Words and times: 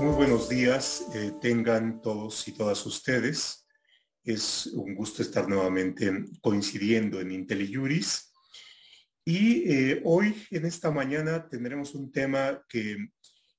Muy 0.00 0.14
buenos 0.14 0.48
días, 0.48 1.06
eh, 1.12 1.32
tengan 1.40 2.00
todos 2.00 2.46
y 2.46 2.52
todas 2.52 2.86
ustedes. 2.86 3.66
Es 4.22 4.66
un 4.66 4.94
gusto 4.94 5.22
estar 5.22 5.48
nuevamente 5.48 6.24
coincidiendo 6.40 7.20
en 7.20 7.32
IntelliJuris. 7.32 8.32
Y 9.24 9.68
eh, 9.68 10.00
hoy, 10.04 10.46
en 10.52 10.66
esta 10.66 10.92
mañana, 10.92 11.48
tendremos 11.48 11.96
un 11.96 12.12
tema 12.12 12.64
que 12.68 12.96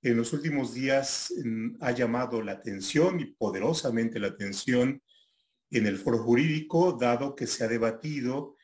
en 0.01 0.17
los 0.17 0.31
últimos 0.31 0.73
días 0.73 1.33
mm, 1.43 1.75
ha 1.81 1.91
llamado 1.91 2.41
la 2.41 2.53
atención 2.53 3.19
y 3.19 3.25
poderosamente 3.25 4.17
la 4.17 4.27
atención 4.27 5.03
en 5.71 5.87
el 5.87 5.97
foro 5.97 6.19
jurídico, 6.19 6.93
dado 6.93 7.35
que 7.35 7.47
se 7.47 7.65
ha 7.65 7.67
debatido 7.67 8.55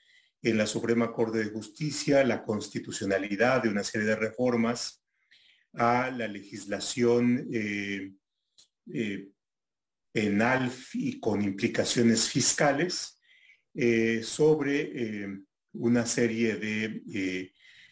en 0.42 0.58
la 0.58 0.66
Suprema 0.66 1.12
Corte 1.12 1.40
de 1.40 1.52
Justicia 1.52 2.24
la 2.24 2.42
constitucionalidad 2.46 3.64
de 3.64 3.70
una 3.70 3.84
serie 3.84 4.08
de 4.08 4.16
reformas 4.16 5.05
a 5.78 6.10
la 6.12 6.28
legislación 6.28 7.48
eh, 7.52 8.12
eh, 8.94 9.30
penal 10.12 10.72
y 10.94 11.20
con 11.20 11.42
implicaciones 11.42 12.30
fiscales 12.30 13.20
eh, 13.74 14.22
sobre 14.24 15.28
una 15.74 16.06
serie 16.06 16.56
de 16.56 17.52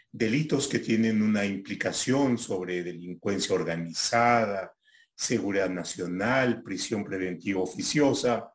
delitos 0.09 0.67
que 0.67 0.79
tienen 0.79 1.21
una 1.21 1.45
implicación 1.45 2.37
sobre 2.37 2.83
delincuencia 2.83 3.55
organizada, 3.55 4.73
seguridad 5.13 5.69
nacional, 5.69 6.63
prisión 6.63 7.03
preventiva 7.03 7.61
oficiosa, 7.61 8.53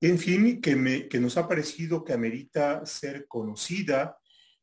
en 0.00 0.18
fin, 0.18 0.60
que, 0.60 1.08
que 1.08 1.18
nos 1.18 1.36
ha 1.36 1.48
parecido 1.48 2.04
que 2.04 2.12
amerita 2.12 2.84
ser 2.86 3.26
conocida 3.26 4.16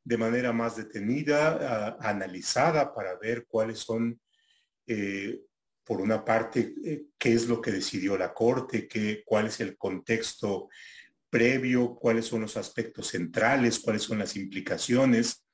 de 0.04 0.18
manera 0.18 0.52
más 0.52 0.76
detenida, 0.76 1.98
analizada 2.00 2.94
para 2.94 3.16
ver 3.18 3.46
cuáles 3.48 3.80
son, 3.80 4.20
eh, 4.86 5.42
por 5.84 6.02
una 6.02 6.24
parte, 6.24 6.74
eh, 6.84 7.04
qué 7.18 7.34
es 7.34 7.48
lo 7.48 7.62
que 7.62 7.72
decidió 7.72 8.18
la 8.18 8.34
Corte, 8.34 8.88
qué, 8.88 9.24
cuál 9.26 9.48
es 9.48 9.60
el 9.62 9.78
contexto 9.78 10.70
previo, 11.30 11.96
cuáles 11.96 12.26
son 12.26 12.42
los 12.42 12.58
aspectos 12.58 13.08
centrales, 13.08 13.80
cuáles 13.80 14.04
son 14.04 14.20
las 14.20 14.36
implicaciones, 14.36 15.46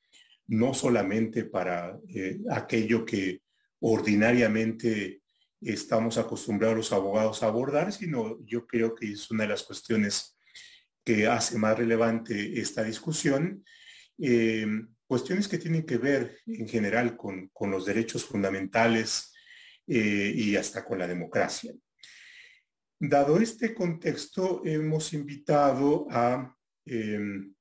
no 0.48 0.74
solamente 0.74 1.46
para 1.46 1.98
eh, 2.10 2.40
aquello 2.50 3.06
que 3.06 3.42
ordinariamente 3.80 5.22
estamos 5.62 6.18
acostumbrados 6.18 6.78
los 6.78 6.92
abogados 6.92 7.44
a 7.44 7.48
abordar, 7.48 7.94
sino 7.94 8.40
yo 8.46 8.66
creo 8.66 8.96
que 8.96 9.12
es 9.12 9.30
una 9.30 9.44
de 9.44 9.50
las 9.50 9.64
cuestiones 9.64 10.38
que 11.04 11.28
hace 11.28 11.58
más 11.58 11.78
relevante 11.78 12.60
esta 12.60 12.84
discusión 12.84 13.64
eh, 14.22 14.68
cuestiones 15.08 15.48
que 15.48 15.58
tienen 15.58 15.86
que 15.86 15.98
ver 15.98 16.40
en 16.46 16.68
general 16.68 17.16
con, 17.18 17.50
los 17.62 17.86
derechos 17.86 18.26
fundamentales 18.26 19.34
eh, 19.88 20.34
y 20.36 20.56
hasta 20.56 20.86
con 20.86 21.00
la 21.00 21.08
democracia. 21.08 21.74
Dado 23.00 23.40
este 23.40 23.74
contexto, 23.74 24.62
hemos 24.66 25.14
invitado 25.14 26.06
a 26.12 26.54
em, 26.86 27.54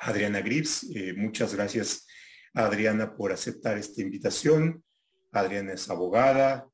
Adriana 0.00 0.40
Grips. 0.40 0.86
Eh, 0.94 1.14
muchas 1.14 1.54
gracias, 1.54 2.06
Adriana, 2.52 3.16
por 3.16 3.32
aceptar 3.32 3.78
esta 3.78 4.02
invitación. 4.02 4.84
Adriana 5.32 5.72
es 5.72 5.88
abogada, 5.90 6.68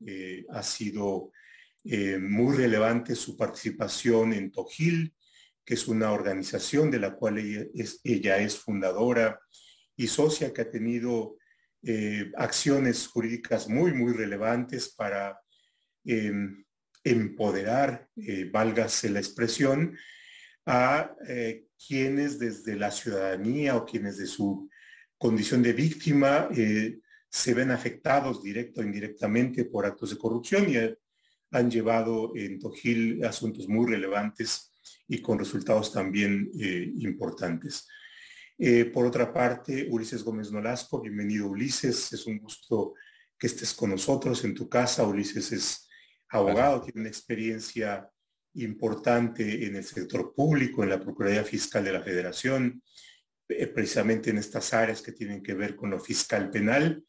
ha 0.49 0.63
sido 0.63 1.31
muy 1.83 2.55
relevante 2.55 3.13
su 3.15 3.35
participación 3.35 4.31
en 4.33 4.49
Tojil, 4.49 5.13
que 5.65 5.73
es 5.73 5.87
una 5.87 6.11
organización 6.11 6.91
de 6.91 6.99
la 6.99 7.15
cual 7.15 7.39
ella 7.39 8.37
es, 8.37 8.57
fundadora 8.57 9.39
y 9.97 10.07
socia 10.07 10.53
que 10.53 10.61
ha 10.61 10.69
tenido 10.69 11.37
eh, 11.81 12.31
acciones 12.37 13.07
jurídicas 13.07 13.67
muy, 13.67 13.91
muy 13.91 14.13
relevantes 14.13 14.89
para 14.89 15.39
em, 16.03 16.63
empoderar, 17.03 18.07
eh, 18.15 18.49
válgase 18.51 19.09
la 19.09 19.19
expresión, 19.19 19.97
a 20.67 21.15
eh, 21.27 21.65
quienes 21.87 22.39
desde 22.39 22.75
la 22.75 22.91
ciudadanía 22.91 23.75
o 23.75 23.85
quienes 23.85 24.17
de 24.17 24.27
su 24.27 24.69
condición 25.17 25.63
de 25.63 25.73
víctima 25.73 26.49
se 27.29 27.53
ven 27.53 27.71
afectados 27.71 28.43
directo 28.43 28.81
o 28.81 28.83
indirectamente 28.83 29.65
por 29.65 29.85
actos 29.85 30.09
de 30.11 30.17
corrupción 30.17 30.69
y 30.69 30.75
han 31.51 31.71
llevado 31.71 32.33
en 32.35 32.59
Tojil 32.59 33.23
asuntos 33.23 33.67
muy 33.67 33.89
relevantes 33.89 34.74
y 35.07 35.21
con 35.21 35.37
resultados 35.37 35.91
también 35.91 36.49
eh, 36.59 36.91
importantes. 36.97 37.87
Eh, 38.57 38.85
por 38.85 39.05
otra 39.05 39.33
parte, 39.33 39.87
Ulises 39.89 40.23
Gómez 40.23 40.51
Nolasco, 40.51 41.01
bienvenido 41.01 41.47
Ulises, 41.47 42.11
es 42.13 42.25
un 42.25 42.39
gusto 42.39 42.93
que 43.37 43.47
estés 43.47 43.73
con 43.73 43.91
nosotros 43.91 44.43
en 44.45 44.55
tu 44.55 44.69
casa. 44.69 45.05
Ulises 45.05 45.51
es 45.51 45.89
abogado, 46.29 46.81
tiene 46.81 47.01
una 47.01 47.09
experiencia 47.09 48.09
importante 48.53 49.65
en 49.65 49.75
el 49.75 49.83
sector 49.83 50.33
público, 50.33 50.83
en 50.83 50.89
la 50.89 51.01
Procuraduría 51.01 51.43
Fiscal 51.43 51.83
de 51.83 51.91
la 51.91 52.01
Federación, 52.01 52.81
eh, 53.49 53.67
precisamente 53.67 54.29
en 54.29 54.37
estas 54.37 54.73
áreas 54.73 55.01
que 55.01 55.11
tienen 55.11 55.43
que 55.43 55.53
ver 55.53 55.75
con 55.75 55.89
lo 55.89 55.99
fiscal 55.99 56.49
penal. 56.49 57.03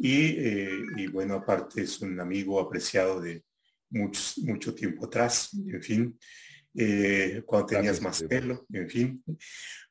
Y, 0.00 1.08
bueno, 1.08 1.34
aparte 1.34 1.82
es 1.82 2.00
un 2.00 2.20
amigo 2.20 2.60
apreciado 2.60 3.20
de 3.20 3.44
mucho, 3.90 4.20
mucho 4.42 4.72
tiempo 4.72 5.06
atrás, 5.06 5.50
en 5.54 5.82
fin. 5.82 6.18
Eh, 6.80 7.42
cuando 7.44 7.66
tenías 7.66 8.00
más 8.00 8.22
pelo, 8.22 8.64
en 8.72 8.88
fin. 8.88 9.24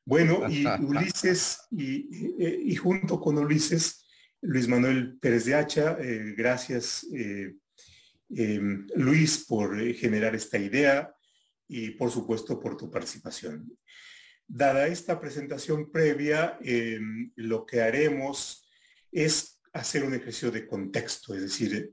Bueno, 0.06 0.48
y 0.48 0.64
Ulises, 0.80 1.60
y, 1.70 2.74
junto 2.76 3.20
con 3.20 3.36
Ulises, 3.36 4.06
Luis 4.40 4.66
Manuel 4.68 5.18
Pérez 5.18 5.44
de 5.44 5.54
Hacha, 5.54 5.98
eh, 6.00 6.34
gracias 6.34 7.06
eh, 7.14 7.54
em, 8.30 8.86
Luis 8.94 9.44
por 9.46 9.78
generar 9.92 10.34
esta 10.34 10.56
idea 10.56 11.14
y 11.68 11.90
por 11.90 12.10
supuesto 12.10 12.58
por 12.58 12.78
tu 12.78 12.90
participación. 12.90 13.70
Dada 14.46 14.86
esta 14.86 15.20
presentación 15.20 15.92
previa, 15.92 16.56
em, 16.62 17.30
lo 17.36 17.66
que 17.66 17.82
haremos 17.82 18.66
es 19.12 19.60
hacer 19.74 20.04
un 20.04 20.14
ejercicio 20.14 20.50
de 20.50 20.66
contexto, 20.66 21.34
es 21.34 21.42
decir, 21.42 21.92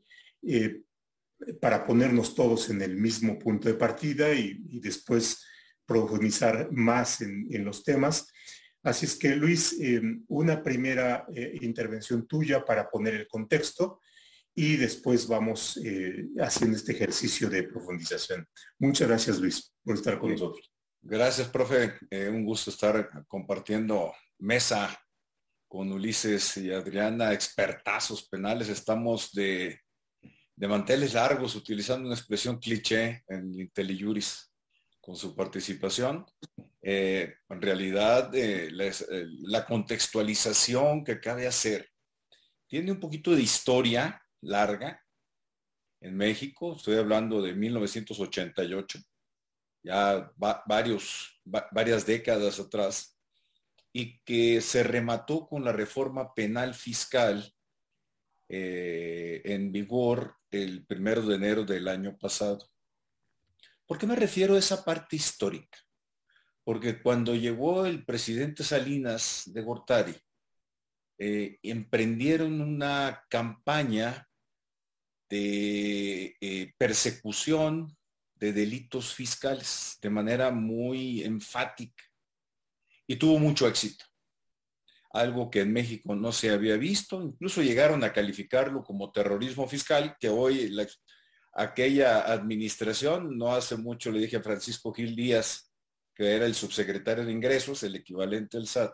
para 1.59 1.85
ponernos 1.85 2.35
todos 2.35 2.69
en 2.69 2.81
el 2.81 2.95
mismo 2.95 3.37
punto 3.37 3.67
de 3.67 3.75
partida 3.75 4.33
y, 4.33 4.79
después 4.79 5.43
profundizar 5.85 6.71
más 6.71 7.21
en, 7.21 7.63
los 7.63 7.83
temas. 7.83 8.27
Así 8.83 9.05
es 9.05 9.15
que, 9.15 9.35
Luis, 9.35 9.77
eh, 9.79 10.01
una 10.27 10.61
primera 10.63 11.25
eh, 11.33 11.57
intervención 11.61 12.27
tuya 12.27 12.63
para 12.63 12.89
poner 12.89 13.15
el 13.15 13.27
contexto 13.27 14.01
y 14.53 14.77
después 14.77 15.27
vamos 15.27 15.77
eh, 15.83 16.27
haciendo 16.39 16.77
este 16.77 16.93
ejercicio 16.93 17.49
de 17.49 17.63
profundización. 17.63 18.47
Muchas 18.79 19.07
gracias, 19.07 19.39
Luis, 19.39 19.73
por 19.83 19.95
estar 19.95 20.19
con 20.19 20.31
nosotros. 20.31 20.71
Gracias, 21.01 21.47
profe. 21.49 21.93
un 22.29 22.45
gusto 22.45 22.71
estar 22.71 23.25
compartiendo 23.27 24.11
mesa 24.39 24.99
con 25.67 25.91
Ulises 25.91 26.57
y 26.57 26.71
Adriana, 26.71 27.33
expertazos 27.33 28.27
penales. 28.27 28.69
Estamos 28.69 29.31
de 29.33 29.84
de 30.55 30.67
manteles 30.67 31.13
largos, 31.13 31.55
utilizando 31.55 32.07
una 32.07 32.15
expresión 32.15 32.59
cliché 32.59 33.23
en 33.27 33.53
IntelliJuris 33.53 34.51
con 35.01 35.15
su 35.15 35.35
participación. 35.35 36.25
Eh, 36.81 37.35
en 37.49 37.61
realidad, 37.61 38.33
eh, 38.33 38.69
eh, 38.69 39.25
la, 39.41 39.65
contextualización 39.65 41.03
que 41.03 41.19
cabe 41.19 41.47
hacer 41.47 41.89
tiene 42.67 42.91
un 42.91 42.99
poquito 42.99 43.35
de 43.35 43.41
historia 43.41 44.21
larga 44.41 45.03
en 45.99 46.15
México. 46.15 46.75
Estoy 46.75 46.97
hablando 46.97 47.41
de 47.41 47.53
1988, 47.53 48.99
ya 49.83 50.31
varios, 50.67 51.41
varias 51.43 52.05
décadas 52.05 52.59
atrás, 52.59 53.17
y 53.91 54.19
que 54.19 54.61
se 54.61 54.83
remató 54.83 55.47
con 55.47 55.63
la 55.63 55.71
reforma 55.71 56.33
penal 56.33 56.73
fiscal 56.75 57.54
en 58.47 59.71
vigor 59.71 60.37
el 60.51 60.85
primero 60.85 61.21
de 61.23 61.35
enero 61.35 61.63
del 61.63 61.87
año 61.87 62.17
pasado. 62.17 62.69
¿Por 63.85 63.97
qué 63.97 64.07
me 64.07 64.15
refiero 64.15 64.55
a 64.55 64.59
esa 64.59 64.83
parte 64.83 65.15
histórica? 65.15 65.77
Porque 66.63 67.01
cuando 67.01 67.35
llegó 67.35 67.85
el 67.85 68.03
presidente 68.03 68.63
Salinas 68.63 69.43
de 69.45 69.61
Gortari, 69.61 70.15
eh, 71.17 71.59
emprendieron 71.61 72.59
una 72.59 73.23
campaña 73.29 74.27
de 75.29 76.35
eh, 76.41 76.73
persecución 76.77 77.95
de 78.35 78.51
delitos 78.51 79.13
fiscales 79.13 79.97
de 80.01 80.09
manera 80.09 80.51
muy 80.51 81.23
enfática 81.23 82.03
y 83.07 83.15
tuvo 83.15 83.39
mucho 83.39 83.67
éxito 83.67 84.05
algo 85.15 85.49
que 85.49 85.61
en 85.61 85.71
México 85.71 86.13
no 86.13 86.33
se 86.33 86.49
había 86.49 86.75
visto, 86.75 87.21
incluso 87.21 87.61
llegaron 87.61 88.03
a 88.03 88.11
calificarlo 88.11 88.83
como 88.83 89.13
terrorismo 89.13 89.65
fiscal, 89.65 90.17
que 90.19 90.27
hoy 90.27 90.75
aquella 91.53 92.31
administración, 92.31 93.37
no 93.37 93.53
hace 93.53 93.77
mucho 93.77 94.11
le 94.11 94.19
dije 94.19 94.37
a 94.37 94.43
Francisco 94.43 94.93
Gil 94.93 95.15
Díaz, 95.15 95.71
que 96.13 96.35
era 96.35 96.45
el 96.45 96.53
subsecretario 96.53 97.25
de 97.25 97.31
Ingresos, 97.31 97.83
el 97.83 97.95
equivalente 97.95 98.57
al 98.57 98.67
SAT, 98.67 98.93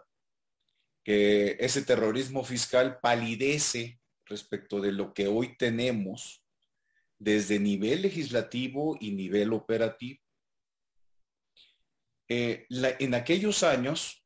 que 1.03 1.57
ese 1.59 1.81
terrorismo 1.81 2.43
fiscal 2.43 2.99
palidece 3.01 3.99
respecto 4.25 4.79
de 4.79 4.91
lo 4.91 5.13
que 5.13 5.27
hoy 5.27 5.57
tenemos 5.57 6.45
desde 7.17 7.59
nivel 7.59 8.03
legislativo 8.03 8.95
y 8.99 9.11
nivel 9.11 9.53
operativo. 9.53 10.19
Eh, 12.29 12.67
en 12.69 13.15
aquellos 13.15 13.63
años, 13.63 14.20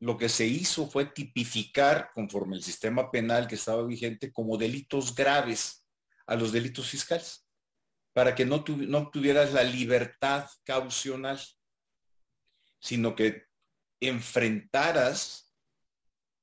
lo 0.00 0.16
que 0.16 0.28
se 0.28 0.46
hizo 0.46 0.88
fue 0.88 1.06
tipificar, 1.06 2.10
conforme 2.14 2.56
el 2.56 2.62
sistema 2.62 3.10
penal 3.10 3.48
que 3.48 3.56
estaba 3.56 3.84
vigente, 3.84 4.32
como 4.32 4.56
delitos 4.56 5.14
graves 5.14 5.84
a 6.26 6.36
los 6.36 6.52
delitos 6.52 6.88
fiscales, 6.88 7.46
para 8.12 8.34
que 8.34 8.44
no, 8.44 8.64
no 8.66 9.10
tuvieras 9.10 9.52
la 9.52 9.64
libertad 9.64 10.48
caucional, 10.64 11.40
sino 12.80 13.16
que 13.16 13.44
enfrentaras 14.00 15.52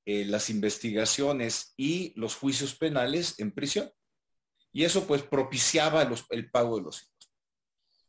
eh, 0.06 0.26
las 0.26 0.50
investigaciones 0.50 1.74
y 1.78 2.14
los 2.20 2.36
juicios 2.36 2.76
penales 2.76 3.40
en 3.40 3.52
prisión. 3.52 3.92
Y 4.72 4.84
eso 4.84 5.08
pues 5.08 5.24
propiciaba 5.24 6.08
el 6.30 6.52
pago 6.52 6.78
de 6.78 6.84
los 6.84 7.02
impuestos. 7.02 7.16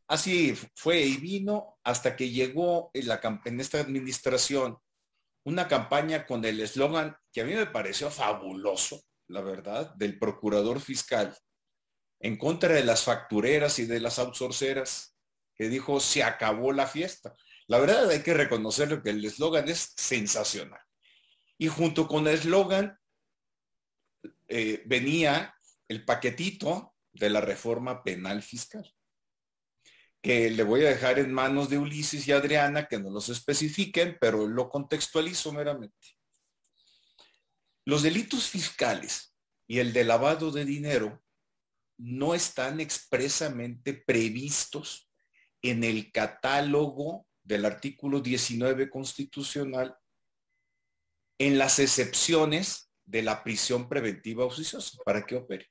Así 0.09 0.55
fue 0.75 1.01
y 1.03 1.17
vino 1.17 1.79
hasta 1.83 2.15
que 2.17 2.31
llegó 2.31 2.91
en, 2.95 3.09
la, 3.09 3.41
en 3.45 3.61
esta 3.61 3.81
administración 3.81 4.79
una 5.47 5.69
campaña 5.69 6.27
con 6.27 6.45
el 6.45 6.61
eslogan 6.61 7.17
que 7.33 7.43
a 7.43 7.45
mí 7.45 7.55
me 7.55 7.67
pareció 7.67 8.11
fabuloso, 8.11 9.01
la 9.29 9.43
verdad, 9.43 9.95
del 9.95 10.19
procurador 10.19 10.81
fiscal 10.81 11.37
en 12.19 12.37
contra 12.37 12.75
de 12.75 12.83
las 12.83 13.05
factureras 13.05 13.79
y 13.79 13.87
de 13.87 14.01
las 14.01 14.19
outsourceras, 14.19 15.17
que 15.55 15.69
dijo, 15.69 16.01
se 16.01 16.25
acabó 16.25 16.73
la 16.73 16.89
fiesta. 16.89 17.37
La 17.69 17.79
verdad 17.79 18.11
hay 18.11 18.23
que 18.23 18.35
reconocerle 18.35 19.01
que 19.03 19.11
el 19.11 19.25
eslogan 19.25 19.69
es 19.69 19.93
sensacional. 19.97 20.81
Y 21.59 21.69
junto 21.69 22.09
con 22.09 22.27
el 22.27 22.35
eslogan 22.35 22.99
eh, 24.49 24.83
venía 24.87 25.55
el 25.87 26.05
paquetito 26.05 26.97
de 27.13 27.31
la 27.31 27.41
reforma 27.41 28.03
penal 28.03 28.43
fiscal, 28.43 28.93
que 30.27 30.51
le 30.51 30.65
voy 30.65 30.85
a 30.85 30.89
dejar 30.89 31.21
en 31.21 31.33
manos 31.33 31.71
de 31.71 31.79
Ulises 31.79 32.27
y 32.27 32.33
Adriana 32.33 32.89
que 32.89 32.99
no 32.99 33.11
los 33.11 33.29
especifiquen, 33.29 34.19
pero 34.21 34.49
lo 34.49 34.69
contextualizo 34.69 35.53
meramente. 35.53 36.17
Los 37.85 38.03
delitos 38.03 38.49
fiscales 38.49 39.37
y 39.69 39.79
el 39.79 39.93
de 39.93 40.03
lavado 40.03 40.51
de 40.51 40.65
dinero 40.65 41.23
no 41.99 42.35
están 42.35 42.81
expresamente 42.81 43.95
previstos 43.95 45.09
en 45.63 45.85
el 45.85 46.11
catálogo 46.11 47.29
del 47.45 47.65
artículo 47.65 48.19
19 48.19 48.91
constitucional 48.91 49.97
en 51.39 51.57
las 51.57 51.79
excepciones 51.79 52.91
de 53.05 53.23
la 53.23 53.45
prisión 53.45 53.89
preventiva 53.89 54.45
oficiosa 54.45 54.99
para 55.05 55.25
que 55.25 55.37
opere. 55.37 55.71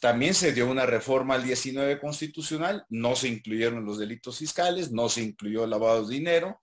También 0.00 0.34
se 0.34 0.52
dio 0.52 0.66
una 0.66 0.86
reforma 0.86 1.34
al 1.34 1.44
19 1.44 2.00
constitucional, 2.00 2.84
no 2.88 3.14
se 3.16 3.28
incluyeron 3.28 3.84
los 3.84 3.98
delitos 3.98 4.38
fiscales, 4.38 4.90
no 4.90 5.08
se 5.08 5.22
incluyó 5.22 5.66
lavado 5.66 6.06
de 6.06 6.14
dinero, 6.14 6.62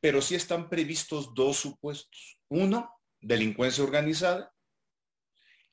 pero 0.00 0.22
sí 0.22 0.34
están 0.34 0.68
previstos 0.68 1.34
dos 1.34 1.56
supuestos. 1.56 2.38
Uno, 2.48 2.90
delincuencia 3.20 3.82
organizada 3.82 4.52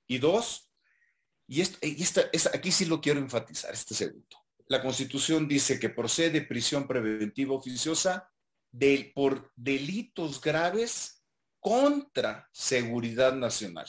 y 0.08 0.18
dos, 0.18 0.72
y, 1.48 1.62
aquí 1.62 2.72
sí 2.72 2.86
lo 2.86 3.02
quiero 3.02 3.20
enfatizar, 3.20 3.74
este 3.74 3.94
segundo. 3.94 4.38
La 4.68 4.82
Constitución 4.82 5.48
dice 5.48 5.80
que 5.80 5.90
procede 5.90 6.42
prisión 6.42 6.88
preventiva 6.88 7.54
oficiosa 7.54 8.32
por 9.14 9.52
delitos 9.56 10.40
graves 10.40 11.24
contra 11.60 12.50
seguridad 12.54 13.34
nacional. 13.34 13.88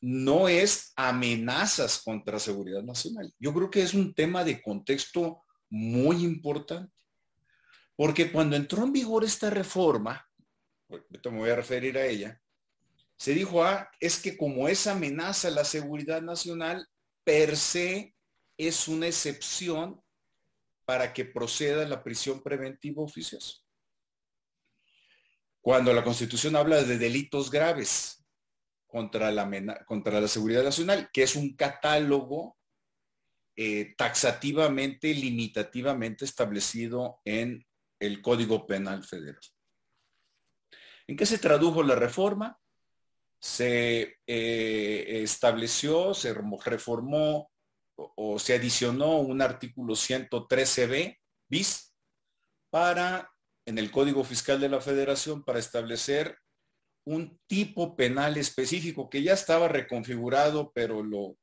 No 0.00 0.48
es 0.48 0.92
amenazas 0.96 2.02
contra 2.02 2.38
seguridad 2.38 2.82
nacional. 2.82 3.32
Yo 3.38 3.52
creo 3.54 3.70
que 3.70 3.82
es 3.82 3.94
un 3.94 4.14
tema 4.14 4.44
de 4.44 4.60
contexto 4.62 5.42
muy 5.68 6.24
importante. 6.24 6.92
Porque 7.96 8.30
cuando 8.30 8.56
entró 8.56 8.84
en 8.84 8.92
vigor 8.92 9.24
esta 9.24 9.48
reforma, 9.48 10.28
ahorita 10.88 11.30
me 11.30 11.38
voy 11.38 11.50
a 11.50 11.56
referir 11.56 11.96
a 11.96 12.04
ella, 12.04 12.40
se 13.16 13.32
dijo, 13.32 13.64
ah, 13.64 13.90
es 13.98 14.20
que 14.20 14.36
como 14.36 14.68
es 14.68 14.86
amenaza 14.86 15.48
a 15.48 15.52
la 15.52 15.64
seguridad 15.64 16.20
nacional, 16.20 16.86
per 17.24 17.56
se 17.56 18.14
es 18.58 18.86
una 18.86 19.06
excepción 19.06 20.02
para 20.84 21.14
que 21.14 21.24
proceda 21.24 21.86
la 21.88 22.04
prisión 22.04 22.42
preventiva 22.42 23.02
oficiosa 23.02 23.54
cuando 25.66 25.92
la 25.92 26.04
Constitución 26.04 26.54
habla 26.54 26.84
de 26.84 26.96
delitos 26.96 27.50
graves 27.50 28.24
contra 28.96 29.30
la, 29.30 29.84
contra 29.84 30.22
la 30.22 30.26
seguridad 30.26 30.64
nacional, 30.64 31.10
que 31.12 31.22
es 31.22 31.36
un 31.36 31.54
catálogo 31.54 32.56
eh, 33.54 33.94
taxativamente, 33.94 35.12
limitativamente 35.12 36.24
establecido 36.24 37.20
en 37.26 37.66
el 38.00 38.22
Código 38.22 38.66
Penal 38.66 39.04
Federal. 39.04 39.42
¿En 41.06 41.14
qué 41.14 41.26
se 41.26 41.36
tradujo 41.36 41.82
la 41.82 41.94
reforma? 41.94 42.58
Se 43.38 44.16
eh, 44.26 45.20
estableció, 45.22 46.14
se 46.14 46.32
reformó 46.32 47.50
o, 47.96 48.12
o 48.16 48.38
se 48.38 48.54
adicionó 48.54 49.18
un 49.18 49.42
artículo 49.42 49.92
113b 49.92 51.18
bis 51.50 51.94
para 52.70 53.30
en 53.66 53.76
el 53.76 53.90
Código 53.90 54.24
Fiscal 54.24 54.58
de 54.58 54.70
la 54.70 54.80
Federación 54.80 55.44
para 55.44 55.58
establecer 55.58 56.38
un 57.06 57.40
tipo 57.46 57.96
penal 57.96 58.36
específico 58.36 59.08
que 59.08 59.22
ya 59.22 59.32
estaba 59.32 59.68
reconfigurado, 59.68 60.72
pero 60.74 61.02
lo 61.02 61.38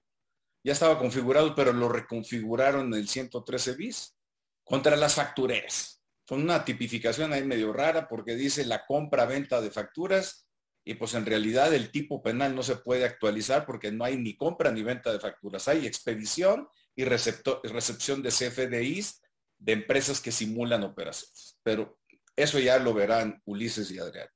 ya 0.66 0.72
estaba 0.72 0.98
configurado, 0.98 1.56
pero 1.56 1.74
lo 1.74 1.90
reconfiguraron 1.90 2.88
en 2.88 3.00
el 3.00 3.08
113 3.10 3.74
bis 3.76 4.16
contra 4.64 4.96
las 4.96 5.16
factureras. 5.16 6.02
Con 6.26 6.42
una 6.42 6.64
tipificación 6.64 7.34
ahí 7.34 7.44
medio 7.44 7.74
rara 7.74 8.08
porque 8.08 8.36
dice 8.36 8.66
la 8.66 8.86
compra-venta 8.86 9.62
de 9.62 9.72
facturas 9.72 10.48
y 10.86 10.94
pues 10.96 11.14
en 11.16 11.26
realidad 11.26 11.74
el 11.74 11.92
tipo 11.92 12.22
penal 12.22 12.56
no 12.56 12.64
se 12.64 12.78
puede 12.78 13.04
actualizar 13.04 13.66
porque 13.66 13.92
no 13.92 14.06
hay 14.06 14.18
ni 14.18 14.38
compra 14.38 14.72
ni 14.72 14.84
venta 14.84 15.12
de 15.12 15.20
facturas. 15.20 15.68
Hay 15.68 15.86
expedición 15.86 16.68
y 16.96 17.04
recepción 17.04 18.22
de 18.22 18.30
CFDIs 18.30 19.22
de 19.60 19.74
empresas 19.74 20.22
que 20.22 20.32
simulan 20.32 20.84
operaciones. 20.84 21.58
Pero 21.64 22.00
eso 22.36 22.60
ya 22.60 22.80
lo 22.80 22.94
verán 22.94 23.42
Ulises 23.46 23.92
y 23.92 24.00
Adrián. 24.00 24.28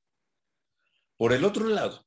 Por 1.18 1.34
el 1.34 1.44
otro 1.44 1.68
lado, 1.68 2.06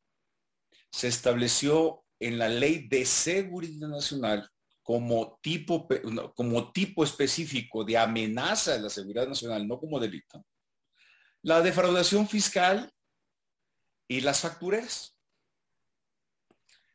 se 0.90 1.08
estableció 1.08 2.04
en 2.18 2.38
la 2.38 2.48
ley 2.48 2.88
de 2.88 3.04
seguridad 3.04 3.88
nacional 3.88 4.48
como 4.82 5.38
tipo, 5.42 5.88
como 6.34 6.72
tipo 6.72 7.04
específico 7.04 7.84
de 7.84 7.96
amenaza 7.98 8.74
a 8.74 8.78
la 8.78 8.90
seguridad 8.90 9.26
nacional, 9.26 9.66
no 9.66 9.78
como 9.78 10.00
delito, 10.00 10.44
la 11.42 11.60
defraudación 11.60 12.28
fiscal 12.28 12.92
y 14.08 14.20
las 14.20 14.40
factureras. 14.40 15.16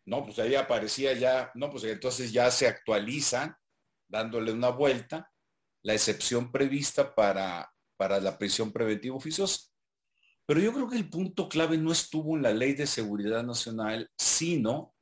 No, 0.06 0.24
pues 0.24 0.38
ahí 0.40 0.56
aparecía 0.56 1.14
ya, 1.14 1.52
no, 1.56 1.72
pues 1.72 1.84
entonces 1.86 2.32
ya 2.32 2.52
se 2.52 2.68
actualiza, 2.68 3.60
dándole 4.08 4.52
una 4.52 4.70
vuelta, 4.70 5.32
la 5.82 5.94
excepción 5.94 6.52
prevista 6.52 7.16
para 7.16 7.72
para 7.98 8.20
la 8.20 8.38
prisión 8.38 8.72
preventiva 8.72 9.16
oficiosa. 9.16 9.70
Pero 10.46 10.60
yo 10.60 10.74
creo 10.74 10.88
que 10.88 10.98
el 10.98 11.10
punto 11.10 11.50
clave 11.50 11.78
no 11.78 11.92
estuvo 11.92 12.36
en 12.36 12.44
la 12.44 12.54
Ley 12.54 12.74
de 12.74 12.86
Seguridad 12.86 13.44
Nacional, 13.44 14.12
sino 14.18 14.94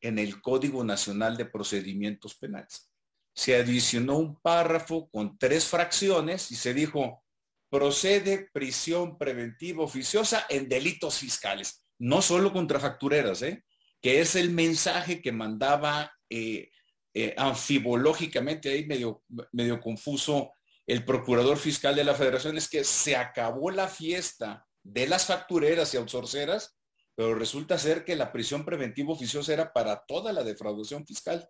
en 0.00 0.18
el 0.18 0.40
Código 0.40 0.82
Nacional 0.84 1.36
de 1.36 1.44
Procedimientos 1.44 2.36
Penales. 2.36 2.90
Se 3.34 3.56
adicionó 3.56 4.18
un 4.18 4.40
párrafo 4.40 5.08
con 5.10 5.38
tres 5.38 5.66
fracciones 5.66 6.50
y 6.50 6.56
se 6.56 6.72
dijo, 6.72 7.22
procede 7.68 8.48
prisión 8.52 9.18
preventiva 9.18 9.84
oficiosa 9.84 10.46
en 10.48 10.68
delitos 10.68 11.18
fiscales, 11.18 11.84
no 11.98 12.22
solo 12.22 12.52
contra 12.52 12.80
factureras, 12.80 13.42
¿eh? 13.42 13.64
que 14.00 14.20
es 14.20 14.36
el 14.36 14.50
mensaje 14.50 15.20
que 15.20 15.32
mandaba 15.32 16.12
eh, 16.30 16.70
eh, 17.12 17.34
anfibológicamente 17.36 18.70
ahí 18.70 18.86
medio, 18.86 19.22
medio 19.52 19.80
confuso 19.80 20.52
el 20.88 21.04
procurador 21.04 21.58
fiscal 21.58 21.94
de 21.94 22.02
la 22.02 22.14
federación 22.14 22.56
es 22.56 22.68
que 22.68 22.82
se 22.82 23.14
acabó 23.14 23.70
la 23.70 23.88
fiesta 23.88 24.66
de 24.82 25.06
las 25.06 25.26
factureras 25.26 25.92
y 25.92 25.96
outsourceras, 25.96 26.76
pero 27.14 27.34
resulta 27.34 27.78
ser 27.78 28.04
que 28.04 28.16
la 28.16 28.32
prisión 28.32 28.64
preventiva 28.64 29.12
oficiosa 29.12 29.52
era 29.52 29.72
para 29.72 30.04
toda 30.06 30.32
la 30.32 30.44
defraudación 30.44 31.06
fiscal, 31.06 31.48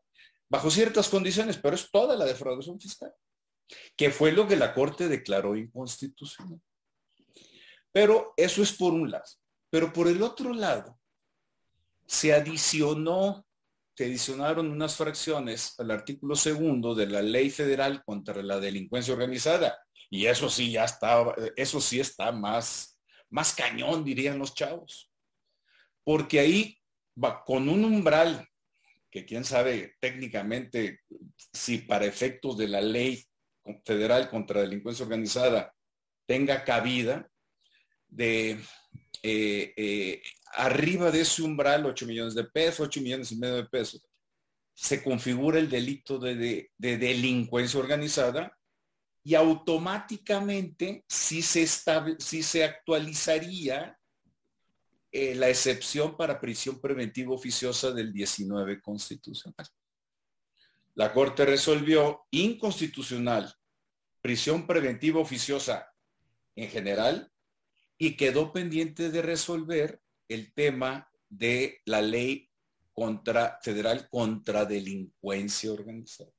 bajo 0.49 0.71
ciertas 0.71 1.09
condiciones, 1.09 1.59
pero 1.59 1.75
es 1.75 1.91
toda 1.91 2.17
la 2.17 2.25
defraudación 2.25 2.81
fiscal, 2.81 3.13
que 3.97 4.11
fue 4.11 4.33
lo 4.33 4.49
que 4.49 4.57
la 4.57 4.73
Corte 4.73 5.09
declaró 5.09 5.57
inconstitucional. 5.57 6.61
Pero 7.93 8.33
eso 8.37 8.63
es 8.63 8.73
por 8.73 8.93
un 8.93 9.11
lado. 9.11 9.25
Pero 9.71 9.93
por 9.93 10.09
el 10.09 10.23
otro 10.23 10.55
lado, 10.55 10.99
se 12.07 12.33
adicionó 12.33 13.45
se 13.99 14.05
adicionaron 14.05 14.71
unas 14.71 14.95
fracciones 14.95 15.75
al 15.77 15.91
artículo 15.91 16.37
segundo 16.37 16.95
de 16.95 17.09
la 17.09 17.21
ley 17.21 17.51
federal 17.51 18.05
contra 18.05 18.45
la 18.45 18.61
delincuencia 18.61 19.13
organizada. 19.13 19.77
Y 20.09 20.27
eso 20.27 20.49
sí 20.49 20.71
ya 20.71 20.85
está, 20.85 21.35
eso 21.57 21.81
sí 21.81 21.99
está 21.99 22.31
más, 22.31 22.98
más 23.31 23.55
cañón, 23.55 24.05
dirían 24.05 24.39
los 24.39 24.55
chavos. 24.55 25.11
Porque 26.05 26.41
ahí 26.41 26.79
va 27.23 27.45
con 27.45 27.69
un 27.69 27.85
umbral 27.85 28.49
que 29.11 29.25
quién 29.25 29.45
sabe 29.45 29.97
técnicamente 30.01 31.01
si 31.53 31.79
para 31.79 32.05
efectos 32.05 32.57
de 32.59 32.69
la 32.69 32.81
ley 32.81 33.25
federal 33.85 34.29
contra 34.29 34.61
delincuencia 34.61 35.05
organizada 35.05 35.75
tenga 36.27 36.65
cabida, 36.65 37.29
de 38.09 38.59
eh, 39.23 39.73
eh, 39.77 40.23
arriba 40.55 41.11
de 41.11 41.21
ese 41.21 41.43
umbral, 41.43 41.87
8 41.87 42.07
millones 42.07 42.35
de 42.35 42.45
pesos, 42.45 42.81
8 42.81 43.01
millones 43.01 43.33
y 43.33 43.37
medio 43.37 43.57
de 43.57 43.67
pesos, 43.67 44.03
se 44.75 45.03
configura 45.03 45.59
el 45.59 45.69
delito 45.69 46.19
de, 46.19 46.71
delincuencia 46.79 47.81
organizada 47.81 48.57
y 49.29 49.35
automáticamente 49.35 51.05
si 51.07 51.43
se, 51.43 51.67
si 52.19 52.43
se 52.43 52.65
actualizaría 52.65 54.01
eh, 55.13 55.35
la 55.35 55.51
excepción 55.51 56.17
para 56.17 56.41
prisión 56.41 56.81
preventiva 56.81 57.35
oficiosa 57.35 57.91
del 57.91 58.11
19 58.11 58.81
constitucional. 58.81 59.67
La 60.95 61.13
Corte 61.13 61.45
resolvió 61.45 62.23
inconstitucional 62.31 63.55
prisión 64.23 64.67
preventiva 64.67 65.21
oficiosa 65.21 65.93
en 66.57 66.71
general 66.71 67.31
y 67.99 68.17
quedó 68.17 68.51
pendiente 68.51 69.11
de 69.11 69.21
resolver 69.21 70.01
el 70.29 70.55
tema 70.55 71.07
de 71.29 71.83
la 71.85 72.01
ley 72.01 72.49
contra, 72.95 73.59
federal 73.61 74.09
contra 74.09 74.65
delincuencia 74.65 75.71
organizada. 75.71 76.33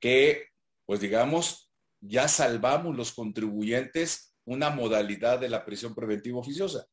Que, 0.00 0.47
pues 0.88 1.00
digamos, 1.00 1.70
ya 2.00 2.28
salvamos 2.28 2.96
los 2.96 3.12
contribuyentes 3.12 4.34
una 4.46 4.70
modalidad 4.70 5.38
de 5.38 5.50
la 5.50 5.66
prisión 5.66 5.94
preventiva 5.94 6.38
oficiosa. 6.38 6.86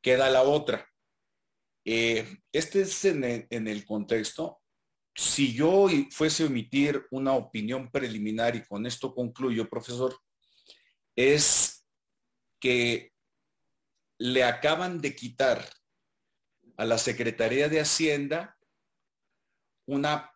Queda 0.00 0.30
la 0.30 0.40
otra. 0.40 0.88
Eh, 1.84 2.38
este 2.50 2.80
es 2.80 3.04
en 3.04 3.22
el, 3.68 3.84
contexto. 3.84 4.62
Si 5.14 5.52
yo 5.52 5.86
fuese 6.10 6.44
a 6.44 6.46
emitir 6.46 7.04
una 7.10 7.34
opinión 7.34 7.90
preliminar, 7.90 8.56
y 8.56 8.64
con 8.64 8.86
esto 8.86 9.14
concluyo, 9.14 9.68
profesor, 9.68 10.18
es 11.14 11.86
que 12.58 13.12
le 14.16 14.44
acaban 14.44 15.02
de 15.02 15.14
quitar 15.14 15.62
a 16.78 16.86
la 16.86 16.96
Secretaría 16.96 17.68
de 17.68 17.80
Hacienda 17.80 18.56
una, 19.86 20.32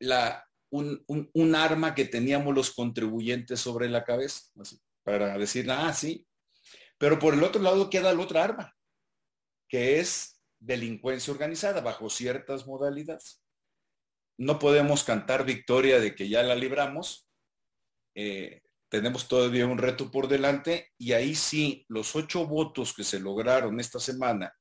la, 0.00 0.45
un, 0.70 1.04
un, 1.06 1.54
arma 1.54 1.94
que 1.94 2.04
teníamos 2.04 2.54
los 2.54 2.72
contribuyentes 2.72 3.60
sobre 3.60 3.88
la 3.88 4.04
cabeza, 4.04 4.42
para 5.02 5.38
decir, 5.38 5.70
ah, 5.70 5.92
sí, 5.92 6.26
pero 6.98 7.18
por 7.18 7.34
el 7.34 7.42
otro 7.42 7.62
lado 7.62 7.90
queda 7.90 8.12
la 8.12 8.22
otra 8.22 8.44
arma, 8.44 8.76
que 9.68 10.00
es 10.00 10.42
delincuencia 10.58 11.32
organizada 11.32 11.80
bajo 11.80 12.10
ciertas 12.10 12.66
modalidades. 12.66 13.42
No 14.38 14.58
podemos 14.58 15.04
cantar 15.04 15.44
victoria 15.44 16.00
de 16.00 16.14
que 16.14 16.28
ya 16.28 16.42
la 16.42 16.54
libramos, 16.54 17.28
eh, 18.14 18.62
tenemos 18.88 19.28
todavía 19.28 19.66
un 19.66 19.78
reto 19.78 20.10
por 20.10 20.28
delante 20.28 20.92
y 20.98 21.12
ahí 21.12 21.34
sí, 21.34 21.84
los 21.88 22.14
ocho 22.16 22.46
votos 22.46 22.94
que 22.94 23.04
se 23.04 23.20
lograron 23.20 23.80
esta 23.80 23.98
semana 23.98 24.54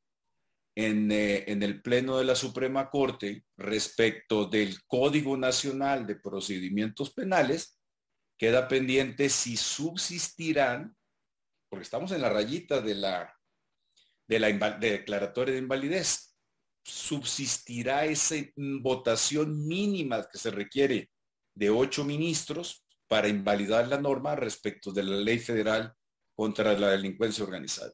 en, 0.75 1.11
eh, 1.11 1.45
en, 1.47 1.63
el 1.63 1.81
Pleno 1.81 2.17
de 2.17 2.25
la 2.25 2.35
Suprema 2.35 2.89
Corte 2.89 3.45
respecto 3.57 4.45
del 4.45 4.83
Código 4.85 5.37
Nacional 5.37 6.05
de 6.05 6.17
Procedimientos 6.17 7.13
Penales, 7.13 7.79
queda 8.37 8.67
pendiente 8.67 9.29
si 9.29 9.55
subsistirán, 9.55 10.95
porque 11.69 11.83
estamos 11.83 12.11
en 12.11 12.21
la 12.21 12.29
rayita 12.29 12.81
de 12.81 12.95
la, 12.95 13.33
de 14.27 14.39
la 14.39 14.51
declaratoria 14.77 15.53
de 15.53 15.61
invalidez, 15.61 16.35
subsistirá 16.83 18.05
esa 18.05 18.35
votación 18.55 19.65
mínima 19.65 20.27
que 20.29 20.37
se 20.37 20.51
requiere 20.51 21.09
de 21.55 21.69
ocho 21.69 22.03
ministros 22.03 22.85
para 23.07 23.27
invalidar 23.27 23.87
la 23.87 23.99
norma 23.99 24.35
respecto 24.35 24.91
de 24.91 25.03
la 25.03 25.15
ley 25.15 25.39
federal 25.39 25.93
contra 26.35 26.77
la 26.77 26.89
delincuencia 26.89 27.43
organizada. 27.43 27.93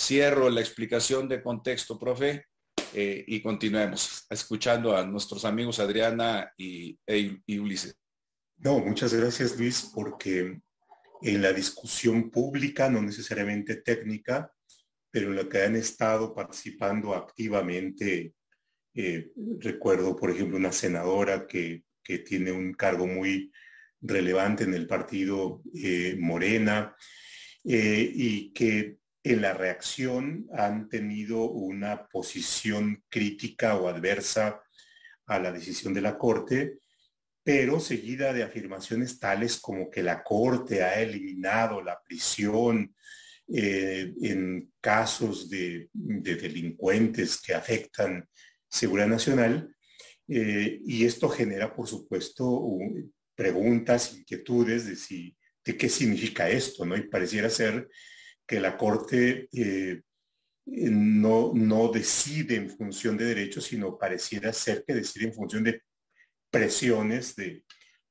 Cierro 0.00 0.48
la 0.48 0.62
explicación 0.62 1.28
de 1.28 1.42
contexto, 1.42 1.98
profe, 1.98 2.46
eh, 2.94 3.22
y 3.26 3.42
continuemos 3.42 4.24
escuchando 4.30 4.96
a 4.96 5.04
nuestros 5.04 5.44
amigos 5.44 5.78
Adriana 5.78 6.50
y, 6.56 6.98
e, 7.06 7.38
y 7.44 7.58
Ulises. 7.58 7.94
No, 8.56 8.78
muchas 8.78 9.12
gracias 9.12 9.58
Luis, 9.58 9.90
porque 9.94 10.58
en 11.20 11.42
la 11.42 11.52
discusión 11.52 12.30
pública, 12.30 12.88
no 12.88 13.02
necesariamente 13.02 13.76
técnica, 13.76 14.50
pero 15.10 15.28
en 15.28 15.36
la 15.36 15.48
que 15.50 15.64
han 15.64 15.76
estado 15.76 16.34
participando 16.34 17.14
activamente, 17.14 18.32
eh, 18.94 19.30
recuerdo, 19.58 20.16
por 20.16 20.30
ejemplo, 20.30 20.56
una 20.56 20.72
senadora 20.72 21.46
que, 21.46 21.84
que 22.02 22.20
tiene 22.20 22.52
un 22.52 22.72
cargo 22.72 23.06
muy 23.06 23.52
relevante 24.00 24.64
en 24.64 24.72
el 24.72 24.86
partido 24.86 25.62
eh, 25.74 26.16
Morena 26.18 26.96
y 27.62 28.54
que 28.54 28.99
en 29.22 29.42
la 29.42 29.52
reacción 29.52 30.46
han 30.52 30.88
tenido 30.88 31.50
una 31.50 32.06
posición 32.08 33.04
crítica 33.08 33.76
o 33.76 33.88
adversa 33.88 34.62
a 35.26 35.38
la 35.38 35.52
decisión 35.52 35.92
de 35.92 36.00
la 36.00 36.16
Corte, 36.16 36.78
pero 37.42 37.80
seguida 37.80 38.32
de 38.32 38.42
afirmaciones 38.42 39.18
tales 39.18 39.60
como 39.60 39.90
que 39.90 40.02
la 40.02 40.22
Corte 40.22 40.82
ha 40.82 41.00
eliminado 41.00 41.82
la 41.82 42.00
prisión 42.02 42.94
eh, 43.52 44.12
en 44.22 44.72
casos 44.80 45.50
de, 45.50 45.88
delincuentes 45.92 47.40
que 47.40 47.54
afectan 47.54 48.28
seguridad 48.68 49.08
nacional. 49.08 49.74
y 50.26 51.04
esto 51.04 51.28
genera, 51.28 51.74
por 51.74 51.88
supuesto, 51.88 52.48
un, 52.48 53.12
preguntas, 53.40 54.14
inquietudes 54.14 54.86
de, 54.86 54.96
si, 54.96 55.34
de 55.64 55.74
qué 55.74 55.88
significa 55.88 56.50
esto, 56.50 56.84
¿no? 56.84 56.94
Y 56.94 57.08
pareciera 57.08 57.48
ser 57.48 57.88
que 58.50 58.58
la 58.58 58.76
Corte 58.76 59.48
eh, 59.52 60.02
no, 60.66 61.52
no 61.54 61.88
decide 61.92 62.56
en 62.56 62.68
función 62.68 63.16
de 63.16 63.26
derechos, 63.26 63.66
sino 63.66 63.96
pareciera 63.96 64.52
ser 64.52 64.82
que 64.84 64.92
decide 64.92 65.26
en 65.26 65.34
función 65.34 65.62
de 65.62 65.82
presiones 66.50 67.36
de, 67.36 67.62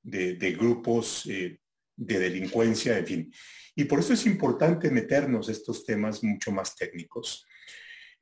de, 0.02 0.52
grupos 0.54 1.26
eh, 1.26 1.60
de 1.94 2.20
delincuencia, 2.20 2.98
en 2.98 3.06
fin. 3.06 3.34
Y 3.76 3.84
por 3.84 4.00
eso 4.00 4.14
es 4.14 4.26
importante 4.26 4.90
meternos 4.90 5.50
estos 5.50 5.86
temas 5.86 6.24
mucho 6.24 6.54
más 6.54 6.74
técnicos. 6.74 7.46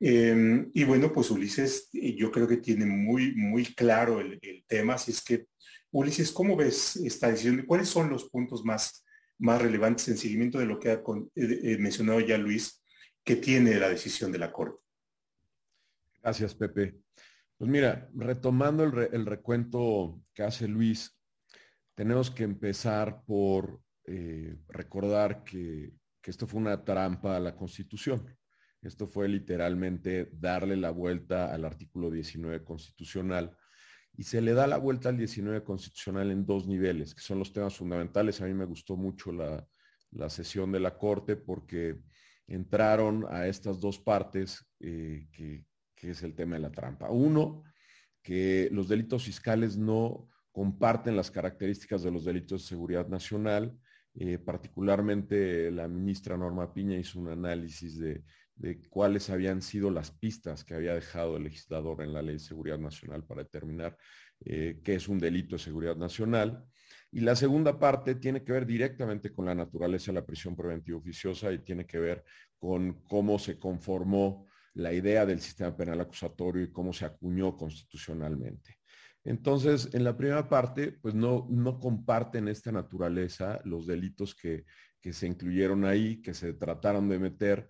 Em, 0.00 0.72
y 0.74 0.82
bueno, 0.82 1.12
pues 1.12 1.30
Ulises, 1.30 1.88
yo 1.92 2.32
creo 2.32 2.48
que 2.48 2.56
tiene 2.56 2.84
muy, 2.84 3.32
muy 3.36 3.64
claro 3.64 4.20
el, 4.20 4.40
el 4.42 4.64
tema, 4.66 4.94
así 4.94 5.12
es 5.12 5.22
que 5.22 5.46
Ulises, 5.92 6.32
¿cómo 6.32 6.56
ves 6.56 6.96
esta 6.96 7.30
decisión? 7.30 7.64
¿Cuáles 7.64 7.88
son 7.88 8.10
los 8.10 8.28
puntos 8.28 8.64
más, 8.64 9.04
más 9.38 9.62
relevantes 9.62 10.08
en 10.08 10.16
seguimiento 10.16 10.58
de 10.58 10.66
lo 10.66 10.78
que 10.78 10.90
ha 10.90 10.94
eh, 10.94 11.00
eh, 11.34 11.78
mencionado 11.78 12.20
ya 12.20 12.38
Luis, 12.38 12.84
que 13.24 13.36
tiene 13.36 13.74
la 13.78 13.88
decisión 13.88 14.32
de 14.32 14.38
la 14.38 14.52
Corte? 14.52 14.82
Gracias, 16.22 16.54
Pepe. 16.54 16.96
Pues 17.56 17.70
mira, 17.70 18.08
retomando 18.14 18.84
el, 18.84 19.26
recuento 19.26 20.20
que 20.34 20.42
hace 20.42 20.68
Luis, 20.68 21.18
tenemos 21.94 22.30
que 22.30 22.44
empezar 22.44 23.22
por 23.26 23.80
eh, 24.04 24.56
recordar 24.68 25.42
que, 25.42 25.92
que 26.20 26.30
esto 26.30 26.46
fue 26.46 26.60
una 26.60 26.84
trampa 26.84 27.36
a 27.36 27.40
la 27.40 27.56
Constitución. 27.56 28.36
Esto 28.80 29.08
fue 29.08 29.28
literalmente 29.28 30.30
darle 30.32 30.76
la 30.76 30.90
vuelta 30.90 31.52
al 31.52 31.64
artículo 31.64 32.10
19 32.10 32.62
constitucional 32.64 33.56
y 34.18 34.24
se 34.24 34.40
le 34.40 34.52
da 34.52 34.66
la 34.66 34.78
vuelta 34.78 35.10
al 35.10 35.16
19 35.16 35.62
constitucional 35.62 36.32
en 36.32 36.44
dos 36.44 36.66
niveles, 36.66 37.14
que 37.14 37.20
son 37.20 37.38
los 37.38 37.52
temas 37.52 37.76
fundamentales. 37.76 38.40
A 38.40 38.46
mí 38.46 38.52
me 38.52 38.64
gustó 38.64 38.96
mucho 38.96 39.30
la, 39.30 39.64
sesión 40.28 40.72
de 40.72 40.80
la 40.80 40.98
Corte 40.98 41.36
porque 41.36 42.00
entraron 42.48 43.26
a 43.30 43.46
estas 43.46 43.78
dos 43.78 44.00
partes, 44.00 44.66
eh, 44.80 45.28
que, 45.30 45.64
es 46.02 46.24
el 46.24 46.34
tema 46.34 46.56
de 46.56 46.62
la 46.62 46.72
trampa. 46.72 47.08
Uno, 47.10 47.62
que 48.20 48.68
los 48.72 48.88
delitos 48.88 49.22
fiscales 49.22 49.76
no 49.76 50.28
comparten 50.50 51.14
las 51.14 51.30
características 51.30 52.02
de 52.02 52.10
los 52.10 52.24
delitos 52.24 52.62
de 52.62 52.68
seguridad 52.68 53.06
nacional. 53.06 53.78
Eh, 54.14 54.38
particularmente 54.38 55.70
la 55.70 55.86
ministra 55.86 56.36
Norma 56.36 56.74
Piña 56.74 56.96
hizo 56.96 57.20
un 57.20 57.28
análisis 57.28 57.96
de 58.00 58.24
de 58.58 58.80
cuáles 58.88 59.30
habían 59.30 59.62
sido 59.62 59.90
las 59.90 60.10
pistas 60.10 60.64
que 60.64 60.74
había 60.74 60.94
dejado 60.94 61.36
el 61.36 61.44
legislador 61.44 62.02
en 62.02 62.12
la 62.12 62.22
Ley 62.22 62.34
de 62.34 62.40
Seguridad 62.40 62.78
Nacional 62.78 63.24
para 63.24 63.44
determinar 63.44 63.96
eh, 64.44 64.80
qué 64.82 64.96
es 64.96 65.08
un 65.08 65.18
delito 65.18 65.56
de 65.56 65.62
seguridad 65.62 65.96
nacional. 65.96 66.64
Y 67.10 67.20
la 67.20 67.36
segunda 67.36 67.78
parte 67.78 68.16
tiene 68.16 68.44
que 68.44 68.52
ver 68.52 68.66
directamente 68.66 69.32
con 69.32 69.46
la 69.46 69.54
naturaleza 69.54 70.10
de 70.10 70.20
la 70.20 70.26
prisión 70.26 70.56
preventiva 70.56 70.98
oficiosa 70.98 71.52
y 71.52 71.60
tiene 71.60 71.86
que 71.86 71.98
ver 71.98 72.24
con 72.58 73.02
cómo 73.04 73.38
se 73.38 73.58
conformó 73.58 74.46
la 74.74 74.92
idea 74.92 75.24
del 75.24 75.40
sistema 75.40 75.76
penal 75.76 76.00
acusatorio 76.00 76.62
y 76.62 76.72
cómo 76.72 76.92
se 76.92 77.04
acuñó 77.04 77.56
constitucionalmente. 77.56 78.78
Entonces, 79.24 79.88
en 79.92 80.04
la 80.04 80.16
primera 80.16 80.48
parte, 80.48 80.92
pues 81.00 81.14
no, 81.14 81.46
no 81.50 81.78
comparten 81.78 82.48
esta 82.48 82.72
naturaleza 82.72 83.60
los 83.64 83.86
delitos 83.86 84.34
que, 84.34 84.64
que 85.00 85.12
se 85.12 85.26
incluyeron 85.26 85.84
ahí, 85.84 86.20
que 86.20 86.34
se 86.34 86.54
trataron 86.54 87.08
de 87.08 87.18
meter 87.18 87.68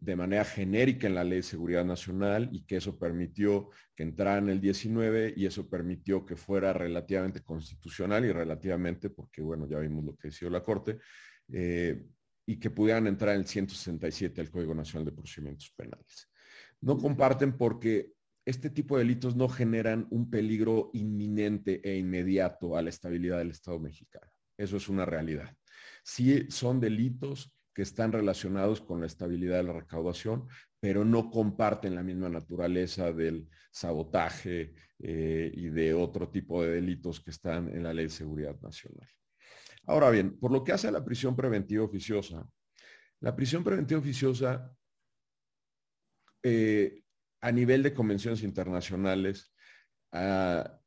de 0.00 0.16
manera 0.16 0.44
genérica 0.44 1.06
en 1.06 1.14
la 1.14 1.24
Ley 1.24 1.38
de 1.38 1.42
Seguridad 1.42 1.84
Nacional 1.84 2.48
y 2.52 2.64
que 2.64 2.76
eso 2.76 2.98
permitió 2.98 3.70
que 3.94 4.02
entrara 4.02 4.38
en 4.38 4.48
el 4.48 4.60
19 4.60 5.34
y 5.36 5.46
eso 5.46 5.68
permitió 5.68 6.24
que 6.24 6.36
fuera 6.36 6.72
relativamente 6.72 7.42
constitucional 7.42 8.24
y 8.24 8.32
relativamente, 8.32 9.10
porque 9.10 9.42
bueno, 9.42 9.66
ya 9.68 9.78
vimos 9.78 10.04
lo 10.04 10.16
que 10.16 10.28
decidió 10.28 10.50
la 10.50 10.62
Corte, 10.62 10.98
eh, 11.52 12.04
y 12.46 12.58
que 12.58 12.70
pudieran 12.70 13.06
entrar 13.06 13.34
en 13.34 13.40
el 13.40 13.46
167 13.46 14.40
del 14.40 14.50
Código 14.50 14.74
Nacional 14.74 15.06
de 15.06 15.12
Procedimientos 15.12 15.72
Penales. 15.76 16.30
No 16.80 16.96
comparten 16.96 17.56
porque 17.56 18.12
este 18.44 18.70
tipo 18.70 18.96
de 18.96 19.02
delitos 19.02 19.34
no 19.34 19.48
generan 19.48 20.06
un 20.10 20.30
peligro 20.30 20.90
inminente 20.92 21.80
e 21.82 21.96
inmediato 21.96 22.76
a 22.76 22.82
la 22.82 22.90
estabilidad 22.90 23.38
del 23.38 23.50
Estado 23.50 23.80
mexicano. 23.80 24.30
Eso 24.56 24.76
es 24.76 24.88
una 24.88 25.04
realidad. 25.04 25.54
Sí 26.04 26.46
son 26.48 26.78
delitos 26.78 27.52
que 27.76 27.82
están 27.82 28.10
relacionados 28.10 28.80
con 28.80 29.00
la 29.00 29.06
estabilidad 29.06 29.58
de 29.58 29.64
la 29.64 29.74
recaudación, 29.74 30.48
pero 30.80 31.04
no 31.04 31.30
comparten 31.30 31.94
la 31.94 32.02
misma 32.02 32.30
naturaleza 32.30 33.12
del 33.12 33.50
sabotaje 33.70 34.72
eh, 34.98 35.52
y 35.54 35.68
de 35.68 35.92
otro 35.92 36.30
tipo 36.30 36.62
de 36.62 36.70
delitos 36.70 37.20
que 37.20 37.32
están 37.32 37.68
en 37.68 37.82
la 37.82 37.92
Ley 37.92 38.06
de 38.06 38.12
Seguridad 38.12 38.58
Nacional. 38.62 39.06
Ahora 39.84 40.08
bien, 40.08 40.38
por 40.40 40.52
lo 40.52 40.64
que 40.64 40.72
hace 40.72 40.88
a 40.88 40.90
la 40.90 41.04
prisión 41.04 41.36
preventiva 41.36 41.84
oficiosa, 41.84 42.48
la 43.20 43.36
prisión 43.36 43.62
preventiva 43.62 44.00
oficiosa 44.00 44.74
eh, 46.42 47.02
a 47.42 47.52
nivel 47.52 47.82
de 47.82 47.92
convenciones 47.92 48.42
internacionales, 48.42 49.52
a 50.12 50.80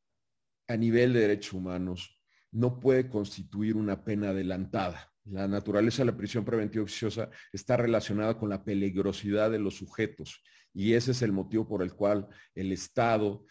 nivel 0.75 1.13
de 1.13 1.19
derechos 1.19 1.53
humanos, 1.53 2.19
no 2.51 2.79
puede 2.79 3.07
constituir 3.11 3.75
una 3.75 4.03
pena 4.03 4.29
adelantada 4.29 5.13
la 5.31 5.47
naturaleza 5.47 6.03
de 6.03 6.11
la 6.11 6.17
prisión 6.17 6.43
preventiva 6.43 6.83
oficiosa 6.83 7.29
está 7.53 7.77
relacionada 7.77 8.37
con 8.37 8.49
la 8.49 8.63
peligrosidad 8.63 9.51
de 9.51 9.59
los 9.59 9.75
sujetos 9.75 10.41
y 10.73 10.93
ese 10.93 11.11
es 11.11 11.21
el 11.21 11.31
motivo 11.31 11.67
por 11.67 11.83
el 11.83 11.93
cual 11.93 12.27
el 12.55 12.71
Estado 12.71 13.45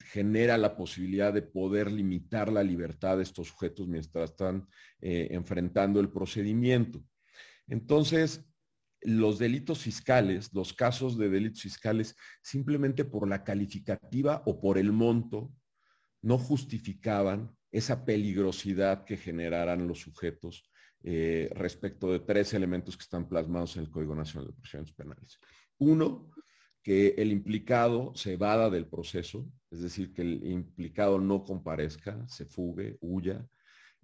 genera 0.00 0.58
la 0.58 0.76
posibilidad 0.76 1.32
de 1.32 1.42
poder 1.42 1.90
limitar 1.90 2.52
la 2.52 2.62
libertad 2.62 3.16
de 3.16 3.22
estos 3.22 3.48
sujetos 3.48 3.88
mientras 3.88 4.30
están 4.30 4.66
eh, 5.00 5.28
enfrentando 5.30 6.00
el 6.00 6.10
procedimiento. 6.10 7.02
Entonces, 7.68 8.44
los 9.00 9.38
delitos 9.38 9.78
fiscales, 9.80 10.52
los 10.52 10.72
casos 10.72 11.16
de 11.16 11.28
delitos 11.28 11.62
fiscales, 11.62 12.16
simplemente 12.42 13.04
por 13.04 13.28
la 13.28 13.44
calificativa 13.44 14.42
o 14.46 14.60
por 14.60 14.78
el 14.78 14.92
monto, 14.92 15.52
no 16.22 16.38
justificaban 16.38 17.54
esa 17.70 18.04
peligrosidad 18.04 19.04
que 19.04 19.16
generaran 19.16 19.86
los 19.88 20.00
sujetos 20.00 20.70
eh, 21.06 21.50
respecto 21.54 22.10
de 22.10 22.20
tres 22.20 22.54
elementos 22.54 22.96
que 22.96 23.02
están 23.02 23.28
plasmados 23.28 23.76
en 23.76 23.82
el 23.82 23.90
Código 23.90 24.14
Nacional 24.14 24.48
de 24.48 24.54
Procedimientos 24.54 24.96
Penales. 24.96 25.38
Uno, 25.78 26.30
que 26.82 27.08
el 27.18 27.30
implicado 27.30 28.12
se 28.14 28.32
evada 28.34 28.70
del 28.70 28.86
proceso, 28.86 29.46
es 29.70 29.82
decir, 29.82 30.14
que 30.14 30.22
el 30.22 30.44
implicado 30.46 31.18
no 31.18 31.44
comparezca, 31.44 32.26
se 32.26 32.46
fugue, 32.46 32.96
huya. 33.00 33.46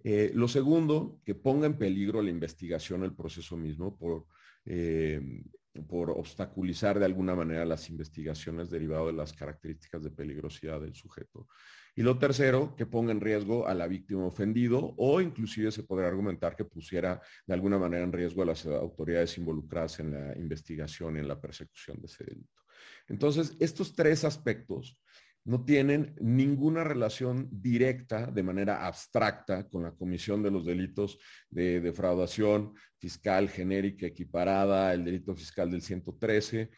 Eh, 0.03 0.31
lo 0.35 0.47
segundo, 0.47 1.19
que 1.25 1.35
ponga 1.35 1.65
en 1.65 1.77
peligro 1.77 2.21
la 2.21 2.29
investigación, 2.29 3.03
el 3.03 3.15
proceso 3.15 3.57
mismo, 3.57 3.97
por, 3.97 4.27
eh, 4.65 5.43
por 5.87 6.09
obstaculizar 6.11 6.99
de 6.99 7.05
alguna 7.05 7.35
manera 7.35 7.65
las 7.65 7.89
investigaciones 7.89 8.69
derivado 8.69 9.07
de 9.07 9.13
las 9.13 9.33
características 9.33 10.03
de 10.03 10.11
peligrosidad 10.11 10.81
del 10.81 10.93
sujeto. 10.93 11.47
Y 11.95 12.03
lo 12.03 12.17
tercero, 12.17 12.75
que 12.75 12.85
ponga 12.85 13.11
en 13.11 13.21
riesgo 13.21 13.67
a 13.67 13.73
la 13.73 13.87
víctima 13.87 14.25
ofendido 14.25 14.93
o 14.97 15.21
inclusive 15.21 15.71
se 15.71 15.83
podría 15.83 16.07
argumentar 16.07 16.55
que 16.55 16.65
pusiera 16.65 17.21
de 17.45 17.53
alguna 17.53 17.77
manera 17.77 18.03
en 18.03 18.13
riesgo 18.13 18.43
a 18.43 18.45
las 18.45 18.65
autoridades 18.65 19.37
involucradas 19.37 19.99
en 19.99 20.11
la 20.11 20.37
investigación 20.37 21.17
y 21.17 21.19
en 21.19 21.27
la 21.27 21.39
persecución 21.39 21.99
de 21.99 22.07
ese 22.07 22.23
delito. 22.23 22.61
Entonces, 23.07 23.55
estos 23.59 23.93
tres 23.93 24.23
aspectos 24.23 24.97
no 25.43 25.65
tienen 25.65 26.15
ninguna 26.19 26.83
relación 26.83 27.49
directa 27.51 28.27
de 28.27 28.43
manera 28.43 28.85
abstracta 28.85 29.67
con 29.67 29.83
la 29.83 29.91
comisión 29.91 30.43
de 30.43 30.51
los 30.51 30.65
delitos 30.65 31.17
de 31.49 31.81
defraudación 31.81 32.73
fiscal 32.97 33.49
genérica 33.49 34.05
equiparada, 34.05 34.93
el 34.93 35.03
delito 35.03 35.35
fiscal 35.35 35.71
del 35.71 35.81
113 35.81 36.69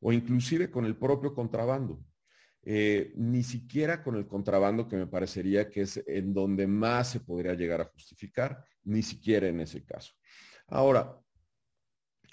o 0.00 0.12
inclusive 0.12 0.70
con 0.70 0.84
el 0.84 0.96
propio 0.96 1.34
contrabando. 1.34 2.02
Eh, 2.62 3.14
ni 3.16 3.42
siquiera 3.42 4.02
con 4.02 4.16
el 4.16 4.26
contrabando 4.26 4.86
que 4.86 4.96
me 4.96 5.06
parecería 5.06 5.70
que 5.70 5.80
es 5.82 6.02
en 6.06 6.34
donde 6.34 6.66
más 6.66 7.10
se 7.10 7.20
podría 7.20 7.54
llegar 7.54 7.80
a 7.80 7.86
justificar, 7.86 8.62
ni 8.84 9.02
siquiera 9.02 9.48
en 9.48 9.60
ese 9.60 9.82
caso. 9.82 10.12
Ahora, 10.66 11.18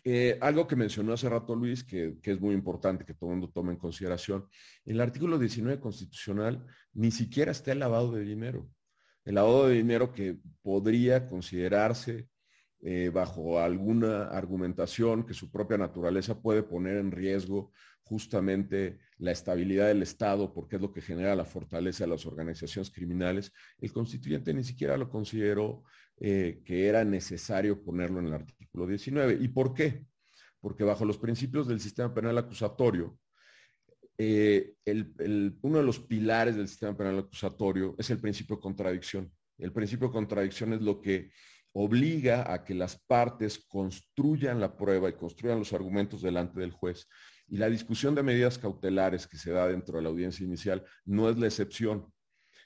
eh, 0.10 0.38
algo 0.40 0.66
que 0.66 0.78
mencionó 0.78 1.12
hace 1.12 1.28
rato 1.28 1.54
Luis, 1.54 1.84
que, 1.84 2.18
es 2.24 2.40
muy 2.40 2.56
importante 2.56 3.04
que 3.04 3.14
todo 3.14 3.30
el 3.30 3.36
mundo 3.36 3.52
tome 3.54 3.74
en 3.74 3.78
consideración, 3.78 4.48
el 4.86 5.02
artículo 5.02 5.38
19 5.38 5.82
constitucional 5.82 6.66
ni 6.94 7.12
siquiera 7.12 7.52
está 7.52 7.74
el 7.74 7.80
lavado 7.80 8.14
de 8.14 8.24
dinero. 8.24 8.70
El 9.26 9.36
lavado 9.36 9.68
de 9.68 9.76
dinero 9.76 10.14
que 10.14 10.38
podría 10.62 11.28
considerarse 11.28 12.30
eh, 12.80 13.12
bajo 13.14 13.60
alguna 13.60 14.28
argumentación 14.30 15.26
que 15.26 15.34
su 15.34 15.52
propia 15.52 15.78
naturaleza 15.78 16.42
puede 16.42 16.64
poner 16.64 16.96
en 16.96 17.12
riesgo 17.12 17.74
justamente 18.04 19.00
la 19.18 19.32
estabilidad 19.32 19.88
del 19.88 20.04
Estado, 20.04 20.54
porque 20.54 20.78
es 20.78 20.82
lo 20.82 20.94
que 20.94 21.02
genera 21.02 21.36
la 21.36 21.44
fortaleza 21.44 22.06
de 22.06 22.12
las 22.12 22.26
organizaciones 22.26 22.92
criminales, 22.92 23.52
el 23.80 23.92
constituyente 23.92 24.54
ni 24.54 24.64
siquiera 24.64 24.96
lo 24.96 25.10
consideró 25.10 25.84
eh, 26.20 26.62
que 26.66 26.88
era 26.88 27.04
necesario 27.04 27.84
ponerlo 27.84 28.20
en 28.20 28.28
el 28.28 28.34
artículo 28.34 28.88
19. 28.88 29.38
¿Y 29.42 29.48
por 29.50 29.74
qué? 29.74 30.06
Porque 30.60 30.84
bajo 30.84 31.06
los 31.06 31.18
principios 31.18 31.68
del 31.68 31.80
sistema 31.80 32.14
penal 32.14 32.38
acusatorio, 32.38 33.20
eh, 34.18 34.74
uno 35.62 35.78
de 35.78 35.84
los 35.84 36.00
pilares 36.00 36.56
del 36.56 36.68
sistema 36.68 36.98
penal 36.98 37.20
acusatorio 37.20 37.96
es 37.98 38.10
el 38.10 38.20
principio 38.20 38.56
de 38.56 38.62
contradicción. 38.62 39.32
El 39.58 39.72
principio 39.72 40.08
de 40.08 40.14
contradicción 40.14 40.74
es 40.74 40.82
lo 40.82 41.00
que 41.02 41.32
obliga 41.74 42.52
a 42.52 42.64
que 42.64 42.74
las 42.74 42.98
partes 43.06 43.60
construyan 43.68 44.60
la 44.60 44.76
prueba 44.76 45.10
y 45.10 45.14
construyan 45.14 45.60
los 45.60 45.74
argumentos 45.74 46.22
delante 46.24 46.60
del 46.60 46.72
juez 46.72 47.08
y 47.50 47.58
la 47.58 47.70
discusión 47.70 48.14
de 48.14 48.24
medidas 48.24 48.58
cautelares 48.58 49.28
que 49.28 49.38
se 49.38 49.52
da 49.52 49.68
dentro 49.68 49.98
de 49.98 50.04
la 50.04 50.10
audiencia 50.10 50.46
inicial 50.46 50.84
no 51.06 51.30
es 51.30 51.38
la 51.38 51.48
excepción. 51.48 52.12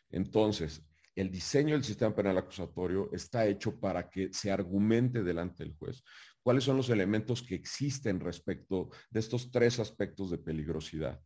Entonces, 0.10 0.84
el 1.16 1.30
diseño 1.30 1.74
del 1.74 1.84
sistema 1.84 2.16
penal 2.16 2.38
acusatorio 2.38 3.10
está 3.12 3.46
hecho 3.46 3.80
para 3.80 4.10
que 4.10 4.32
se 4.32 4.52
argumente 4.52 5.24
delante 5.24 5.64
del 5.64 5.74
juez 5.74 6.04
cuáles 6.42 6.64
son 6.64 6.78
los 6.78 6.90
elementos 6.90 7.42
que 7.44 7.56
existen 7.56 8.20
respecto 8.20 8.90
de 9.10 9.20
estos 9.20 9.52
tres 9.52 9.80
aspectos 9.80 10.32
de 10.32 10.38
peligrosidad. 10.38 11.22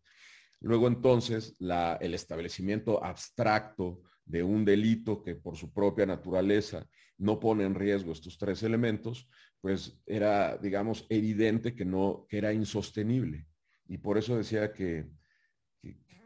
Luego 0.60 0.88
entonces 0.88 1.56
el 1.60 2.14
establecimiento 2.14 3.04
abstracto 3.04 4.02
de 4.26 4.44
un 4.44 4.66
delito 4.66 5.22
que 5.22 5.36
por 5.36 5.56
su 5.56 5.72
propia 5.72 6.06
naturaleza 6.06 6.88
no 7.18 7.40
pone 7.40 7.64
en 7.64 7.76
riesgo 7.76 8.12
estos 8.12 8.38
tres 8.38 8.64
elementos, 8.64 9.30
pues 9.62 10.02
era, 10.06 10.58
digamos, 10.58 11.06
evidente 11.10 11.76
que 11.76 11.86
no, 11.86 12.26
que 12.28 12.38
era 12.40 12.52
insostenible. 12.52 13.48
Y 13.88 14.00
por 14.00 14.18
eso 14.18 14.36
decía 14.36 14.74
que, 14.74 15.08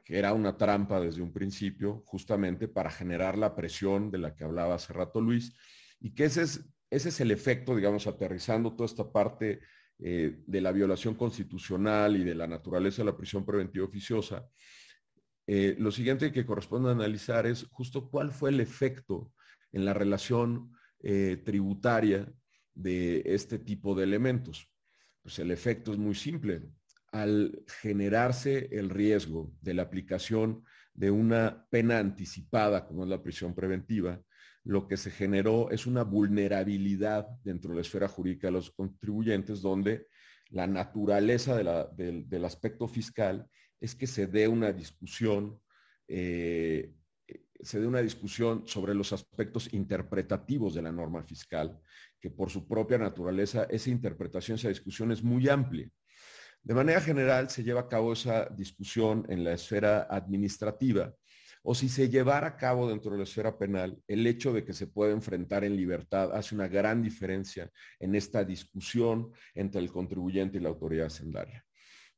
era 0.10 0.34
una 0.34 0.58
trampa 0.58 1.00
desde 1.00 1.22
un 1.22 1.32
principio, 1.32 2.02
justamente 2.06 2.67
para 2.67 2.89
generar 2.89 3.38
la 3.38 3.56
presión 3.56 4.10
de 4.10 4.17
la 4.17 4.36
que 4.36 4.43
hablaba 4.43 4.76
hace 4.76 4.91
rato 4.91 5.22
Luis, 5.22 5.56
y 6.00 6.13
que 6.13 6.26
ese 6.26 6.41
es, 6.41 6.69
ese 6.89 7.10
es 7.10 7.19
el 7.22 7.32
efecto, 7.32 7.76
digamos, 7.76 8.08
aterrizando 8.08 8.76
toda 8.76 8.88
esta 8.88 9.12
parte 9.12 9.62
eh, 10.00 10.43
de 10.48 10.62
la 10.62 10.72
violación 10.72 11.15
constitucional 11.15 12.15
y 12.15 12.24
de 12.24 12.34
la 12.34 12.48
naturaleza 12.48 13.02
de 13.02 13.12
la 13.12 13.17
prisión 13.17 13.45
preventiva 13.45 13.86
oficiosa. 13.86 14.50
Eh, 15.45 15.76
lo 15.78 15.91
siguiente 15.91 16.32
que 16.32 16.45
corresponde 16.45 16.91
analizar 16.91 17.45
es 17.45 17.67
justo 17.72 18.10
cuál 18.10 18.32
fue 18.32 18.50
el 18.50 18.60
efecto 18.60 19.34
en 19.72 19.86
la 19.86 19.93
relación 19.93 20.72
eh, 21.02 21.41
tributaria 21.43 22.32
de 22.74 23.24
este 23.26 23.60
tipo 23.60 23.93
de 23.93 24.04
elementos. 24.04 24.72
Pues 25.22 25.38
el 25.39 25.52
efecto 25.52 25.91
es 25.91 25.98
muy 25.98 26.15
simple. 26.15 26.62
Al 27.12 27.63
generarse 27.82 28.69
el 28.72 28.89
riesgo 28.89 29.52
de 29.62 29.74
la 29.74 29.84
aplicación 29.84 30.63
de 30.93 31.12
una 31.12 31.67
pena 31.69 32.00
anticipada, 32.00 32.86
como 32.88 33.04
es 33.04 33.10
la 33.10 33.24
prisión 33.24 33.56
preventiva, 33.56 34.22
lo 34.63 34.88
que 34.88 34.98
se 34.98 35.10
generó 35.10 35.72
es 35.72 35.88
una 35.88 36.04
vulnerabilidad 36.04 37.28
dentro 37.43 37.72
de 37.72 37.78
la 37.78 37.82
esfera 37.82 38.08
jurídica 38.08 38.48
de 38.48 38.54
los 38.54 38.72
contribuyentes, 38.72 39.62
donde 39.62 40.08
la 40.50 40.67
naturaleza 40.67 41.56
del, 41.58 42.45
aspecto 42.45 42.88
fiscal 42.88 43.48
es 43.80 43.95
que 43.95 44.08
se 44.08 44.28
dé 44.28 44.48
una 44.48 44.72
discusión 44.74 45.60
eh, 46.08 46.93
se 47.62 47.80
dé 47.80 47.88
una 47.88 48.02
discusión 48.02 48.63
sobre 48.67 48.93
los 48.93 49.12
aspectos 49.12 49.74
interpretativos 49.74 50.74
de 50.74 50.82
la 50.82 50.91
norma 50.91 51.24
fiscal, 51.24 51.80
que 52.19 52.30
por 52.30 52.50
su 52.50 52.67
propia 52.67 52.98
naturaleza 52.98 53.65
esa 53.69 53.89
interpretación, 53.89 54.56
esa 54.56 54.69
discusión 54.69 55.12
es 55.12 55.24
muy 55.24 55.50
amplia. 55.50 55.89
De 56.62 56.74
manera 56.74 57.02
general 57.02 57.50
se 57.50 57.63
lleva 57.63 57.82
a 57.82 57.88
cabo 57.88 58.13
esa 58.13 58.45
discusión 58.45 59.26
en 59.30 59.43
la 59.43 59.54
esfera 59.54 60.08
administrativa, 60.10 61.13
o 61.63 61.76
si 61.76 61.89
se 61.89 62.10
llevara 62.10 62.48
a 62.48 62.58
cabo 62.58 62.88
dentro 62.88 63.12
de 63.12 63.17
la 63.17 63.24
esfera 63.24 63.58
penal, 63.58 63.98
el 64.08 64.26
hecho 64.26 64.54
de 64.54 64.63
que 64.63 64.74
se 64.74 64.88
pueda 64.88 65.12
enfrentar 65.12 65.63
en 65.63 65.76
libertad 65.76 66.32
hace 66.34 66.56
una 66.56 66.67
gran 66.67 67.02
diferencia 67.02 67.69
en 68.00 68.15
esta 68.15 68.43
discusión 68.43 69.32
entre 69.54 69.82
el 69.82 69.91
contribuyente 69.91 70.58
y 70.58 70.62
la 70.62 70.69
autoridad 70.69 71.08
hacendaria. 71.08 71.65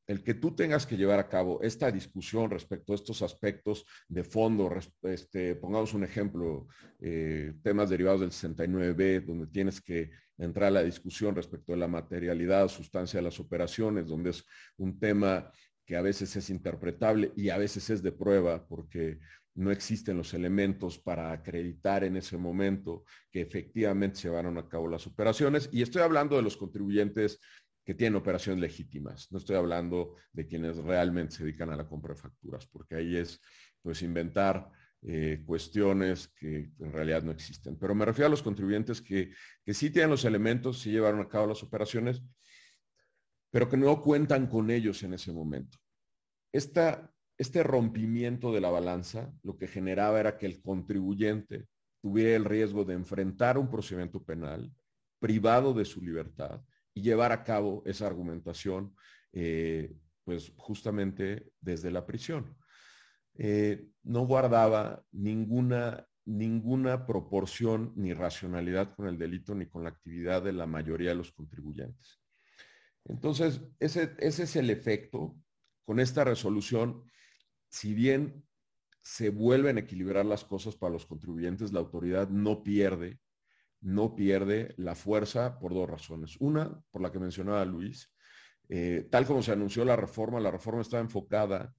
El 0.07 0.23
que 0.23 0.33
tú 0.33 0.55
tengas 0.55 0.85
que 0.85 0.97
llevar 0.97 1.19
a 1.19 1.29
cabo 1.29 1.61
esta 1.61 1.91
discusión 1.91 2.49
respecto 2.49 2.91
a 2.91 2.95
estos 2.95 3.21
aspectos 3.21 3.85
de 4.07 4.23
fondo, 4.23 4.69
este, 5.03 5.55
pongamos 5.55 5.93
un 5.93 6.03
ejemplo, 6.03 6.67
eh, 6.99 7.53
temas 7.63 7.89
derivados 7.89 8.21
del 8.21 8.31
69B, 8.31 9.25
donde 9.25 9.47
tienes 9.47 9.79
que 9.79 10.11
entrar 10.41 10.67
a 10.67 10.71
la 10.71 10.83
discusión 10.83 11.35
respecto 11.35 11.71
de 11.71 11.77
la 11.77 11.87
materialidad, 11.87 12.67
sustancia 12.67 13.19
de 13.19 13.23
las 13.23 13.39
operaciones, 13.39 14.07
donde 14.07 14.31
es 14.31 14.45
un 14.77 14.99
tema 14.99 15.51
que 15.85 15.95
a 15.95 16.01
veces 16.01 16.35
es 16.35 16.49
interpretable 16.49 17.31
y 17.35 17.49
a 17.49 17.57
veces 17.57 17.89
es 17.89 18.01
de 18.01 18.11
prueba, 18.11 18.67
porque 18.67 19.19
no 19.53 19.71
existen 19.71 20.17
los 20.17 20.33
elementos 20.33 20.97
para 20.97 21.31
acreditar 21.31 22.03
en 22.03 22.17
ese 22.17 22.37
momento 22.37 23.03
que 23.31 23.41
efectivamente 23.41 24.17
se 24.17 24.29
llevaron 24.29 24.57
a 24.57 24.67
cabo 24.67 24.87
las 24.87 25.05
operaciones. 25.07 25.69
Y 25.71 25.81
estoy 25.81 26.01
hablando 26.01 26.37
de 26.37 26.41
los 26.41 26.57
contribuyentes 26.57 27.39
que 27.83 27.93
tienen 27.93 28.15
operaciones 28.15 28.61
legítimas. 28.61 29.31
No 29.31 29.37
estoy 29.37 29.57
hablando 29.57 30.15
de 30.31 30.47
quienes 30.47 30.77
realmente 30.77 31.35
se 31.35 31.43
dedican 31.43 31.69
a 31.71 31.75
la 31.75 31.87
compra 31.87 32.13
de 32.13 32.21
facturas, 32.21 32.65
porque 32.67 32.95
ahí 32.95 33.17
es 33.17 33.41
pues 33.81 34.01
inventar 34.01 34.71
eh, 35.03 35.41
cuestiones 35.45 36.27
que 36.27 36.71
en 36.79 36.91
realidad 36.91 37.23
no 37.23 37.31
existen. 37.31 37.77
Pero 37.77 37.95
me 37.95 38.05
refiero 38.05 38.27
a 38.27 38.29
los 38.29 38.43
contribuyentes 38.43 39.01
que, 39.01 39.31
que 39.63 39.73
sí 39.73 39.89
tienen 39.89 40.11
los 40.11 40.25
elementos, 40.25 40.79
sí 40.79 40.91
llevaron 40.91 41.21
a 41.21 41.27
cabo 41.27 41.47
las 41.47 41.63
operaciones, 41.63 42.21
pero 43.49 43.67
que 43.67 43.77
no 43.77 44.01
cuentan 44.01 44.47
con 44.47 44.69
ellos 44.69 45.01
en 45.03 45.13
ese 45.13 45.31
momento. 45.33 45.77
Esta, 46.53 47.11
este 47.37 47.63
rompimiento 47.63 48.53
de 48.53 48.61
la 48.61 48.69
balanza 48.69 49.33
lo 49.43 49.57
que 49.57 49.67
generaba 49.67 50.19
era 50.19 50.37
que 50.37 50.45
el 50.45 50.61
contribuyente 50.61 51.67
tuviera 52.01 52.35
el 52.35 52.45
riesgo 52.45 52.83
de 52.85 52.93
enfrentar 52.93 53.57
un 53.57 53.69
procedimiento 53.69 54.23
penal 54.23 54.71
privado 55.19 55.73
de 55.73 55.85
su 55.85 56.01
libertad 56.01 56.61
y 56.93 57.01
llevar 57.01 57.31
a 57.31 57.43
cabo 57.43 57.83
esa 57.85 58.07
argumentación, 58.07 58.95
eh, 59.33 59.95
pues 60.23 60.51
justamente 60.57 61.51
desde 61.59 61.91
la 61.91 62.05
prisión. 62.05 62.55
Eh, 63.43 63.87
no 64.03 64.27
guardaba 64.27 65.03
ninguna, 65.11 66.07
ninguna 66.25 67.07
proporción 67.07 67.91
ni 67.95 68.13
racionalidad 68.13 68.93
con 68.93 69.07
el 69.07 69.17
delito 69.17 69.55
ni 69.55 69.65
con 69.65 69.83
la 69.83 69.89
actividad 69.89 70.43
de 70.43 70.53
la 70.53 70.67
mayoría 70.67 71.09
de 71.09 71.15
los 71.15 71.31
contribuyentes. 71.31 72.21
Entonces, 73.05 73.61
ese, 73.79 74.15
ese 74.19 74.43
es 74.43 74.55
el 74.55 74.69
efecto. 74.69 75.35
Con 75.85 75.99
esta 75.99 76.23
resolución, 76.23 77.03
si 77.67 77.95
bien 77.95 78.45
se 79.01 79.31
vuelven 79.31 79.77
a 79.77 79.81
equilibrar 79.81 80.25
las 80.25 80.43
cosas 80.43 80.75
para 80.75 80.93
los 80.93 81.07
contribuyentes, 81.07 81.73
la 81.73 81.79
autoridad 81.79 82.29
no 82.29 82.61
pierde 82.61 83.19
no 83.81 84.15
pierde 84.15 84.73
la 84.77 84.95
fuerza 84.95 85.59
por 85.59 85.73
dos 85.73 85.89
razones. 85.89 86.37
Una, 86.39 86.79
por 86.91 87.01
la 87.01 87.11
que 87.11 87.19
mencionaba 87.19 87.65
Luis, 87.65 88.13
eh, 88.69 89.07
tal 89.09 89.25
como 89.25 89.41
se 89.41 89.51
anunció 89.51 89.83
la 89.83 89.95
reforma, 89.95 90.39
la 90.39 90.51
reforma 90.51 90.81
estaba 90.81 91.01
enfocada 91.01 91.73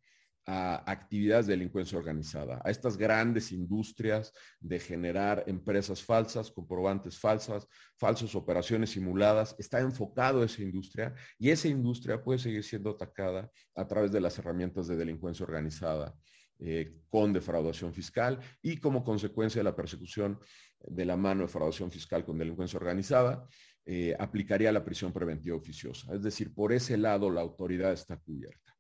a 0.47 0.91
actividades 0.91 1.47
de 1.47 1.53
delincuencia 1.53 1.97
organizada, 1.97 2.61
a 2.65 2.71
estas 2.71 2.97
grandes 2.97 3.53
industrias 3.53 4.33
de 4.61 4.81
generar 4.81 5.45
empresas 5.47 6.03
falsas, 6.03 6.51
comprobantes 6.51 7.19
falsas, 7.19 7.69
falsas 7.97 8.35
operaciones 8.35 8.91
simuladas. 8.91 9.55
Está 9.59 9.81
enfocado 9.81 10.43
esa 10.43 10.63
industria 10.63 11.15
y 11.39 11.51
esa 11.51 11.69
industria 11.69 12.23
puede 12.23 12.41
seguir 12.41 12.65
siendo 12.65 12.91
atacada 12.91 13.51
a 13.75 13.87
través 13.87 14.11
de 14.11 14.21
las 14.21 14.39
herramientas 14.39 14.89
de 14.89 14.97
delincuencia 14.97 15.45
organizada 15.45 16.15
eh, 16.59 16.95
con 17.09 17.33
defraudación 17.33 17.93
fiscal 17.93 18.39
y 18.63 18.79
como 18.79 19.05
consecuencia 19.05 19.61
de 19.61 19.65
la 19.65 19.77
persecución 19.77 20.39
de 20.81 21.05
la 21.05 21.17
mano 21.17 21.41
de 21.41 21.47
defraudación 21.47 21.91
fiscal 21.91 22.25
con 22.25 22.39
delincuencia 22.39 22.79
organizada, 22.79 23.47
eh, 23.85 24.15
aplicaría 24.19 24.71
la 24.71 24.85
prisión 24.85 25.13
preventiva 25.13 25.57
oficiosa. 25.57 26.15
Es 26.15 26.23
decir, 26.23 26.55
por 26.55 26.73
ese 26.73 26.97
lado 26.97 27.31
la 27.31 27.41
autoridad 27.41 27.93
está 27.93 28.17
cubierta. 28.17 28.77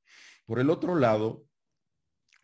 Por 0.46 0.61
el 0.61 0.70
otro 0.70 0.94
lado, 0.96 1.44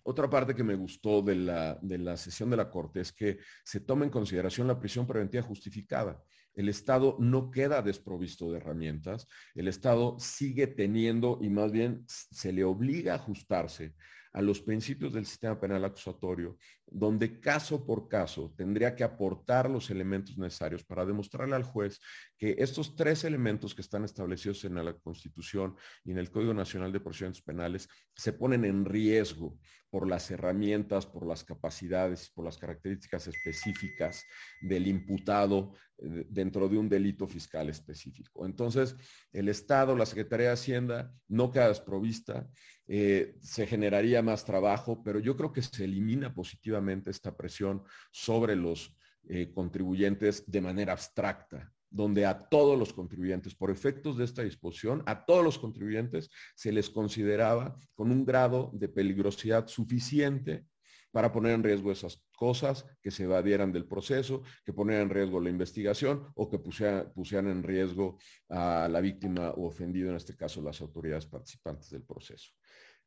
otra 0.08 0.30
parte 0.30 0.54
que 0.54 0.64
me 0.64 0.74
gustó 0.74 1.20
de 1.20 1.34
la, 1.34 1.78
de 1.82 1.98
la 1.98 2.16
sesión 2.16 2.48
de 2.48 2.56
la 2.56 2.70
Corte 2.70 3.00
es 3.00 3.12
que 3.12 3.40
se 3.62 3.80
toma 3.80 4.06
en 4.06 4.10
consideración 4.10 4.66
la 4.66 4.80
prisión 4.80 5.06
preventiva 5.06 5.42
justificada. 5.42 6.22
El 6.54 6.70
Estado 6.70 7.16
no 7.20 7.50
queda 7.50 7.82
desprovisto 7.82 8.50
de 8.50 8.56
herramientas, 8.56 9.28
el 9.54 9.68
Estado 9.68 10.16
sigue 10.18 10.66
teniendo 10.66 11.38
y 11.42 11.50
más 11.50 11.72
bien 11.72 12.04
se 12.06 12.54
le 12.54 12.64
obliga 12.64 13.12
a 13.12 13.16
ajustarse 13.16 13.94
a 14.32 14.40
los 14.40 14.62
principios 14.62 15.12
del 15.12 15.26
sistema 15.26 15.60
penal 15.60 15.84
acusatorio, 15.84 16.56
donde 16.90 17.40
caso 17.40 17.84
por 17.84 18.08
caso 18.08 18.52
tendría 18.56 18.94
que 18.94 19.04
aportar 19.04 19.68
los 19.68 19.90
elementos 19.90 20.38
necesarios 20.38 20.84
para 20.84 21.04
demostrarle 21.04 21.54
al 21.54 21.62
juez 21.62 22.00
que 22.36 22.56
estos 22.58 22.96
tres 22.96 23.24
elementos 23.24 23.74
que 23.74 23.82
están 23.82 24.04
establecidos 24.04 24.64
en 24.64 24.74
la 24.74 24.92
Constitución 24.94 25.76
y 26.04 26.12
en 26.12 26.18
el 26.18 26.30
Código 26.30 26.54
Nacional 26.54 26.92
de 26.92 27.00
Procedimientos 27.00 27.42
Penales 27.42 27.88
se 28.14 28.32
ponen 28.32 28.64
en 28.64 28.84
riesgo 28.84 29.58
por 29.90 30.06
las 30.06 30.30
herramientas, 30.30 31.06
por 31.06 31.26
las 31.26 31.44
capacidades, 31.44 32.30
por 32.30 32.44
las 32.44 32.58
características 32.58 33.26
específicas 33.26 34.24
del 34.60 34.86
imputado 34.86 35.72
eh, 35.98 36.26
dentro 36.28 36.68
de 36.68 36.76
un 36.76 36.88
delito 36.88 37.26
fiscal 37.26 37.70
específico. 37.70 38.44
Entonces, 38.44 38.94
el 39.32 39.48
Estado, 39.48 39.96
la 39.96 40.06
Secretaría 40.06 40.48
de 40.48 40.52
Hacienda, 40.52 41.12
no 41.28 41.50
queda 41.50 41.68
desprovista, 41.68 42.48
eh, 42.86 43.36
se 43.40 43.66
generaría 43.66 44.22
más 44.22 44.44
trabajo, 44.44 45.02
pero 45.02 45.18
yo 45.18 45.36
creo 45.36 45.52
que 45.52 45.62
se 45.62 45.84
elimina 45.84 46.34
positivamente 46.34 46.77
esta 47.06 47.36
presión 47.36 47.82
sobre 48.10 48.56
los 48.56 48.96
eh, 49.28 49.50
contribuyentes 49.52 50.44
de 50.46 50.60
manera 50.60 50.92
abstracta 50.92 51.72
donde 51.90 52.26
a 52.26 52.38
todos 52.48 52.78
los 52.78 52.92
contribuyentes, 52.92 53.54
por 53.54 53.70
efectos 53.70 54.18
de 54.18 54.24
esta 54.24 54.42
disposición, 54.42 55.02
a 55.06 55.24
todos 55.24 55.42
los 55.42 55.58
contribuyentes 55.58 56.30
se 56.54 56.72
les 56.72 56.90
consideraba 56.90 57.76
con 57.94 58.10
un 58.10 58.24
grado 58.24 58.70
de 58.74 58.88
peligrosidad 58.88 59.66
suficiente 59.68 60.66
para 61.10 61.32
poner 61.32 61.52
en 61.52 61.62
riesgo 61.62 61.90
esas 61.90 62.22
cosas 62.36 62.84
que 63.02 63.10
se 63.10 63.24
evadieran 63.24 63.72
del 63.72 63.86
proceso, 63.86 64.42
que 64.64 64.74
ponieran 64.74 65.04
en 65.04 65.10
riesgo 65.10 65.40
la 65.40 65.50
investigación 65.50 66.26
o 66.34 66.50
que 66.50 66.58
pusieran, 66.58 67.48
en 67.48 67.62
riesgo 67.62 68.18
a 68.50 68.88
la 68.90 69.00
víctima 69.00 69.50
o 69.50 69.66
ofendido, 69.66 70.10
en 70.10 70.16
este 70.16 70.36
caso 70.36 70.60
las 70.60 70.80
autoridades 70.80 71.26
participantes 71.26 71.90
del 71.90 72.02
proceso. 72.02 72.52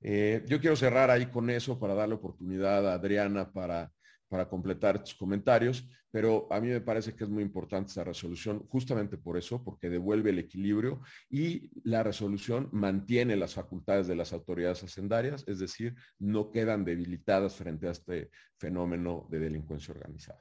Eh, 0.01 0.43
yo 0.47 0.59
quiero 0.59 0.75
cerrar 0.75 1.09
ahí 1.09 1.27
con 1.27 1.49
eso 1.49 1.79
para 1.79 1.93
darle 1.93 2.15
oportunidad 2.15 2.87
a 2.89 2.93
Adriana 2.93 3.51
para 3.51 3.91
para 4.31 4.47
completar 4.47 5.03
tus 5.03 5.13
comentarios, 5.13 5.85
pero 6.09 6.47
a 6.51 6.61
mí 6.61 6.69
me 6.69 6.79
parece 6.79 7.13
que 7.13 7.25
es 7.25 7.29
muy 7.29 7.43
importante 7.43 7.89
esta 7.89 8.05
resolución 8.05 8.65
justamente 8.69 9.17
por 9.17 9.37
eso, 9.37 9.61
porque 9.61 9.89
devuelve 9.89 10.29
el 10.29 10.39
equilibrio 10.39 11.01
y 11.29 11.69
la 11.83 12.01
resolución 12.01 12.69
mantiene 12.71 13.35
las 13.35 13.55
facultades 13.55 14.07
de 14.07 14.15
las 14.15 14.31
autoridades 14.31 14.83
hacendarias, 14.85 15.43
es 15.47 15.59
decir, 15.59 15.95
no 16.17 16.49
quedan 16.49 16.85
debilitadas 16.85 17.57
frente 17.57 17.89
a 17.89 17.91
este 17.91 18.29
fenómeno 18.57 19.27
de 19.29 19.39
delincuencia 19.39 19.93
organizada. 19.93 20.39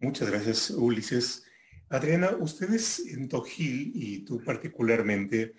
Muchas 0.00 0.28
gracias, 0.28 0.70
Ulises. 0.70 1.44
Adriana, 1.90 2.36
ustedes 2.40 3.06
en 3.06 3.28
Tojil 3.28 3.92
y 3.94 4.24
tú 4.24 4.42
particularmente 4.42 5.54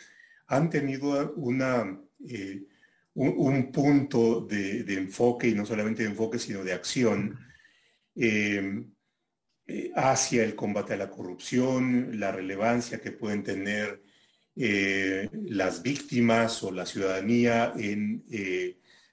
han 0.47 0.69
tenido 0.69 1.33
una... 1.35 1.97
Eh, 2.27 2.65
un, 3.15 3.71
punto 3.71 4.41
de, 4.41 4.93
enfoque, 4.93 5.47
y 5.47 5.55
no 5.55 5.65
solamente 5.65 6.03
de 6.03 6.09
enfoque, 6.09 6.37
sino 6.39 6.63
de 6.63 6.73
acción, 6.73 7.39
eh, 8.15 8.85
eh, 9.67 9.91
hacia 9.95 10.43
el 10.43 10.55
combate 10.55 10.93
a 10.93 10.97
la 10.97 11.09
corrupción, 11.09 12.19
la 12.19 12.31
relevancia 12.31 12.99
que 12.99 13.11
pueden 13.11 13.43
tener 13.43 14.03
eh, 14.55 15.29
las 15.43 15.81
víctimas 15.81 16.61
o 16.63 16.71
la 16.71 16.85
ciudadanía 16.85 17.73
en 17.77 18.23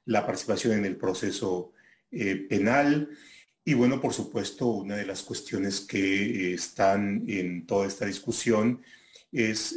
la 0.04 0.26
participación 0.26 0.78
en 0.78 0.84
el 0.84 0.96
proceso 0.96 1.72
penal. 2.10 3.08
Y 3.64 3.74
bueno, 3.74 4.00
por 4.00 4.12
supuesto, 4.12 4.66
una 4.66 4.96
de 4.96 5.06
las 5.06 5.22
cuestiones 5.22 5.80
que 5.80 6.54
están 6.54 7.24
en 7.28 7.66
toda 7.66 7.86
esta 7.86 8.06
discusión 8.06 8.82
es, 9.30 9.72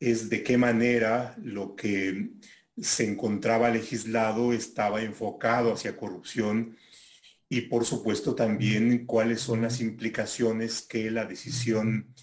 es 0.00 0.30
de 0.30 0.42
qué 0.42 0.56
manera 0.56 1.36
lo 1.42 1.74
que 1.76 2.30
se 2.80 3.04
encontraba 3.04 3.70
legislado 3.70 4.52
estaba 4.52 5.02
enfocado 5.02 5.72
hacia 5.72 5.96
corrupción 5.96 6.76
y 7.48 7.62
por 7.62 7.84
supuesto 7.84 8.34
también 8.34 9.06
cuáles 9.06 9.40
son 9.40 9.62
las 9.62 9.80
implicaciones 9.80 10.82
que 10.82 11.10
la 11.10 11.24
decisión 11.24 12.14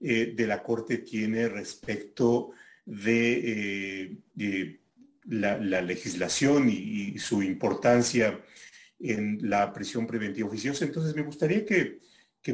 eh, 0.00 0.34
de 0.36 0.46
la 0.46 0.62
Corte 0.62 0.98
tiene 0.98 1.48
respecto 1.48 2.50
de, 2.84 4.18
eh, 4.38 4.80
la, 5.24 5.80
legislación 5.80 6.68
y, 6.68 7.18
su 7.18 7.42
importancia 7.42 8.40
en 8.98 9.38
la 9.48 9.72
prisión 9.72 10.06
preventiva 10.06 10.48
oficiosa. 10.48 10.84
Entonces 10.84 11.16
me 11.16 11.22
gustaría 11.22 11.64
que, 11.64 12.00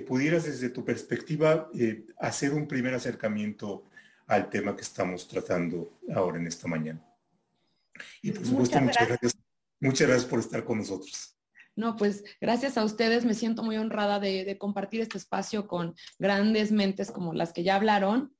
pudieras 0.06 0.44
desde 0.44 0.68
tu 0.68 0.84
perspectiva 0.84 1.68
eh, 1.74 2.06
hacer 2.20 2.52
un 2.52 2.68
primer 2.68 2.94
acercamiento 2.94 3.90
al 4.28 4.48
tema 4.48 4.76
que 4.76 4.82
estamos 4.82 5.26
tratando 5.26 5.98
ahora 6.14 6.38
en 6.38 6.46
esta 6.46 6.68
mañana. 6.68 7.09
Y 8.22 8.32
por 8.32 8.46
supuesto, 8.46 8.80
muchas 8.80 9.08
gracias. 9.08 9.36
Muchas 9.80 10.08
gracias 10.08 10.30
por 10.30 10.40
estar 10.40 10.64
con 10.64 10.78
nosotros. 10.78 11.36
No, 11.76 11.96
pues 11.96 12.24
gracias 12.40 12.76
a 12.76 12.84
ustedes, 12.84 13.24
me 13.24 13.34
siento 13.34 13.62
muy 13.62 13.78
honrada 13.78 14.20
de, 14.20 14.44
de 14.44 14.58
compartir 14.58 15.00
este 15.00 15.16
espacio 15.16 15.66
con 15.66 15.94
grandes 16.18 16.72
mentes 16.72 17.10
como 17.10 17.32
las 17.32 17.52
que 17.52 17.62
ya 17.62 17.76
hablaron. 17.76 18.34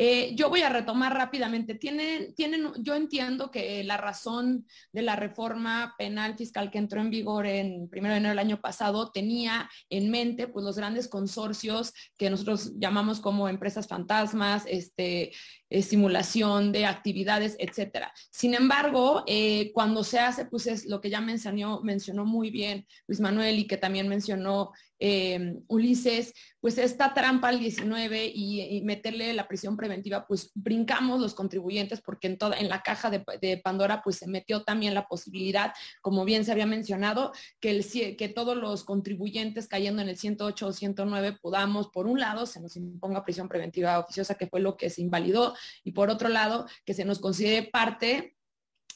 Eh, 0.00 0.36
yo 0.36 0.48
voy 0.48 0.62
a 0.62 0.68
retomar 0.68 1.12
rápidamente. 1.12 1.74
Tienen, 1.74 2.32
tienen, 2.36 2.70
yo 2.78 2.94
entiendo 2.94 3.50
que 3.50 3.82
la 3.82 3.96
razón 3.96 4.64
de 4.92 5.02
la 5.02 5.16
reforma 5.16 5.96
penal 5.98 6.36
fiscal 6.36 6.70
que 6.70 6.78
entró 6.78 7.00
en 7.00 7.10
vigor 7.10 7.46
en 7.46 7.88
primero 7.88 8.14
de 8.14 8.18
enero 8.18 8.30
del 8.30 8.38
año 8.38 8.60
pasado 8.60 9.10
tenía 9.10 9.68
en 9.90 10.08
mente 10.08 10.46
pues, 10.46 10.64
los 10.64 10.76
grandes 10.76 11.08
consorcios 11.08 11.92
que 12.16 12.30
nosotros 12.30 12.74
llamamos 12.78 13.18
como 13.18 13.48
empresas 13.48 13.88
fantasmas, 13.88 14.62
este, 14.68 15.32
eh, 15.70 15.82
simulación 15.82 16.72
de 16.72 16.86
actividades, 16.86 17.56
etcétera. 17.58 18.12
Sin 18.30 18.54
embargo, 18.54 19.24
eh, 19.26 19.70
cuando 19.72 20.04
se 20.04 20.18
hace, 20.18 20.46
pues 20.46 20.66
es 20.66 20.86
lo 20.86 21.00
que 21.00 21.10
ya 21.10 21.20
mencionó, 21.20 21.80
mencionó 21.82 22.24
muy 22.24 22.50
bien 22.50 22.86
Luis 23.06 23.20
Manuel 23.20 23.58
y 23.58 23.66
que 23.66 23.76
también 23.76 24.08
mencionó 24.08 24.72
Em, 25.00 25.62
Ulises, 25.68 26.34
pues 26.60 26.76
esta 26.76 27.14
trampa 27.14 27.50
al 27.50 27.60
19 27.60 28.32
y, 28.34 28.82
meterle 28.82 29.32
la 29.32 29.46
prisión 29.46 29.76
preventiva, 29.76 30.26
pues 30.26 30.50
brincamos 30.54 31.20
los 31.20 31.34
contribuyentes 31.34 32.00
porque 32.00 32.26
en, 32.26 32.36
toda, 32.36 32.58
en 32.58 32.68
la 32.68 32.82
caja 32.82 33.08
de, 33.10 33.60
Pandora 33.62 34.02
pues 34.02 34.16
se 34.16 34.26
metió 34.26 34.64
también 34.64 34.94
la 34.94 35.06
posibilidad, 35.06 35.72
como 36.00 36.24
bien 36.24 36.44
se 36.44 36.50
había 36.50 36.66
mencionado, 36.66 37.32
que, 37.60 37.70
el, 37.70 38.16
que 38.16 38.28
todos 38.28 38.56
los 38.56 38.82
contribuyentes 38.82 39.68
cayendo 39.68 40.02
en 40.02 40.08
el 40.08 40.16
108 40.16 40.66
o 40.66 40.72
109 40.72 41.38
podamos, 41.40 41.88
por 41.88 42.08
un 42.08 42.18
lado, 42.18 42.46
se 42.46 42.60
nos 42.60 42.74
imponga 42.76 43.24
prisión 43.24 43.48
preventiva 43.48 44.00
oficiosa, 44.00 44.34
que 44.34 44.48
fue 44.48 44.58
lo 44.58 44.76
que 44.76 44.90
se 44.90 45.02
invalidó, 45.02 45.54
y 45.84 45.92
por 45.92 46.10
otro 46.10 46.28
lado, 46.28 46.66
que 46.84 46.94
se 46.94 47.04
nos 47.04 47.18
considere 47.18 47.64
parte 47.64 48.36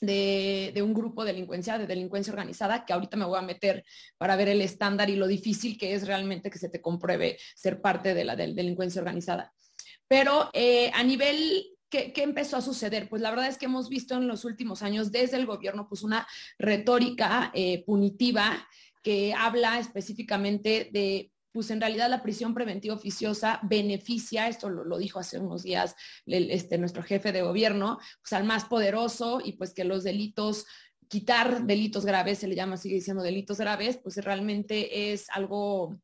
de, 0.01 0.83
un 0.83 0.95
grupo 0.95 1.25
delincuencia, 1.25 1.79
de 1.79 1.87
delincuencia 1.87 2.33
organizada, 2.33 2.85
que 2.85 2.93
ahorita 2.93 3.17
me 3.17 3.25
voy 3.25 3.39
a 3.39 3.43
meter 3.43 3.85
para 4.19 4.37
ver 4.37 4.49
el 4.49 4.61
estándar 4.61 5.09
y 5.11 5.17
lo 5.17 5.27
difícil 5.27 5.79
que 5.79 5.95
es 5.95 6.07
realmente 6.07 6.51
que 6.51 6.59
se 6.59 6.69
te 6.69 6.81
compruebe 6.81 7.39
ser 7.55 7.81
parte 7.81 8.15
de 8.15 8.25
la 8.25 8.37
delincuencia 8.37 9.01
organizada. 9.01 9.53
Pero 10.09 10.51
eh, 10.53 10.91
a 10.93 11.03
nivel 11.03 11.73
¿Qué, 11.93 12.11
empezó 12.23 12.57
a 12.57 12.63
suceder? 12.63 13.07
Pues 13.11 13.21
la 13.21 13.29
verdad 13.29 13.49
es 13.49 13.59
que 13.59 13.67
hemos 13.67 13.91
visto 13.91 14.15
en 14.15 14.27
los 14.27 14.47
últimos 14.47 14.81
años 14.81 15.13
desde 15.13 15.37
el 15.37 15.45
gobierno 15.45 15.87
pues 15.91 16.03
una 16.03 16.27
retórica 16.59 17.51
eh, 17.53 17.85
punitiva 17.85 18.67
que 19.03 19.35
habla 19.35 19.79
específicamente 19.79 20.89
de 20.91 21.32
pues 21.53 21.71
en 21.71 21.81
realidad 21.81 22.09
la 22.09 22.23
prisión 22.23 22.55
preventiva 22.55 22.95
oficiosa 22.95 23.61
beneficia, 23.63 24.49
esto 24.49 24.69
lo, 24.71 24.99
dijo 24.99 25.19
hace 25.19 25.39
unos 25.39 25.63
días 25.63 25.95
este, 26.27 26.79
nuestro 26.79 27.03
jefe 27.03 27.33
de 27.33 27.43
gobierno, 27.43 27.99
pues 28.21 28.33
al 28.33 28.45
más 28.45 28.65
poderoso 28.65 29.41
y 29.45 29.53
pues 29.53 29.75
que 29.75 29.85
los 29.85 30.05
delitos 30.05 30.67
quitar 31.09 31.67
delitos 31.67 32.07
graves, 32.07 32.39
se 32.39 32.49
le 32.49 32.55
llama, 32.55 32.79
sigue 32.79 32.95
diciendo 32.95 33.23
delitos 33.23 33.59
graves, 33.59 33.99
pues 34.03 34.17
realmente 34.17 35.13
es 35.13 35.29
algo 35.29 35.99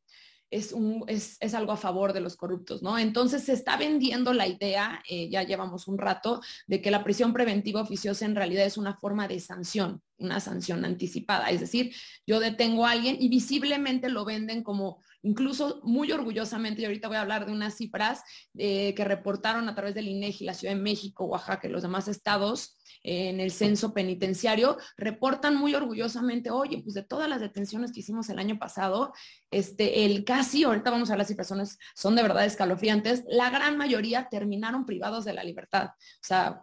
es, 0.51 0.73
un, 0.73 1.05
es, 1.07 1.37
es, 1.41 1.55
algo 1.55 1.73
a 1.73 1.77
favor 1.77 2.13
de 2.13 2.21
los 2.21 2.37
corruptos, 2.37 2.83
¿no? 2.83 2.99
Entonces 2.99 3.45
se 3.45 3.53
está 3.53 3.77
vendiendo 3.77 4.33
la 4.33 4.47
idea, 4.47 5.03
eh, 5.09 5.29
ya 5.31 5.43
llevamos 5.43 5.89
un 5.89 5.99
rato, 5.99 6.41
de 6.67 6.81
que 6.81 6.91
la 6.91 7.05
prisión 7.05 7.33
preventiva 7.33 7.83
oficiosa 7.83 8.25
en 8.25 8.35
realidad 8.35 8.65
es 8.65 8.77
una 8.77 8.97
forma 8.97 9.29
de 9.29 9.41
sanción, 9.41 10.03
una 10.19 10.41
sanción 10.41 10.85
anticipada. 10.85 11.51
Es 11.51 11.61
decir, 11.61 11.95
yo 12.27 12.41
detengo 12.41 12.87
a 12.87 12.93
alguien 12.93 13.17
y 13.19 13.29
visiblemente 13.29 14.09
lo 14.09 14.25
venden 14.25 14.63
como 14.63 15.03
incluso 15.23 15.81
muy 15.83 16.13
orgullosamente, 16.13 16.83
y 16.83 16.85
ahorita 16.85 17.09
voy 17.09 17.17
a 17.17 17.23
hablar 17.23 17.47
de 17.47 17.53
unas 17.53 17.77
cifras 17.77 18.23
eh, 18.57 18.95
que 18.95 19.05
reportaron 19.05 19.69
a 19.69 19.75
través 19.75 19.95
del 19.95 20.09
INEGI, 20.09 20.45
la 20.45 20.55
Ciudad 20.55 20.75
de 20.75 20.81
México, 20.81 21.25
Oaxaca 21.25 21.67
y 21.67 21.71
los 21.71 21.83
demás 21.83 22.09
estados, 22.09 22.77
en 23.03 23.41
el 23.41 23.51
censo 23.51 23.95
penitenciario, 23.95 24.77
reportan 24.97 25.57
muy 25.57 25.75
orgullosamente, 25.75 26.51
oye, 26.51 26.81
pues 26.83 26.95
de 26.95 27.03
todas 27.03 27.29
las 27.29 27.41
detenciones 27.41 27.93
que 27.93 28.01
hicimos 28.01 28.29
el 28.29 28.39
año 28.39 28.59
pasado, 28.59 29.13
este, 29.51 30.05
el 30.05 30.25
casi, 30.25 30.65
ahorita 30.65 30.91
vamos 30.91 31.11
a 31.11 31.17
ver 31.17 31.25
si 31.25 31.35
personas 31.35 31.79
son 31.95 32.17
de 32.17 32.23
verdad 32.23 32.45
escalofriantes, 32.45 33.25
la 33.29 33.51
gran 33.51 33.77
mayoría 33.77 34.29
terminaron 34.31 34.87
privados 34.87 35.25
de 35.25 35.33
la 35.33 35.45
libertad. 35.45 35.91
O 35.91 36.23
sea, 36.23 36.63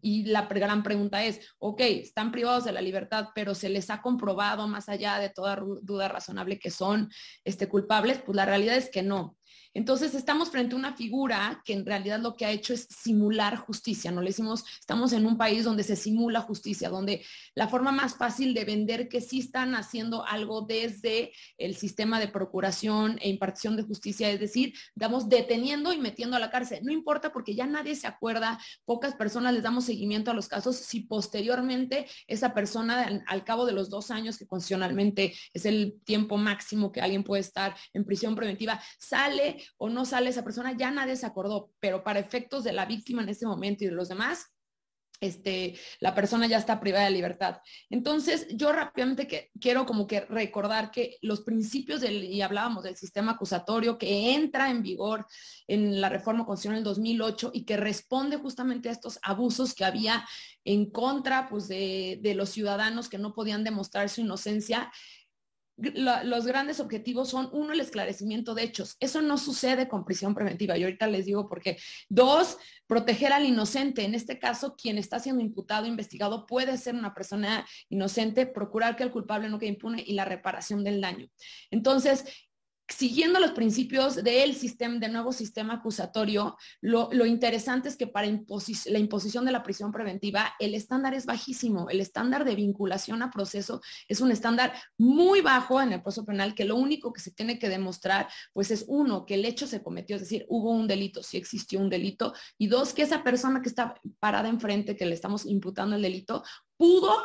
y 0.00 0.24
la 0.24 0.42
gran 0.42 0.82
pregunta 0.82 1.24
es, 1.24 1.40
ok, 1.58 1.80
están 1.80 2.32
privados 2.32 2.64
de 2.64 2.72
la 2.72 2.80
libertad, 2.80 3.28
pero 3.34 3.54
se 3.54 3.68
les 3.68 3.90
ha 3.90 4.02
comprobado 4.02 4.66
más 4.68 4.88
allá 4.88 5.18
de 5.18 5.30
toda 5.30 5.62
duda 5.82 6.08
razonable 6.08 6.58
que 6.58 6.70
son 6.70 7.10
este, 7.44 7.68
culpables, 7.68 8.18
pues 8.18 8.36
la 8.36 8.46
realidad 8.46 8.76
es 8.76 8.90
que 8.90 9.02
no. 9.02 9.35
Entonces 9.76 10.14
estamos 10.14 10.48
frente 10.48 10.74
a 10.74 10.78
una 10.78 10.96
figura 10.96 11.60
que 11.62 11.74
en 11.74 11.84
realidad 11.84 12.18
lo 12.18 12.34
que 12.34 12.46
ha 12.46 12.50
hecho 12.50 12.72
es 12.72 12.88
simular 12.88 13.56
justicia, 13.56 14.10
¿no? 14.10 14.22
Le 14.22 14.30
decimos, 14.30 14.64
estamos 14.80 15.12
en 15.12 15.26
un 15.26 15.36
país 15.36 15.64
donde 15.64 15.82
se 15.82 15.96
simula 15.96 16.40
justicia, 16.40 16.88
donde 16.88 17.22
la 17.54 17.68
forma 17.68 17.92
más 17.92 18.16
fácil 18.16 18.54
de 18.54 18.64
vender 18.64 19.10
que 19.10 19.20
sí 19.20 19.40
están 19.40 19.74
haciendo 19.74 20.24
algo 20.24 20.62
desde 20.62 21.30
el 21.58 21.76
sistema 21.76 22.18
de 22.18 22.28
procuración 22.28 23.18
e 23.20 23.28
impartición 23.28 23.76
de 23.76 23.82
justicia, 23.82 24.30
es 24.30 24.40
decir, 24.40 24.72
damos 24.94 25.28
deteniendo 25.28 25.92
y 25.92 25.98
metiendo 25.98 26.36
a 26.36 26.40
la 26.40 26.50
cárcel. 26.50 26.82
No 26.82 26.90
importa 26.90 27.30
porque 27.30 27.54
ya 27.54 27.66
nadie 27.66 27.96
se 27.96 28.06
acuerda, 28.06 28.58
pocas 28.86 29.14
personas 29.14 29.52
les 29.52 29.62
damos 29.62 29.84
seguimiento 29.84 30.30
a 30.30 30.34
los 30.34 30.48
casos 30.48 30.76
si 30.76 31.00
posteriormente 31.00 32.06
esa 32.26 32.54
persona 32.54 33.22
al 33.26 33.44
cabo 33.44 33.66
de 33.66 33.72
los 33.72 33.90
dos 33.90 34.10
años 34.10 34.38
que 34.38 34.46
constitucionalmente 34.46 35.34
es 35.52 35.66
el 35.66 36.00
tiempo 36.04 36.38
máximo 36.38 36.92
que 36.92 37.02
alguien 37.02 37.24
puede 37.24 37.42
estar 37.42 37.76
en 37.92 38.06
prisión 38.06 38.34
preventiva, 38.34 38.80
sale 38.98 39.65
o 39.76 39.88
no 39.88 40.04
sale 40.04 40.30
esa 40.30 40.44
persona, 40.44 40.76
ya 40.76 40.90
nadie 40.90 41.16
se 41.16 41.26
acordó, 41.26 41.72
pero 41.80 42.04
para 42.04 42.18
efectos 42.18 42.64
de 42.64 42.72
la 42.72 42.86
víctima 42.86 43.22
en 43.22 43.28
ese 43.28 43.46
momento 43.46 43.84
y 43.84 43.88
de 43.88 43.94
los 43.94 44.08
demás, 44.08 44.52
este, 45.20 45.78
la 46.00 46.14
persona 46.14 46.46
ya 46.46 46.58
está 46.58 46.78
privada 46.80 47.06
de 47.06 47.10
libertad. 47.12 47.58
Entonces, 47.88 48.46
yo 48.50 48.72
rápidamente 48.72 49.26
que, 49.26 49.50
quiero 49.60 49.86
como 49.86 50.06
que 50.06 50.20
recordar 50.20 50.90
que 50.90 51.16
los 51.22 51.40
principios 51.40 52.00
del, 52.00 52.24
y 52.24 52.42
hablábamos 52.42 52.84
del 52.84 52.96
sistema 52.96 53.32
acusatorio 53.32 53.98
que 53.98 54.34
entra 54.34 54.70
en 54.70 54.82
vigor 54.82 55.26
en 55.66 56.00
la 56.00 56.08
reforma 56.08 56.44
constitucional 56.44 56.84
del 56.84 56.84
2008 56.84 57.50
y 57.54 57.64
que 57.64 57.76
responde 57.76 58.36
justamente 58.36 58.88
a 58.88 58.92
estos 58.92 59.18
abusos 59.22 59.74
que 59.74 59.84
había 59.84 60.26
en 60.64 60.90
contra 60.90 61.48
pues, 61.48 61.68
de, 61.68 62.18
de 62.22 62.34
los 62.34 62.50
ciudadanos 62.50 63.08
que 63.08 63.18
no 63.18 63.32
podían 63.32 63.64
demostrar 63.64 64.08
su 64.10 64.20
inocencia, 64.20 64.92
los 65.76 66.46
grandes 66.46 66.80
objetivos 66.80 67.28
son, 67.28 67.50
uno, 67.52 67.72
el 67.72 67.80
esclarecimiento 67.80 68.54
de 68.54 68.62
hechos. 68.62 68.96
Eso 68.98 69.20
no 69.20 69.36
sucede 69.36 69.88
con 69.88 70.04
prisión 70.04 70.34
preventiva. 70.34 70.76
Y 70.76 70.84
ahorita 70.84 71.06
les 71.06 71.26
digo 71.26 71.48
por 71.48 71.60
qué. 71.60 71.78
Dos, 72.08 72.56
proteger 72.86 73.32
al 73.32 73.44
inocente. 73.44 74.04
En 74.04 74.14
este 74.14 74.38
caso, 74.38 74.74
quien 74.74 74.96
está 74.96 75.18
siendo 75.18 75.42
imputado, 75.42 75.86
investigado, 75.86 76.46
puede 76.46 76.78
ser 76.78 76.94
una 76.94 77.12
persona 77.12 77.66
inocente, 77.90 78.46
procurar 78.46 78.96
que 78.96 79.02
el 79.02 79.10
culpable 79.10 79.50
no 79.50 79.58
quede 79.58 79.70
impune 79.70 80.02
y 80.06 80.14
la 80.14 80.24
reparación 80.24 80.82
del 80.82 81.00
daño. 81.00 81.28
Entonces, 81.70 82.24
siguiendo 82.88 83.40
los 83.40 83.50
principios 83.52 84.22
del 84.22 84.54
sistema, 84.54 84.98
del 84.98 85.12
nuevo 85.12 85.32
sistema 85.32 85.74
acusatorio, 85.74 86.56
lo, 86.80 87.10
interesante 87.26 87.88
es 87.88 87.96
que 87.96 88.06
para 88.06 88.28
la 88.28 88.98
imposición 88.98 89.44
de 89.44 89.52
la 89.52 89.62
prisión 89.62 89.90
preventiva, 89.92 90.54
el 90.60 90.74
estándar 90.74 91.14
es 91.14 91.26
bajísimo. 91.26 91.88
El 91.90 92.00
estándar 92.00 92.44
de 92.44 92.54
vinculación 92.54 93.22
a 93.22 93.30
proceso 93.30 93.80
es 94.08 94.20
un 94.20 94.30
estándar 94.30 94.74
muy 94.98 95.40
bajo 95.40 95.80
en 95.80 95.92
el 95.92 96.02
proceso 96.02 96.24
penal, 96.24 96.54
que 96.54 96.64
lo 96.64 96.76
único 96.76 97.12
que 97.12 97.20
se 97.20 97.32
tiene 97.32 97.58
que 97.58 97.68
demostrar, 97.68 98.28
pues 98.52 98.70
es 98.70 98.84
uno, 98.86 99.26
que 99.26 99.34
el 99.34 99.44
hecho 99.44 99.66
se 99.66 99.82
cometió, 99.82 100.16
es 100.16 100.22
decir, 100.22 100.46
hubo 100.48 100.70
un 100.70 100.86
delito, 100.86 101.22
si 101.22 101.36
existió 101.36 101.80
un 101.80 101.90
delito, 101.90 102.34
y 102.56 102.68
dos, 102.68 102.92
que 102.92 103.02
esa 103.02 103.24
persona 103.24 103.62
que 103.62 103.68
está 103.68 103.94
parada 104.20 104.48
enfrente, 104.48 104.96
que 104.96 105.06
le 105.06 105.14
estamos 105.14 105.44
imputando 105.46 105.96
el 105.96 106.02
delito, 106.02 106.44
pudo 106.76 107.16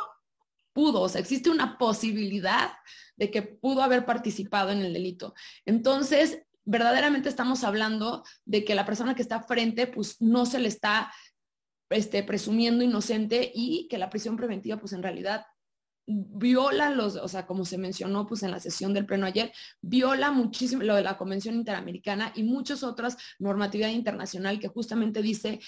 pudo, 0.72 1.02
o 1.02 1.08
sea, 1.08 1.20
existe 1.20 1.50
una 1.50 1.78
posibilidad 1.78 2.72
de 3.16 3.30
que 3.30 3.42
pudo 3.42 3.82
haber 3.82 4.04
participado 4.04 4.70
en 4.70 4.80
el 4.80 4.92
delito. 4.92 5.34
Entonces, 5.66 6.42
verdaderamente 6.64 7.28
estamos 7.28 7.64
hablando 7.64 8.24
de 8.44 8.64
que 8.64 8.74
la 8.74 8.86
persona 8.86 9.14
que 9.14 9.22
está 9.22 9.42
frente, 9.42 9.86
pues 9.86 10.20
no 10.20 10.46
se 10.46 10.58
le 10.58 10.68
está 10.68 11.12
este, 11.90 12.22
presumiendo 12.22 12.84
inocente 12.84 13.50
y 13.54 13.86
que 13.88 13.98
la 13.98 14.10
prisión 14.10 14.36
preventiva, 14.36 14.78
pues 14.78 14.92
en 14.92 15.02
realidad 15.02 15.44
viola 16.06 16.90
los, 16.90 17.16
o 17.16 17.28
sea, 17.28 17.46
como 17.46 17.64
se 17.64 17.78
mencionó 17.78 18.26
pues 18.26 18.42
en 18.42 18.50
la 18.50 18.60
sesión 18.60 18.92
del 18.92 19.06
pleno 19.06 19.26
ayer, 19.26 19.52
viola 19.80 20.30
muchísimo 20.32 20.82
lo 20.82 20.96
de 20.96 21.02
la 21.02 21.16
Convención 21.16 21.54
Interamericana 21.54 22.32
y 22.34 22.42
muchas 22.42 22.82
otras 22.82 23.16
normatividad 23.38 23.90
internacional 23.90 24.58
que 24.58 24.68
justamente 24.68 25.22
dice, 25.22 25.60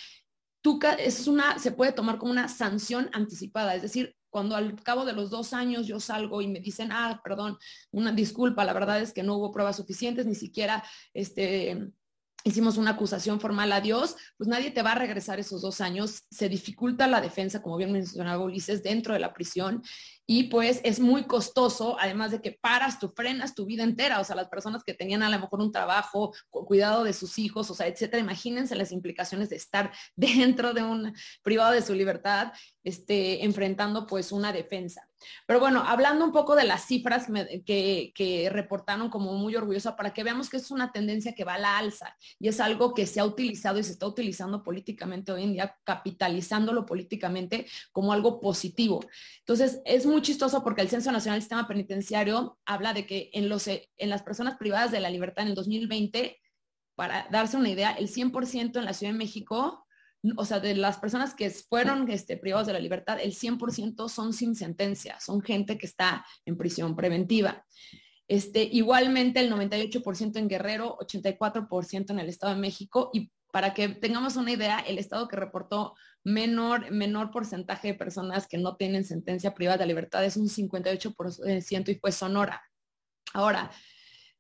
tú, 0.60 0.80
es 0.98 1.26
una, 1.28 1.58
se 1.58 1.72
puede 1.72 1.92
tomar 1.92 2.18
como 2.18 2.32
una 2.32 2.48
sanción 2.48 3.10
anticipada, 3.12 3.74
es 3.74 3.82
decir, 3.82 4.16
cuando 4.34 4.56
al 4.56 4.74
cabo 4.82 5.04
de 5.04 5.12
los 5.12 5.30
dos 5.30 5.52
años 5.52 5.86
yo 5.86 6.00
salgo 6.00 6.42
y 6.42 6.48
me 6.48 6.58
dicen, 6.58 6.90
ah, 6.90 7.20
perdón, 7.22 7.56
una 7.92 8.10
disculpa, 8.10 8.64
la 8.64 8.72
verdad 8.72 9.00
es 9.00 9.12
que 9.12 9.22
no 9.22 9.36
hubo 9.36 9.52
pruebas 9.52 9.76
suficientes, 9.76 10.26
ni 10.26 10.34
siquiera 10.34 10.82
este, 11.12 11.92
hicimos 12.44 12.76
una 12.76 12.92
acusación 12.92 13.40
formal 13.40 13.72
a 13.72 13.80
Dios, 13.80 14.16
pues 14.36 14.48
nadie 14.48 14.70
te 14.70 14.82
va 14.82 14.92
a 14.92 14.96
regresar 14.96 15.40
esos 15.40 15.62
dos 15.62 15.80
años. 15.80 16.24
Se 16.30 16.48
dificulta 16.48 17.06
la 17.06 17.20
defensa, 17.20 17.62
como 17.62 17.78
bien 17.78 17.90
mencionaba 17.90 18.44
Ulises, 18.44 18.82
dentro 18.82 19.14
de 19.14 19.20
la 19.20 19.32
prisión 19.32 19.82
y 20.26 20.44
pues 20.44 20.80
es 20.84 21.00
muy 21.00 21.24
costoso, 21.24 21.98
además 22.00 22.30
de 22.30 22.40
que 22.40 22.52
paras, 22.52 22.98
tú 22.98 23.12
frenas 23.14 23.54
tu 23.54 23.66
vida 23.66 23.82
entera, 23.82 24.20
o 24.20 24.24
sea, 24.24 24.36
las 24.36 24.48
personas 24.48 24.82
que 24.82 24.94
tenían 24.94 25.22
a 25.22 25.28
lo 25.28 25.38
mejor 25.38 25.60
un 25.60 25.72
trabajo, 25.72 26.32
cuidado 26.48 27.04
de 27.04 27.12
sus 27.12 27.38
hijos, 27.38 27.70
o 27.70 27.74
sea, 27.74 27.86
etcétera, 27.88 28.22
imagínense 28.22 28.74
las 28.74 28.92
implicaciones 28.92 29.50
de 29.50 29.56
estar 29.56 29.92
dentro 30.16 30.72
de 30.72 30.82
un 30.82 31.14
privado 31.42 31.72
de 31.72 31.82
su 31.82 31.94
libertad, 31.94 32.52
este, 32.82 33.44
enfrentando 33.44 34.06
pues 34.06 34.32
una 34.32 34.52
defensa. 34.52 35.06
Pero 35.46 35.60
bueno, 35.60 35.82
hablando 35.86 36.24
un 36.24 36.32
poco 36.32 36.54
de 36.54 36.64
las 36.64 36.86
cifras 36.86 37.26
que, 37.64 38.50
reportaron 38.52 39.10
como 39.10 39.34
muy 39.34 39.56
orgullosa, 39.56 39.96
para 39.96 40.12
que 40.12 40.24
veamos 40.24 40.50
que 40.50 40.56
es 40.56 40.70
una 40.70 40.92
tendencia 40.92 41.34
que 41.34 41.44
va 41.44 41.54
a 41.54 41.58
la 41.58 41.78
alza 41.78 42.16
y 42.38 42.48
es 42.48 42.60
algo 42.60 42.94
que 42.94 43.06
se 43.06 43.20
ha 43.20 43.24
utilizado 43.24 43.78
y 43.78 43.84
se 43.84 43.92
está 43.92 44.06
utilizando 44.06 44.62
políticamente 44.62 45.32
hoy 45.32 45.44
en 45.44 45.52
día, 45.52 45.76
capitalizándolo 45.84 46.86
políticamente 46.86 47.66
como 47.92 48.12
algo 48.12 48.40
positivo. 48.40 49.00
Entonces, 49.40 49.80
es 49.84 50.06
muy 50.06 50.22
chistoso 50.22 50.62
porque 50.62 50.82
el 50.82 50.88
Censo 50.88 51.12
Nacional 51.12 51.36
del 51.36 51.42
Sistema 51.42 51.68
Penitenciario 51.68 52.58
habla 52.64 52.92
de 52.92 53.06
que 53.06 53.30
en, 53.32 53.48
los, 53.48 53.68
en 53.68 54.10
las 54.10 54.22
personas 54.22 54.56
privadas 54.56 54.90
de 54.90 55.00
la 55.00 55.10
libertad 55.10 55.44
en 55.44 55.50
el 55.50 55.54
2020, 55.54 56.40
para 56.94 57.26
darse 57.30 57.56
una 57.56 57.68
idea, 57.68 57.92
el 57.92 58.08
100% 58.08 58.78
en 58.78 58.84
la 58.84 58.94
Ciudad 58.94 59.12
de 59.12 59.18
México 59.18 59.83
o 60.36 60.44
sea, 60.44 60.60
de 60.60 60.74
las 60.74 60.98
personas 60.98 61.34
que 61.34 61.50
fueron 61.50 62.10
este, 62.10 62.36
privados 62.36 62.66
de 62.66 62.72
la 62.72 62.78
libertad, 62.78 63.18
el 63.20 63.34
100% 63.34 64.08
son 64.08 64.32
sin 64.32 64.54
sentencia, 64.54 65.18
son 65.20 65.42
gente 65.42 65.78
que 65.78 65.86
está 65.86 66.24
en 66.44 66.56
prisión 66.56 66.96
preventiva. 66.96 67.64
Este, 68.26 68.62
igualmente 68.62 69.40
el 69.40 69.52
98% 69.52 70.36
en 70.36 70.48
Guerrero, 70.48 70.96
84% 70.98 72.10
en 72.10 72.18
el 72.18 72.28
Estado 72.28 72.54
de 72.54 72.60
México 72.60 73.10
y 73.12 73.30
para 73.52 73.72
que 73.72 73.88
tengamos 73.88 74.34
una 74.34 74.50
idea, 74.50 74.80
el 74.80 74.98
estado 74.98 75.28
que 75.28 75.36
reportó 75.36 75.94
menor, 76.24 76.90
menor 76.90 77.30
porcentaje 77.30 77.86
de 77.86 77.94
personas 77.94 78.48
que 78.48 78.58
no 78.58 78.74
tienen 78.74 79.04
sentencia 79.04 79.54
privada 79.54 79.78
de 79.78 79.86
libertad 79.86 80.24
es 80.24 80.36
un 80.36 80.48
58% 80.48 81.88
y 81.88 81.94
fue 81.94 82.10
Sonora. 82.10 82.60
Ahora, 83.32 83.70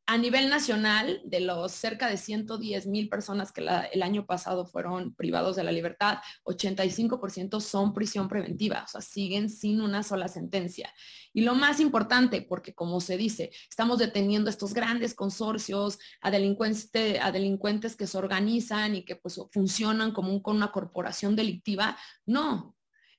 a 0.06 0.18
nivel 0.18 0.50
nacional, 0.50 1.22
de 1.24 1.40
los 1.40 1.72
cerca 1.72 2.08
de 2.08 2.18
110 2.18 2.86
mil 2.86 3.08
personas 3.08 3.52
que 3.52 3.66
el 3.92 4.02
año 4.02 4.26
pasado 4.26 4.66
fueron 4.66 5.14
privados 5.14 5.56
de 5.56 5.64
la 5.64 5.72
libertad, 5.72 6.18
85% 6.44 7.60
son 7.60 7.94
prisión 7.94 8.28
preventiva, 8.28 8.84
o 8.84 8.88
sea, 8.88 9.00
siguen 9.00 9.48
sin 9.48 9.80
una 9.80 10.02
sola 10.02 10.28
sentencia. 10.28 10.92
Y 11.32 11.40
lo 11.40 11.54
más 11.54 11.80
importante, 11.80 12.42
porque 12.42 12.74
como 12.74 13.00
se 13.00 13.16
dice, 13.16 13.50
estamos 13.68 13.98
deteniendo 13.98 14.50
estos 14.50 14.74
grandes 14.74 15.14
consorcios 15.14 15.98
a 16.20 16.30
delincuentes, 16.30 17.18
a 17.22 17.32
delincuentes 17.32 17.96
que 17.96 18.06
se 18.06 18.18
organizan 18.18 18.94
y 18.96 19.04
que 19.04 19.16
pues 19.16 19.40
funcionan 19.52 20.12
como 20.12 20.42
con 20.42 20.56
una 20.56 20.70
corporación 20.70 21.34
delictiva. 21.34 21.96
No, 22.26 22.73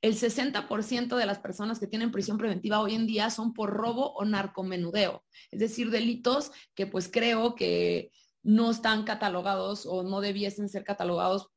el 0.06 0.15
60% 0.15 1.15
de 1.15 1.26
las 1.26 1.39
personas 1.39 1.80
que 1.80 1.88
tienen 1.88 2.12
prisión 2.12 2.38
preventiva 2.38 2.80
hoy 2.80 2.94
en 2.94 3.08
día 3.08 3.32
son 3.32 3.54
por 3.54 3.72
robo 3.72 4.13
o 4.13 4.24
narcomenudeo, 4.24 5.24
es 5.50 5.60
decir, 5.60 5.89
delitos 5.89 6.52
que 6.76 6.86
pues 6.86 7.10
creo 7.12 7.56
que 7.56 8.12
no 8.44 8.70
están 8.70 9.04
catalogados 9.04 9.88
o 9.88 10.04
no 10.04 10.22
debiesen 10.22 10.70
ser 10.70 10.84
catalogados 10.84 11.50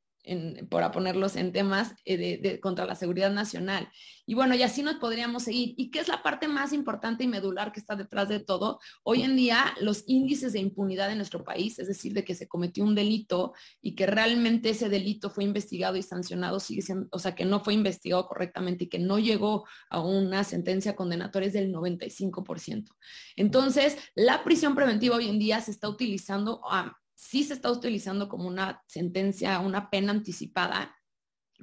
para 0.69 0.91
ponerlos 0.91 1.37
en 1.37 1.53
temas 1.53 1.95
eh, 2.05 2.39
de, 2.41 2.61
contra 2.61 2.87
la 2.87 2.95
seguridad 2.95 3.31
nacional. 3.31 3.89
Y 4.27 4.35
bueno, 4.35 4.55
y 4.55 4.63
así 4.63 4.83
nos 4.83 4.97
podríamos 4.97 5.45
seguir. 5.45 5.75
¿Y 5.77 5.91
qué 5.91 6.01
es 6.01 6.09
la 6.09 6.23
parte 6.23 6.49
más 6.49 6.73
importante 6.73 7.25
y 7.25 7.29
medular 7.29 7.73
que 7.73 7.81
está 7.81 7.97
detrás 7.97 8.29
de 8.29 8.41
todo? 8.41 8.79
Hoy 9.03 9.23
en 9.23 9.37
día, 9.37 9.75
los 9.81 10.05
índices 10.07 10.53
de 10.53 10.59
impunidad 10.59 11.11
en 11.11 11.17
nuestro 11.17 11.45
país, 11.45 11.79
es 11.79 11.89
decir, 11.89 12.13
de 12.13 12.25
que 12.25 12.35
se 12.35 12.47
cometió 12.47 12.85
un 12.85 12.95
delito 12.95 13.55
y 13.81 13.95
que 13.95 14.07
realmente 14.07 14.71
ese 14.71 14.89
delito 14.89 15.31
fue 15.31 15.45
investigado 15.45 15.97
y 15.97 16.03
sancionado, 16.03 16.61
sigue 16.61 16.83
siendo, 16.83 17.09
o 17.11 17.19
sea, 17.19 17.35
que 17.35 17.45
no 17.45 17.61
fue 17.61 17.75
investigado 17.75 18.27
correctamente 18.27 18.85
y 18.85 18.89
que 18.89 18.99
no 18.99 19.19
llegó 19.19 19.67
a 19.89 20.01
una 20.01 20.45
sentencia 20.45 20.95
condenatoria 20.95 21.49
es 21.49 21.55
del 21.55 21.73
95%. 21.73 22.91
Entonces, 23.37 23.97
la 24.15 24.45
prisión 24.45 24.75
preventiva 24.75 25.17
hoy 25.17 25.29
en 25.29 25.39
día 25.39 25.61
se 25.61 25.71
está 25.71 25.89
utilizando 25.89 26.61
a 26.71 26.99
sí 27.19 27.43
se 27.43 27.55
está 27.55 27.71
utilizando 27.71 28.29
como 28.29 28.47
una 28.47 28.83
sentencia, 28.87 29.59
una 29.59 29.91
pena 29.91 30.13
anticipada, 30.13 30.97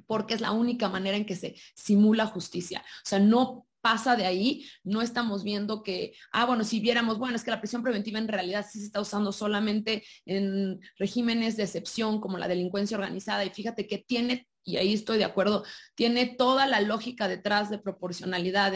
porque 0.06 0.34
es 0.34 0.42
la 0.42 0.52
única 0.52 0.90
manera 0.90 1.16
en 1.16 1.24
que 1.24 1.34
se 1.34 1.56
simula 1.74 2.26
justicia. 2.26 2.80
O 2.80 3.08
sea, 3.08 3.18
no 3.18 3.66
pasa 3.80 4.16
de 4.16 4.26
ahí, 4.26 4.66
no 4.84 5.00
estamos 5.00 5.44
viendo 5.44 5.82
que, 5.82 6.12
ah, 6.32 6.44
bueno, 6.44 6.62
si 6.62 6.78
viéramos, 6.80 7.18
bueno, 7.18 7.36
es 7.36 7.44
que 7.44 7.50
la 7.50 7.60
prisión 7.60 7.82
preventiva 7.82 8.18
en 8.18 8.28
realidad 8.28 8.66
sí 8.70 8.80
se 8.80 8.86
está 8.86 9.00
usando 9.00 9.32
solamente 9.32 10.04
en 10.26 10.80
regímenes 10.98 11.56
de 11.56 11.62
excepción 11.62 12.20
como 12.20 12.36
la 12.36 12.48
delincuencia 12.48 12.96
organizada 12.96 13.44
y 13.44 13.50
fíjate 13.50 13.86
que 13.86 13.98
tiene 13.98 14.46
y 14.62 14.78
ahí 14.78 14.92
estoy 14.92 15.18
de 15.18 15.24
acuerdo, 15.24 15.64
tiene 15.94 16.26
toda 16.26 16.66
la 16.66 16.80
lógica 16.80 17.28
detrás 17.28 17.70
de 17.70 17.78
proporcionalidad 17.78 18.74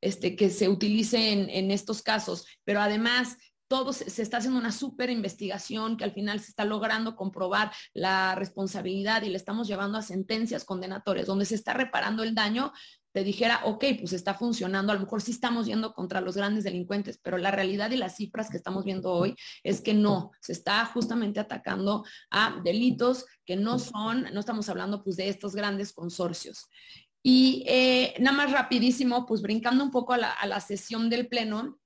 este, 0.00 0.36
que 0.36 0.48
se 0.50 0.68
utilice 0.68 1.32
en, 1.32 1.50
en 1.50 1.72
estos 1.72 2.00
casos, 2.00 2.46
pero 2.64 2.80
además 2.80 3.36
todo 3.72 3.94
se, 3.94 4.20
está 4.20 4.36
haciendo 4.36 4.60
una 4.60 4.70
súper 4.70 5.08
investigación 5.08 5.96
que 5.96 6.04
al 6.04 6.12
final 6.12 6.38
se 6.40 6.50
está 6.50 6.66
logrando 6.66 7.16
comprobar 7.16 7.72
la 7.94 8.34
responsabilidad 8.34 9.22
y 9.22 9.30
le 9.30 9.38
estamos 9.38 9.66
llevando 9.66 9.96
a 9.96 10.02
sentencias 10.02 10.66
condenatorias 10.66 11.26
donde 11.26 11.46
se 11.46 11.54
está 11.54 11.72
reparando 11.72 12.22
el 12.22 12.34
daño, 12.34 12.70
te 13.12 13.24
dijera, 13.24 13.62
ok, 13.64 13.82
pues 13.98 14.12
está 14.12 14.34
funcionando, 14.34 14.92
a 14.92 14.94
lo 14.94 15.00
mejor 15.00 15.22
sí 15.22 15.30
estamos 15.30 15.64
yendo 15.64 15.94
contra 15.94 16.20
los 16.20 16.36
grandes 16.36 16.64
delincuentes, 16.64 17.18
pero 17.22 17.38
la 17.38 17.50
realidad 17.50 17.90
y 17.92 17.96
las 17.96 18.16
cifras 18.16 18.50
que 18.50 18.58
estamos 18.58 18.84
viendo 18.84 19.10
hoy 19.10 19.34
es 19.62 19.80
que 19.80 19.94
no, 19.94 20.32
se 20.42 20.52
está 20.52 20.84
justamente 20.84 21.40
atacando 21.40 22.04
a 22.30 22.60
delitos 22.62 23.24
que 23.46 23.56
no 23.56 23.78
son, 23.78 24.28
no 24.34 24.40
estamos 24.40 24.68
hablando 24.68 25.02
pues 25.02 25.16
de 25.16 25.30
estos 25.30 25.54
grandes 25.54 25.94
consorcios. 25.94 26.66
Y 27.22 27.64
eh, 27.66 28.16
nada 28.20 28.36
más 28.36 28.52
rapidísimo, 28.52 29.24
pues 29.24 29.40
brincando 29.40 29.82
un 29.82 29.90
poco 29.90 30.12
a 30.12 30.18
la, 30.18 30.30
a 30.30 30.46
la 30.46 30.60
sesión 30.60 31.08
del 31.08 31.26
Pleno, 31.26 31.78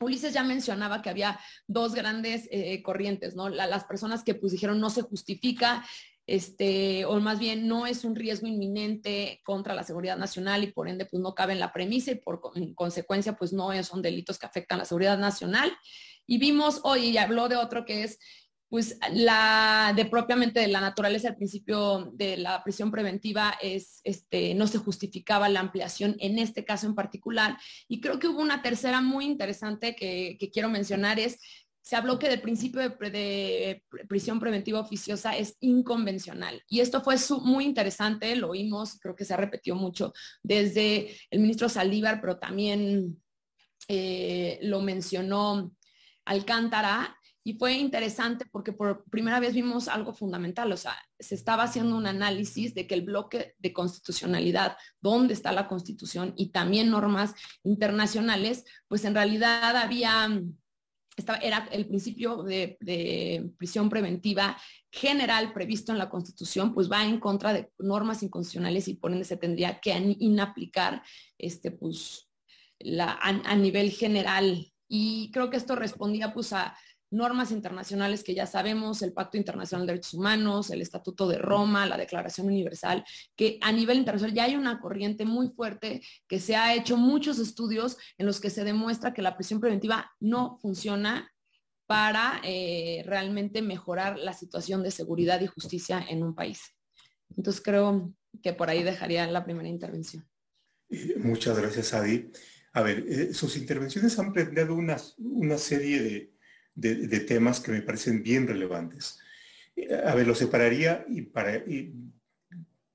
Ulises 0.00 0.34
ya 0.34 0.42
mencionaba 0.42 1.00
que 1.02 1.10
había 1.10 1.38
dos 1.66 1.94
grandes 1.94 2.48
eh, 2.50 2.82
corrientes, 2.82 3.34
¿no? 3.34 3.48
las 3.48 3.84
personas 3.84 4.22
que 4.22 4.34
pues 4.34 4.52
dijeron 4.52 4.80
no 4.80 4.90
se 4.90 5.02
justifica, 5.02 5.84
este, 6.26 7.04
o 7.04 7.20
más 7.20 7.38
bien 7.38 7.68
no 7.68 7.86
es 7.86 8.04
un 8.04 8.16
riesgo 8.16 8.48
inminente 8.48 9.40
contra 9.44 9.74
la 9.74 9.84
seguridad 9.84 10.16
nacional 10.16 10.64
y 10.64 10.72
por 10.72 10.88
ende 10.88 11.06
pues 11.06 11.22
no 11.22 11.34
cabe 11.34 11.52
en 11.52 11.60
la 11.60 11.72
premisa 11.72 12.10
y 12.10 12.16
por 12.16 12.40
en 12.56 12.74
consecuencia 12.74 13.36
pues 13.36 13.52
no 13.52 13.70
son 13.84 14.02
delitos 14.02 14.38
que 14.38 14.46
afectan 14.46 14.76
a 14.76 14.82
la 14.82 14.84
seguridad 14.86 15.18
nacional. 15.18 15.72
Y 16.26 16.38
vimos 16.38 16.80
hoy, 16.82 17.10
y 17.10 17.18
habló 17.18 17.48
de 17.48 17.56
otro 17.56 17.84
que 17.84 18.02
es 18.02 18.18
pues 18.68 18.98
la 19.12 19.92
de 19.94 20.06
propiamente 20.06 20.60
de 20.60 20.68
la 20.68 20.80
naturaleza 20.80 21.28
al 21.28 21.36
principio 21.36 22.10
de 22.14 22.36
la 22.36 22.62
prisión 22.64 22.90
preventiva 22.90 23.56
es 23.62 24.00
este 24.02 24.54
no 24.54 24.66
se 24.66 24.78
justificaba 24.78 25.48
la 25.48 25.60
ampliación 25.60 26.16
en 26.18 26.38
este 26.38 26.64
caso 26.64 26.86
en 26.86 26.94
particular 26.94 27.58
y 27.88 28.00
creo 28.00 28.18
que 28.18 28.28
hubo 28.28 28.40
una 28.40 28.62
tercera 28.62 29.00
muy 29.00 29.24
interesante 29.24 29.94
que, 29.94 30.36
quiero 30.52 30.68
mencionar 30.68 31.18
es 31.18 31.38
se 31.82 31.94
habló 31.94 32.18
que 32.18 32.26
el 32.26 32.40
principio 32.40 32.80
de, 32.80 33.84
prisión 34.08 34.40
preventiva 34.40 34.80
oficiosa 34.80 35.36
es 35.36 35.56
inconvencional. 35.60 36.60
Y 36.68 36.80
esto 36.80 37.00
fue 37.00 37.14
muy 37.42 37.64
interesante, 37.64 38.34
lo 38.34 38.50
oímos, 38.50 38.98
creo 38.98 39.14
que 39.14 39.24
se 39.24 39.34
ha 39.34 39.36
repetido 39.36 39.76
mucho 39.76 40.12
desde 40.42 41.16
el 41.30 41.38
ministro 41.38 41.68
Saldívar, 41.68 42.20
pero 42.20 42.38
también 42.38 43.22
eh, 43.86 44.58
lo 44.62 44.80
mencionó 44.80 45.72
Alcántara, 46.24 47.16
y 47.46 47.54
fue 47.54 47.74
interesante 47.74 48.44
porque 48.50 48.72
por 48.72 49.04
primera 49.04 49.38
vez 49.38 49.54
vimos 49.54 49.86
algo 49.86 50.12
fundamental, 50.12 50.72
o 50.72 50.76
sea, 50.76 50.96
se 51.16 51.36
estaba 51.36 51.62
haciendo 51.62 51.96
un 51.96 52.08
análisis 52.08 52.74
de 52.74 52.88
que 52.88 52.94
el 52.94 53.02
bloque 53.02 53.54
de 53.60 53.72
constitucionalidad, 53.72 54.76
dónde 55.00 55.34
está 55.34 55.52
la 55.52 55.68
constitución 55.68 56.34
y 56.36 56.48
también 56.48 56.90
normas 56.90 57.36
internacionales, 57.62 58.64
pues 58.88 59.04
en 59.04 59.14
realidad 59.14 59.76
había, 59.76 60.42
estaba, 61.16 61.38
era 61.38 61.68
el 61.70 61.86
principio 61.86 62.42
de, 62.42 63.48
prisión 63.56 63.90
preventiva 63.90 64.60
general 64.90 65.52
previsto 65.52 65.92
en 65.92 65.98
la 65.98 66.10
constitución, 66.10 66.74
pues 66.74 66.90
va 66.90 67.04
en 67.04 67.20
contra 67.20 67.52
de 67.52 67.70
normas 67.78 68.24
inconstitucionales 68.24 68.88
y 68.88 68.94
por 68.94 69.12
ende 69.12 69.24
se 69.24 69.36
tendría 69.36 69.78
que 69.78 70.16
inaplicar 70.18 71.00
este, 71.38 71.70
pues, 71.70 72.28
la, 72.80 73.12
a, 73.12 73.28
a 73.28 73.54
nivel 73.54 73.92
general. 73.92 74.72
Y 74.88 75.30
creo 75.32 75.48
que 75.48 75.56
esto 75.56 75.76
respondía 75.76 76.34
pues 76.34 76.52
a 76.52 76.76
normas 77.10 77.50
internacionales 77.50 78.24
que 78.24 78.34
ya 78.34 78.46
sabemos, 78.46 79.02
el 79.02 79.12
Pacto 79.12 79.36
Internacional 79.36 79.86
de 79.86 79.94
Derechos 79.94 80.14
Humanos, 80.14 80.70
el 80.70 80.82
Estatuto 80.82 81.28
de 81.28 81.38
Roma, 81.38 81.86
la 81.86 81.96
Declaración 81.96 82.48
Universal, 82.48 83.04
que 83.36 83.58
a 83.62 83.72
nivel 83.72 83.98
internacional 83.98 84.34
ya 84.34 84.44
hay 84.44 84.56
una 84.56 84.80
corriente 84.80 85.24
muy 85.24 85.48
fuerte 85.48 86.02
que 86.26 86.40
se 86.40 86.56
ha 86.56 86.74
hecho 86.74 86.96
muchos 86.96 87.38
estudios 87.38 87.96
en 88.18 88.26
los 88.26 88.40
que 88.40 88.50
se 88.50 88.64
demuestra 88.64 89.14
que 89.14 89.22
la 89.22 89.36
prisión 89.36 89.60
preventiva 89.60 90.10
no 90.20 90.58
funciona 90.60 91.32
para 91.86 92.40
eh, 92.42 93.02
realmente 93.06 93.62
mejorar 93.62 94.18
la 94.18 94.32
situación 94.32 94.82
de 94.82 94.90
seguridad 94.90 95.40
y 95.40 95.46
justicia 95.46 96.04
en 96.08 96.24
un 96.24 96.34
país. 96.34 96.60
Entonces 97.36 97.62
creo 97.62 98.12
que 98.42 98.52
por 98.52 98.68
ahí 98.68 98.82
dejaría 98.82 99.26
la 99.28 99.44
primera 99.44 99.68
intervención. 99.68 100.28
Muchas 101.18 101.58
gracias, 101.58 101.94
Adi. 101.94 102.30
A 102.72 102.82
ver, 102.82 103.04
eh, 103.08 103.32
sus 103.32 103.56
intervenciones 103.56 104.18
han 104.18 104.32
planteado 104.32 104.74
una, 104.74 104.96
una 105.18 105.58
serie 105.58 106.02
de, 106.02 106.35
de, 106.76 107.20
temas 107.20 107.60
que 107.60 107.72
me 107.72 107.82
parecen 107.82 108.22
bien 108.22 108.46
relevantes. 108.46 109.18
A 110.04 110.14
ver, 110.14 110.26
lo 110.26 110.34
separaría 110.34 111.04
y 111.08 111.22
para 111.22 111.62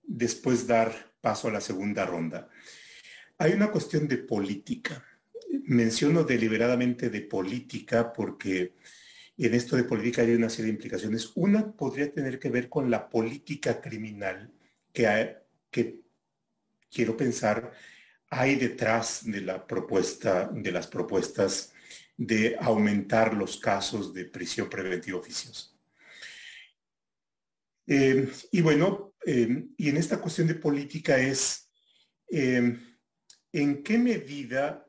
después 0.04 0.68
dar 0.68 1.14
paso 1.20 1.48
a 1.48 1.52
la 1.52 1.62
segunda 1.62 2.06
ronda. 2.06 2.50
Hay 3.38 3.54
una 3.54 3.72
cuestión 3.72 4.08
de 4.08 4.18
política. 4.18 5.04
Menciono 5.66 6.24
deliberadamente 6.24 7.10
de 7.10 7.22
política 7.22 8.14
porque 8.14 8.76
en 9.38 9.54
esto 9.54 9.76
de 9.76 9.84
política 9.84 10.22
hay 10.22 10.34
una 10.34 10.50
serie 10.50 10.68
de 10.68 10.76
implicaciones. 10.76 11.32
Una 11.36 11.72
podría 11.72 12.14
tener 12.14 12.40
que 12.40 12.50
ver 12.50 12.70
con 12.70 12.90
la 12.90 13.10
política 13.10 13.82
criminal 13.82 14.52
que, 14.94 15.38
que 15.70 16.02
quiero 16.90 17.18
pensar 17.18 17.72
hay 18.34 18.56
detrás 18.56 19.22
de 19.26 19.42
la 19.42 19.68
propuesta, 19.68 20.50
de 20.54 20.72
las 20.72 20.88
propuestas 20.88 21.74
de 22.22 22.56
aumentar 22.60 23.34
los 23.34 23.58
casos 23.58 24.14
de 24.14 24.26
prisión 24.26 24.70
preventiva 24.70 25.18
oficiosa. 25.18 25.72
Eh, 27.88 28.32
y 28.52 28.62
bueno, 28.62 29.16
eh, 29.26 29.66
y 29.76 29.90
en 29.90 29.98
esta 29.98 30.20
cuestión 30.22 30.48
de 30.48 30.54
política 30.54 31.18
es 31.18 31.72
eh, 32.30 32.78
en 33.52 33.84
qué 33.84 33.98
medida 33.98 34.86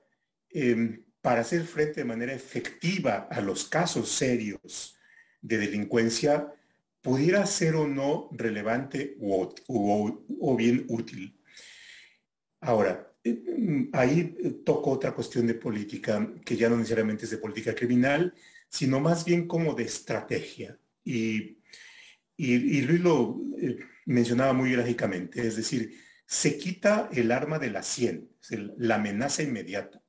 para 1.22 1.41
hacer 1.41 1.64
frente 1.64 2.03
de 2.03 2.05
manera 2.05 2.35
efectiva 2.35 3.28
a 3.30 3.41
los 3.41 3.64
casos 3.64 4.11
serios 4.11 4.95
de 5.41 5.57
delincuencia 5.57 6.53
pudiera 7.01 7.47
ser 7.47 7.76
o 7.76 7.89
no 7.89 8.28
relevante 8.33 9.16
o 9.18 10.57
bien 10.59 10.85
útil. 10.89 11.41
Ahora, 12.61 13.12
ahí 13.93 14.37
toco 14.64 14.91
otra 14.91 15.12
cuestión 15.12 15.47
de 15.47 15.55
política 15.55 16.33
que 16.45 16.57
ya 16.57 16.68
no 16.68 16.77
necesariamente 16.77 17.25
es 17.25 17.31
de 17.31 17.39
política 17.39 17.75
criminal, 17.75 18.35
sino 18.68 19.01
más 19.01 19.25
bien 19.25 19.47
como 19.47 19.75
de 19.75 19.85
estrategia. 19.85 20.79
Y, 21.05 21.59
y, 22.37 22.81
Luis 22.83 23.01
lo 23.01 23.41
eh, 23.61 23.79
mencionaba 24.07 24.53
muy 24.53 24.73
gráficamente, 24.73 25.47
es 25.47 25.57
decir, 25.57 26.01
se 26.27 26.57
quita 26.57 27.09
el 27.12 27.31
arma 27.31 27.59
de 27.59 27.70
la 27.70 27.83
100, 27.83 28.31
la 28.79 28.97
amenaza 28.97 29.43
inmediata 29.43 30.03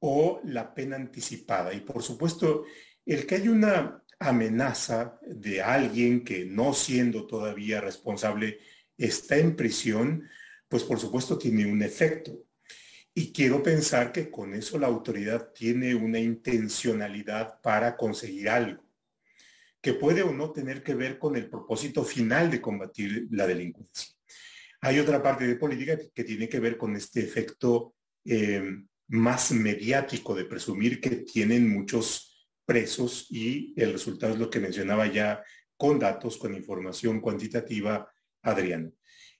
o 0.00 0.40
la 0.44 0.74
pena 0.74 0.96
anticipada. 0.96 1.72
Y 1.72 1.80
por 1.80 2.02
supuesto, 2.02 2.64
el 3.06 3.26
que 3.26 3.36
hay 3.36 3.48
una 3.48 4.02
amenaza 4.18 5.18
de 5.22 5.62
alguien 5.62 6.24
que 6.24 6.44
no 6.44 6.74
siendo 6.74 7.26
todavía 7.26 7.80
responsable 7.80 8.58
está 8.98 9.36
en 9.36 9.56
prisión, 9.56 10.28
pues 10.68 10.82
por 10.84 10.98
supuesto 10.98 11.38
tiene 11.38 11.66
un 11.70 11.82
efecto. 11.82 12.44
Y 13.14 13.32
quiero 13.32 13.62
pensar 13.62 14.10
que 14.10 14.30
con 14.30 14.54
eso 14.54 14.78
la 14.78 14.88
autoridad 14.88 15.52
tiene 15.52 15.94
una 15.94 16.18
intencionalidad 16.18 17.60
para 17.60 17.96
conseguir 17.96 18.48
algo, 18.48 18.84
que 19.80 19.94
puede 19.94 20.22
o 20.22 20.32
no 20.32 20.50
tener 20.50 20.82
que 20.82 20.94
ver 20.94 21.18
con 21.18 21.36
el 21.36 21.48
propósito 21.48 22.02
final 22.02 22.50
de 22.50 22.60
combatir 22.60 23.28
la 23.30 23.46
delincuencia. 23.46 24.14
Hay 24.80 24.98
otra 24.98 25.22
parte 25.22 25.46
de 25.46 25.56
política 25.56 25.96
que 26.12 26.24
tiene 26.24 26.48
que 26.48 26.60
ver 26.60 26.76
con 26.76 26.96
este 26.96 27.20
efecto 27.20 27.94
eh, 28.24 28.62
más 29.08 29.52
mediático 29.52 30.34
de 30.34 30.44
presumir 30.44 31.00
que 31.00 31.10
tienen 31.16 31.72
muchos 31.72 32.48
presos 32.66 33.26
y 33.30 33.74
el 33.76 33.92
resultado 33.92 34.32
es 34.32 34.38
lo 34.38 34.50
que 34.50 34.60
mencionaba 34.60 35.06
ya 35.06 35.42
con 35.76 35.98
datos, 35.98 36.36
con 36.36 36.54
información 36.54 37.20
cuantitativa, 37.20 38.10
Adrián. 38.42 38.94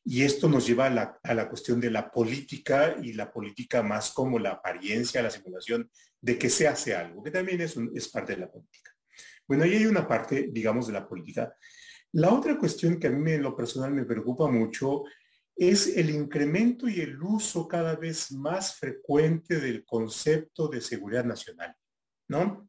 Y 0.04 0.22
esto 0.22 0.48
nos 0.48 0.66
lleva 0.66 0.86
a 0.86 1.34
la, 1.34 1.48
cuestión 1.48 1.80
de 1.80 1.90
la 1.90 2.10
política 2.10 2.96
y 3.02 3.14
la 3.14 3.32
política 3.32 3.82
más 3.82 4.12
como 4.12 4.38
la 4.38 4.50
apariencia, 4.52 5.22
la 5.22 5.30
simulación 5.30 5.90
de 6.20 6.38
que 6.38 6.50
se 6.50 6.68
hace 6.68 6.94
algo, 6.94 7.22
que 7.22 7.30
también 7.30 7.60
es, 7.60 7.76
es 7.94 8.08
parte 8.08 8.34
de 8.34 8.40
la 8.40 8.50
política. 8.50 8.90
Bueno, 9.46 9.64
ahí 9.64 9.74
hay 9.74 9.86
una 9.86 10.06
parte, 10.06 10.48
digamos, 10.52 10.86
de 10.86 10.92
la 10.92 11.08
política. 11.08 11.54
La 12.12 12.32
otra 12.32 12.58
cuestión 12.58 12.98
que 12.98 13.06
a 13.06 13.10
mí 13.10 13.32
en 13.32 13.42
lo 13.42 13.56
personal 13.56 13.92
me 13.92 14.04
preocupa 14.04 14.50
mucho 14.50 15.04
es 15.56 15.96
el 15.96 16.10
incremento 16.10 16.88
y 16.88 17.00
el 17.00 17.20
uso 17.22 17.68
cada 17.68 17.94
vez 17.96 18.32
más 18.32 18.76
frecuente 18.76 19.60
del 19.60 19.84
concepto 19.84 20.68
de 20.68 20.80
seguridad 20.80 21.24
nacional, 21.24 21.74
¿no? 22.28 22.68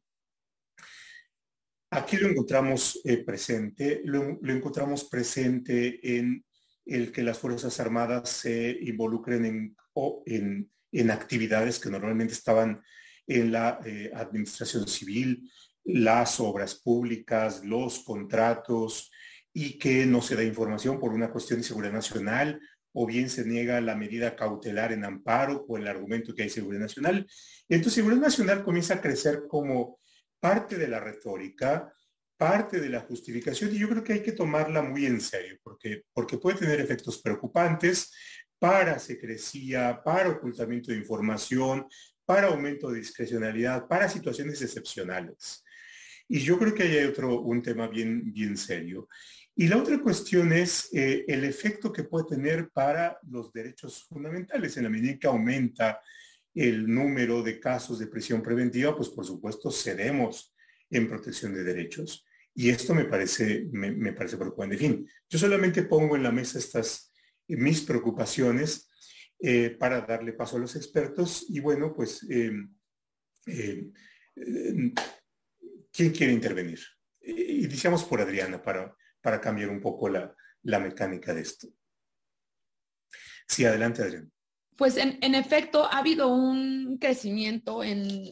Aquí 1.91 2.17
lo 2.17 2.27
encontramos 2.27 2.99
eh, 3.05 3.23
presente, 3.23 4.01
lo, 4.03 4.39
encontramos 4.43 5.05
presente 5.05 6.17
en 6.17 6.43
el 6.85 7.11
que 7.11 7.23
las 7.23 7.39
Fuerzas 7.39 7.79
Armadas 7.79 8.29
se 8.29 8.77
involucren 8.81 9.45
en, 9.45 10.69
en, 10.91 11.11
actividades 11.11 11.79
que 11.79 11.89
normalmente 11.89 12.33
estaban 12.33 12.81
en 13.27 13.51
la 13.51 13.79
eh, 13.85 14.11
administración 14.13 14.87
civil, 14.87 15.49
las 15.83 16.39
obras 16.39 16.75
públicas, 16.75 17.63
los 17.65 17.99
contratos, 17.99 19.11
y 19.51 19.79
que 19.79 20.05
no 20.05 20.21
se 20.21 20.35
da 20.35 20.43
información 20.43 20.99
por 20.99 21.13
una 21.13 21.31
cuestión 21.31 21.59
de 21.59 21.65
seguridad 21.65 21.93
nacional, 21.93 22.59
o 22.93 23.05
bien 23.05 23.29
se 23.29 23.45
niega 23.45 23.81
la 23.81 23.95
medida 23.95 24.35
cautelar 24.35 24.93
en 24.93 25.03
amparo 25.03 25.65
o 25.67 25.77
el 25.77 25.87
argumento 25.87 26.33
que 26.33 26.43
hay 26.43 26.49
seguridad 26.49 26.81
nacional. 26.81 27.27
Entonces, 27.67 27.93
seguridad 27.93 28.21
nacional 28.21 28.63
comienza 28.63 28.95
a 28.95 29.01
crecer 29.01 29.43
como 29.49 29.99
parte 30.39 30.77
de 30.77 30.87
la 30.87 30.99
retórica, 30.99 31.91
parte 32.37 32.79
de 32.79 32.89
la 32.89 33.01
justificación 33.01 33.73
y 33.73 33.79
yo 33.79 33.89
creo 33.89 34.03
que 34.03 34.13
hay 34.13 34.23
que 34.23 34.31
tomarla 34.31 34.81
muy 34.81 35.05
en 35.05 35.21
serio 35.21 35.57
porque, 35.63 36.03
porque 36.13 36.37
puede 36.37 36.57
tener 36.57 36.79
efectos 36.79 37.21
preocupantes 37.21 38.11
para 38.59 38.99
secrecía, 38.99 40.01
para 40.03 40.29
ocultamiento 40.29 40.91
de 40.91 40.97
información, 40.97 41.87
para 42.25 42.47
aumento 42.47 42.89
de 42.89 42.99
discrecionalidad, 42.99 43.87
para 43.87 44.09
situaciones 44.09 44.61
excepcionales. 44.61 45.63
Y 46.27 46.39
yo 46.39 46.57
creo 46.57 46.73
que 46.73 46.83
hay 46.83 47.05
otro, 47.05 47.41
un 47.41 47.61
tema 47.61 47.87
bien, 47.87 48.33
bien 48.33 48.57
serio. 48.57 49.07
Y 49.55 49.67
la 49.67 49.77
otra 49.77 50.01
cuestión 50.01 50.51
es 50.51 50.89
eh, 50.93 51.23
el 51.27 51.43
efecto 51.43 51.93
que 51.93 52.03
puede 52.03 52.25
tener 52.25 52.69
para 52.71 53.19
los 53.29 53.53
derechos 53.53 54.05
fundamentales. 54.09 54.75
En 54.75 54.83
la 54.83 54.89
medida 54.89 55.17
que 55.17 55.27
aumenta 55.27 56.01
el 56.53 56.87
número 56.87 57.43
de 57.43 57.59
casos 57.59 57.99
de 57.99 58.07
prisión 58.07 58.41
preventiva, 58.41 58.95
pues 58.95 59.09
por 59.09 59.25
supuesto 59.25 59.71
cedemos 59.71 60.53
en 60.89 61.07
protección 61.07 61.53
de 61.53 61.63
derechos. 61.63 62.24
Y 62.57 62.69
esto 62.69 62.95
me 62.95 63.03
parece, 63.03 63.67
me, 63.73 64.13
parece 64.13 64.37
preocupante. 64.37 64.75
En 64.75 64.79
fin, 64.79 65.09
yo 65.29 65.37
solamente 65.37 65.83
pongo 65.83 66.15
en 66.15 66.23
la 66.23 66.31
mesa 66.31 66.57
estas 66.57 67.11
eh, 67.49 67.57
mis 67.57 67.81
preocupaciones 67.81 68.89
eh, 69.39 69.71
para 69.71 70.01
darle 70.01 70.31
paso 70.31 70.55
a 70.55 70.59
los 70.61 70.77
expertos. 70.77 71.45
Y 71.49 71.59
bueno, 71.59 71.93
pues, 71.93 72.25
eh, 72.29 72.51
¿quién 75.91 76.11
quiere 76.13 76.31
intervenir? 76.31 76.79
Iniciamos 77.21 78.05
por 78.05 78.21
Adriana 78.21 78.63
para, 78.63 78.95
para 79.19 79.41
cambiar 79.41 79.69
un 79.69 79.81
poco 79.81 80.07
la, 80.07 80.33
mecánica 80.63 81.33
de 81.33 81.41
esto. 81.41 81.67
Sí, 83.49 83.65
adelante, 83.65 84.01
Adriana. 84.01 84.29
Pues 84.77 84.95
en, 84.97 85.35
efecto 85.35 85.85
ha 85.85 85.99
habido 85.99 86.29
un 86.29 86.97
crecimiento 86.99 87.83
en, 87.83 88.31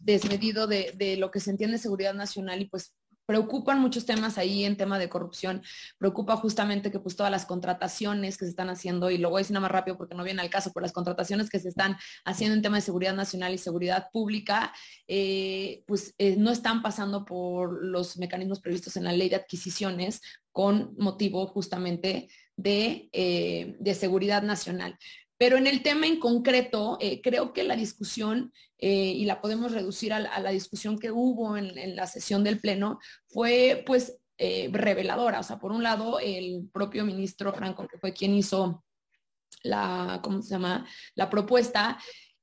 desmedido 0.00 0.66
de, 0.66 0.92
de, 0.96 1.16
lo 1.16 1.30
que 1.30 1.40
se 1.40 1.50
entiende 1.50 1.78
seguridad 1.78 2.14
nacional 2.14 2.60
y 2.60 2.68
pues 2.68 2.94
preocupan 3.26 3.80
muchos 3.80 4.06
temas 4.06 4.38
ahí 4.38 4.64
en 4.64 4.76
tema 4.76 4.98
de 4.98 5.08
corrupción. 5.08 5.62
Preocupa 5.98 6.36
justamente 6.36 6.90
que 6.90 7.00
pues 7.00 7.16
todas 7.16 7.30
las 7.30 7.44
contrataciones 7.44 8.38
que 8.38 8.44
se 8.44 8.50
están 8.50 8.70
haciendo, 8.70 9.10
y 9.10 9.18
lo 9.18 9.30
voy 9.30 9.40
a 9.40 9.42
decir 9.42 9.54
nada 9.54 9.62
más 9.62 9.72
rápido 9.72 9.98
porque 9.98 10.14
no 10.14 10.24
viene 10.24 10.42
al 10.42 10.50
caso, 10.50 10.70
pero 10.72 10.82
las 10.82 10.92
contrataciones 10.92 11.50
que 11.50 11.58
se 11.58 11.68
están 11.68 11.96
haciendo 12.24 12.54
en 12.56 12.62
tema 12.62 12.76
de 12.76 12.82
seguridad 12.82 13.14
nacional 13.14 13.52
y 13.52 13.58
seguridad 13.58 14.08
pública, 14.12 14.72
eh, 15.08 15.82
pues 15.86 16.14
eh, 16.18 16.36
no 16.36 16.50
están 16.50 16.82
pasando 16.82 17.24
por 17.24 17.84
los 17.84 18.16
mecanismos 18.16 18.60
previstos 18.60 18.96
en 18.96 19.04
la 19.04 19.12
ley 19.12 19.28
de 19.28 19.36
adquisiciones 19.36 20.22
con 20.52 20.94
motivo 20.96 21.46
justamente 21.48 22.28
de, 22.56 23.10
eh, 23.12 23.76
de 23.78 23.94
seguridad 23.94 24.42
nacional. 24.42 24.98
Pero 25.38 25.58
en 25.58 25.66
el 25.66 25.82
tema 25.82 26.06
en 26.06 26.18
concreto, 26.18 26.96
eh, 27.00 27.20
creo 27.20 27.52
que 27.52 27.64
la 27.64 27.76
discusión, 27.76 28.52
eh, 28.78 29.12
y 29.12 29.24
la 29.26 29.40
podemos 29.40 29.72
reducir 29.72 30.12
a 30.12 30.20
la, 30.20 30.50
discusión 30.50 30.98
que 30.98 31.10
hubo 31.10 31.56
en, 31.56 31.96
la 31.96 32.06
sesión 32.06 32.42
del 32.42 32.60
Pleno, 32.60 32.98
fue 33.26 33.82
pues 33.86 34.18
eh, 34.38 34.70
reveladora. 34.72 35.40
O 35.40 35.42
sea, 35.42 35.58
por 35.58 35.72
un 35.72 35.82
lado, 35.82 36.20
el 36.20 36.68
propio 36.72 37.04
ministro 37.04 37.52
Franco, 37.52 37.86
que 37.86 37.98
fue 37.98 38.14
quien 38.14 38.34
hizo 38.34 38.84
la, 39.62 40.20
¿cómo 40.22 40.40
se 40.40 40.50
llama? 40.50 40.86
La 41.14 41.28
propuesta, 41.28 41.98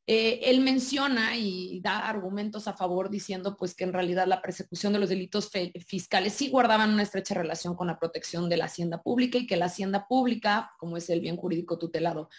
él 0.05 0.59
menciona 0.59 1.37
y 1.37 1.79
da 1.79 1.99
argumentos 2.09 2.67
a 2.67 2.73
favor 2.73 3.09
diciendo 3.09 3.55
pues 3.55 3.73
que 3.73 3.85
en 3.85 3.93
realidad 3.93 4.27
la 4.27 4.41
persecución 4.41 4.91
de 4.91 4.99
los 4.99 5.07
delitos 5.07 5.49
fiscales 5.87 6.33
sí 6.33 6.49
guardaban 6.49 6.91
una 6.93 7.03
estrecha 7.03 7.35
relación 7.35 7.73
con 7.77 7.87
la 7.87 7.97
protección 7.97 8.49
de 8.49 8.57
la 8.57 8.65
hacienda 8.65 9.01
pública 9.01 9.37
y 9.37 9.47
que 9.47 9.55
la 9.55 9.67
hacienda 9.67 10.05
pública, 10.05 10.73
como 10.77 10.97
es 10.97 11.09
el 11.09 11.21
bien 11.21 11.37
jurídico 11.37 11.79
tutelado, 11.79 12.29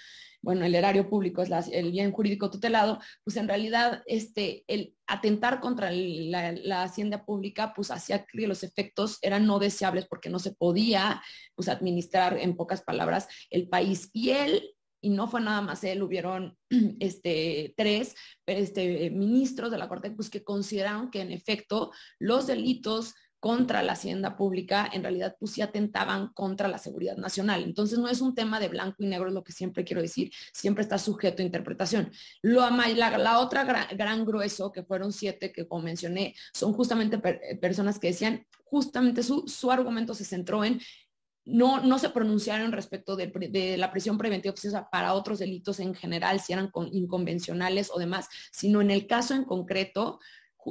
bueno, 0.45 0.67
el 0.67 0.75
erario 0.75 1.09
público 1.09 1.41
es 1.41 1.51
el 1.73 1.91
bien 1.91 2.13
jurídico 2.13 2.51
tutelado, 2.51 3.01
pues 3.25 3.39
en 3.39 3.49
realidad 3.49 4.03
este, 4.05 4.63
el 4.69 4.95
atentar 5.07 5.59
contra 5.59 5.91
la, 5.91 6.83
hacienda 6.83 7.25
pública, 7.25 7.73
pues 7.75 7.91
hacía 7.91 8.27
que 8.27 8.47
los 8.47 8.63
efectos 8.63 9.19
eran 9.23 9.47
no 9.47 9.59
deseables 9.59 10.07
porque 10.07 10.29
no 10.29 10.39
se 10.39 10.53
podía 10.53 11.23
pues, 11.55 11.69
administrar, 11.69 12.37
en 12.39 12.57
pocas 12.57 12.83
palabras, 12.83 13.27
el 13.49 13.69
país. 13.69 14.11
Y 14.13 14.31
él 14.31 14.75
y 15.01 15.11
no 15.11 15.29
fue 15.29 15.41
nada 15.41 15.61
más 15.61 15.85
él, 15.85 16.03
hubieron 16.03 16.57
este, 17.01 17.75
tres 17.77 18.15
este, 18.47 19.11
ministros 19.11 19.71
de 19.71 19.79
la 19.79 19.89
Corte 19.89 20.11
pues, 20.11 20.29
que 20.29 20.45
consideraron 20.45 21.11
que 21.11 21.23
en 21.23 21.33
efecto 21.33 21.91
los 22.19 22.47
delitos 22.47 23.15
contra 23.45 23.83
la 23.83 23.93
hacienda 23.93 24.39
pública, 24.39 24.89
en 24.91 25.03
realidad 25.03 25.37
pues 25.39 25.53
sí 25.53 25.61
atentaban 25.61 26.33
contra 26.33 26.67
la 26.67 26.79
seguridad 26.79 27.19
nacional. 27.19 27.63
Entonces 27.63 27.99
no 27.99 28.09
es 28.09 28.23
un 28.23 28.35
tema 28.35 28.59
de 28.59 28.69
blanco 28.69 29.03
y 29.03 29.07
negro, 29.07 29.29
es 29.29 29.35
lo 29.35 29.45
que 29.45 29.53
siempre 29.53 29.85
quiero 29.85 30.01
decir, 30.01 30.33
siempre 30.55 30.81
está 30.81 30.97
sujeto 30.97 31.43
a 31.43 31.45
interpretación. 31.45 32.11
Lo, 32.41 32.63
la, 32.71 33.19
la 33.19 33.41
otra 33.41 33.87
gran, 33.93 34.25
grueso, 34.25 34.73
que 34.73 34.83
fueron 34.83 35.13
siete 35.13 35.53
que 35.53 35.69
como 35.69 35.83
mencioné, 35.83 36.35
son 36.55 36.73
justamente 36.73 37.19
personas 37.61 37.99
que 37.99 38.07
decían, 38.07 38.47
justamente 38.65 39.23
su, 39.23 39.47
su 39.47 39.71
argumento 39.71 40.15
se 40.15 40.25
centró 40.25 40.65
en 40.65 40.81
no, 41.45 41.83
no 41.83 41.99
se 41.99 42.09
pronunciaron 42.09 42.73
respecto 42.73 43.15
de, 43.15 43.77
la 43.77 43.91
prisión 43.91 44.17
preventiva 44.17 44.55
para 44.91 45.13
otros 45.13 45.39
delitos 45.39 45.81
en 45.81 45.95
general, 45.95 46.41
si 46.41 46.55
eran 46.55 46.73
inconvencionales 46.93 47.91
o 47.93 47.99
demás, 47.99 48.27
sino 48.51 48.81
en 48.81 48.91
el 48.91 49.07
caso 49.07 49.35
en 49.35 49.45
concreto, 49.45 50.19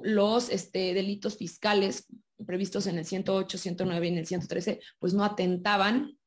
los 0.04 0.50
este, 0.50 0.94
delitos 0.94 1.38
fiscales 1.38 2.08
previstos 2.46 2.88
en 2.88 2.98
el 2.98 3.06
108, 3.06 3.58
109 3.58 4.08
y 4.08 4.10
en 4.10 4.18
el 4.18 4.28
113, 4.28 4.80
pues 5.00 5.14
no 5.14 5.24
atentaban 5.24 6.18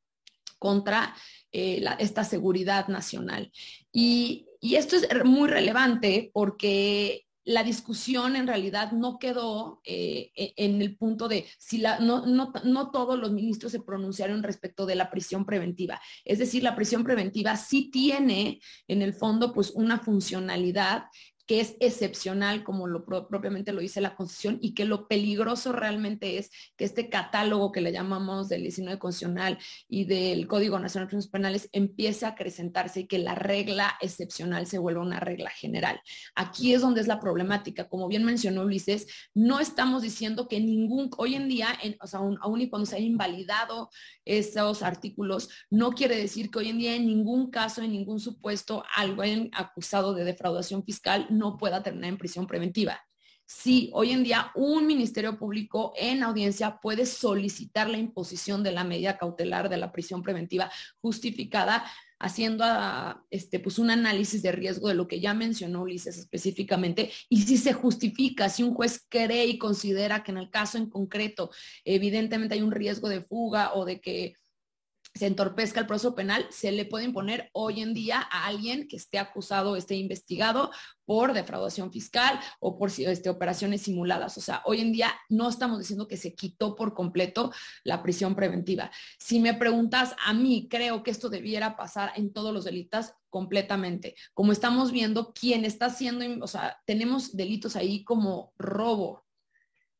contra 0.58 1.14
eh, 1.52 1.84
esta 1.98 2.24
seguridad 2.24 2.88
nacional. 2.88 3.52
Y, 3.92 4.42
esto 4.60 4.96
es 4.96 5.06
muy 5.24 5.48
relevante 5.48 6.30
porque 6.32 7.26
la 7.44 7.62
discusión 7.62 8.34
en 8.34 8.48
realidad 8.48 8.90
no 8.90 9.16
quedó 9.20 9.80
eh, 9.84 10.32
e, 10.34 10.54
en 10.56 10.82
el 10.82 10.96
punto 10.96 11.28
de 11.28 11.46
si 11.56 11.78
la, 11.78 12.00
no, 12.00 12.26
no, 12.26 12.52
no, 12.64 12.90
todos 12.90 13.16
los 13.16 13.30
ministros 13.30 13.70
se 13.70 13.80
pronunciaron 13.80 14.42
respecto 14.42 14.84
de 14.84 14.96
la 14.96 15.08
prisión 15.08 15.46
preventiva. 15.46 16.00
Es 16.24 16.40
decir, 16.40 16.64
la 16.64 16.74
prisión 16.74 17.04
preventiva 17.04 17.56
sí 17.56 17.90
tiene 17.92 18.60
en 18.88 19.02
el 19.02 19.14
fondo 19.14 19.52
pues 19.52 19.70
una 19.70 20.00
funcionalidad 20.00 21.04
que 21.47 21.61
es 21.61 21.76
excepcional, 21.80 22.64
como 22.64 22.86
lo 22.86 23.05
propiamente 23.05 23.72
lo 23.72 23.80
dice 23.80 24.01
la 24.01 24.16
Constitución, 24.16 24.59
y 24.61 24.74
que 24.74 24.84
lo 24.84 25.07
peligroso 25.07 25.72
realmente 25.72 26.38
es 26.38 26.51
que 26.76 26.84
este 26.84 27.09
catálogo 27.09 27.72
que 27.72 27.80
le 27.80 27.92
llamamos 27.92 28.49
del 28.49 28.62
19 28.62 28.99
constitucional 28.99 29.59
y 29.88 30.05
del 30.05 30.47
Código 30.49 30.78
Nacional 30.78 31.07
de 31.07 31.11
Prisiones 31.11 31.30
Penales 31.30 31.68
empiece 31.72 32.26
a 32.26 32.30
acrecentarse 32.30 33.01
y 33.01 33.07
que 33.07 33.18
la 33.18 33.34
regla 33.34 33.97
excepcional 34.01 34.66
se 34.66 34.78
vuelva 34.78 35.03
una 35.03 35.20
regla 35.20 35.51
general. 35.51 36.01
Aquí 36.34 36.74
es 36.74 36.80
donde 36.80 37.01
es 37.01 37.07
la 37.07 37.20
problemática. 37.20 37.88
Como 37.88 38.09
bien 38.09 38.24
mencionó 38.24 38.62
Ulises, 38.62 39.07
no 39.34 39.61
estamos 39.61 40.03
diciendo 40.03 40.49
que 40.49 40.61
ningún, 40.61 41.11
hoy 41.16 41.36
en 41.36 41.49
día, 41.49 41.68
o 42.01 42.07
sea, 42.07 42.20
aún, 42.40 42.61
y 42.61 42.68
cuando 42.68 42.86
se 42.86 42.97
haya 42.97 43.07
invalidado 43.07 43.90
esos 44.24 44.82
artículos, 44.82 45.49
no 45.70 45.92
quiere 45.92 46.16
decir 46.16 46.51
que 46.51 46.59
hoy 46.59 46.70
en 46.70 46.78
día 46.78 46.97
en 46.97 47.07
ningún 47.07 47.51
caso, 47.51 47.82
en 47.82 47.92
ningún 47.92 48.18
supuesto, 48.18 48.82
algo 48.97 49.22
hayan 49.22 49.51
acusado 49.53 50.14
de 50.14 50.24
defraudación 50.24 50.84
fiscal 50.84 51.26
no 51.37 51.57
pueda 51.57 51.82
terminar 51.82 52.11
en 52.11 52.18
prisión 52.18 52.47
preventiva. 52.47 53.01
Sí, 53.49 53.91
hoy 53.95 54.11
en 54.11 54.24
día 54.24 54.51
un 54.57 54.89
ministerio 54.89 55.39
público 55.39 55.93
en 55.97 56.24
audiencia 56.24 56.80
puede 56.82 57.07
solicitar 57.07 57.89
la 57.89 57.99
imposición 57.99 58.64
de 58.64 58.72
la 58.72 58.82
medida 58.82 59.18
cautelar 59.18 59.68
de 59.68 59.76
la 59.76 59.93
prisión 59.93 60.22
preventiva 60.22 60.68
justificada 61.01 61.84
haciendo 62.18 62.64
ah, 62.66 63.24
este, 63.30 63.61
pues 63.61 63.78
un 63.78 63.91
análisis 63.91 64.43
de 64.43 64.53
riesgo 64.53 64.89
de 64.89 64.95
lo 64.95 65.07
que 65.07 65.20
ya 65.20 65.34
mencionó 65.34 65.82
Ulises 65.82 66.16
específicamente, 66.16 67.12
y 67.28 67.43
si 67.43 67.59
se 67.59 67.72
justifica, 67.72 68.49
si 68.49 68.62
un 68.62 68.74
juez 68.74 69.05
cree 69.09 69.47
y 69.47 69.59
considera 69.59 70.22
que 70.22 70.32
en 70.32 70.39
el 70.39 70.51
caso 70.51 70.78
en 70.78 70.89
concreto 70.89 71.51
evidentemente 71.84 72.55
hay 72.55 72.62
un 72.62 72.72
riesgo 72.72 73.09
de 73.09 73.22
fuga 73.22 73.74
o 73.74 73.84
de 73.84 74.01
que 74.01 74.34
se 75.16 75.26
entorpezca 75.26 75.80
el 75.80 75.86
proceso 75.86 76.14
penal, 76.14 76.46
se 76.50 76.72
le 76.72 76.84
puede 76.84 77.04
imponer 77.04 77.50
hoy 77.52 77.80
en 77.80 77.94
día 77.94 78.20
a 78.30 78.46
alguien 78.46 78.86
que 78.88 78.96
esté 78.96 79.18
acusado, 79.18 79.76
esté 79.76 79.96
investigado 79.96 80.70
por 81.04 81.32
defraudación 81.32 81.92
fiscal 81.92 82.40
o 82.60 82.78
por 82.78 82.90
este, 82.90 83.30
operaciones 83.30 83.82
simuladas. 83.82 84.36
O 84.38 84.40
sea, 84.40 84.62
hoy 84.64 84.80
en 84.80 84.92
día 84.92 85.14
no 85.28 85.48
estamos 85.48 85.78
diciendo 85.78 86.08
que 86.08 86.16
se 86.16 86.34
quitó 86.34 86.74
por 86.74 86.94
completo 86.94 87.52
la 87.84 88.02
prisión 88.02 88.34
preventiva. 88.34 88.90
Si 89.18 89.40
me 89.40 89.54
preguntas 89.54 90.14
a 90.24 90.34
mí, 90.34 90.68
creo 90.68 91.02
que 91.02 91.10
esto 91.10 91.28
debiera 91.28 91.76
pasar 91.76 92.12
en 92.16 92.32
todos 92.32 92.52
los 92.52 92.64
delitos 92.64 93.12
completamente. 93.30 94.14
Como 94.34 94.52
estamos 94.52 94.92
viendo, 94.92 95.32
quién 95.32 95.64
está 95.64 95.86
haciendo, 95.86 96.24
o 96.44 96.48
sea, 96.48 96.78
tenemos 96.86 97.36
delitos 97.36 97.76
ahí 97.76 98.02
como 98.02 98.52
robo, 98.56 99.25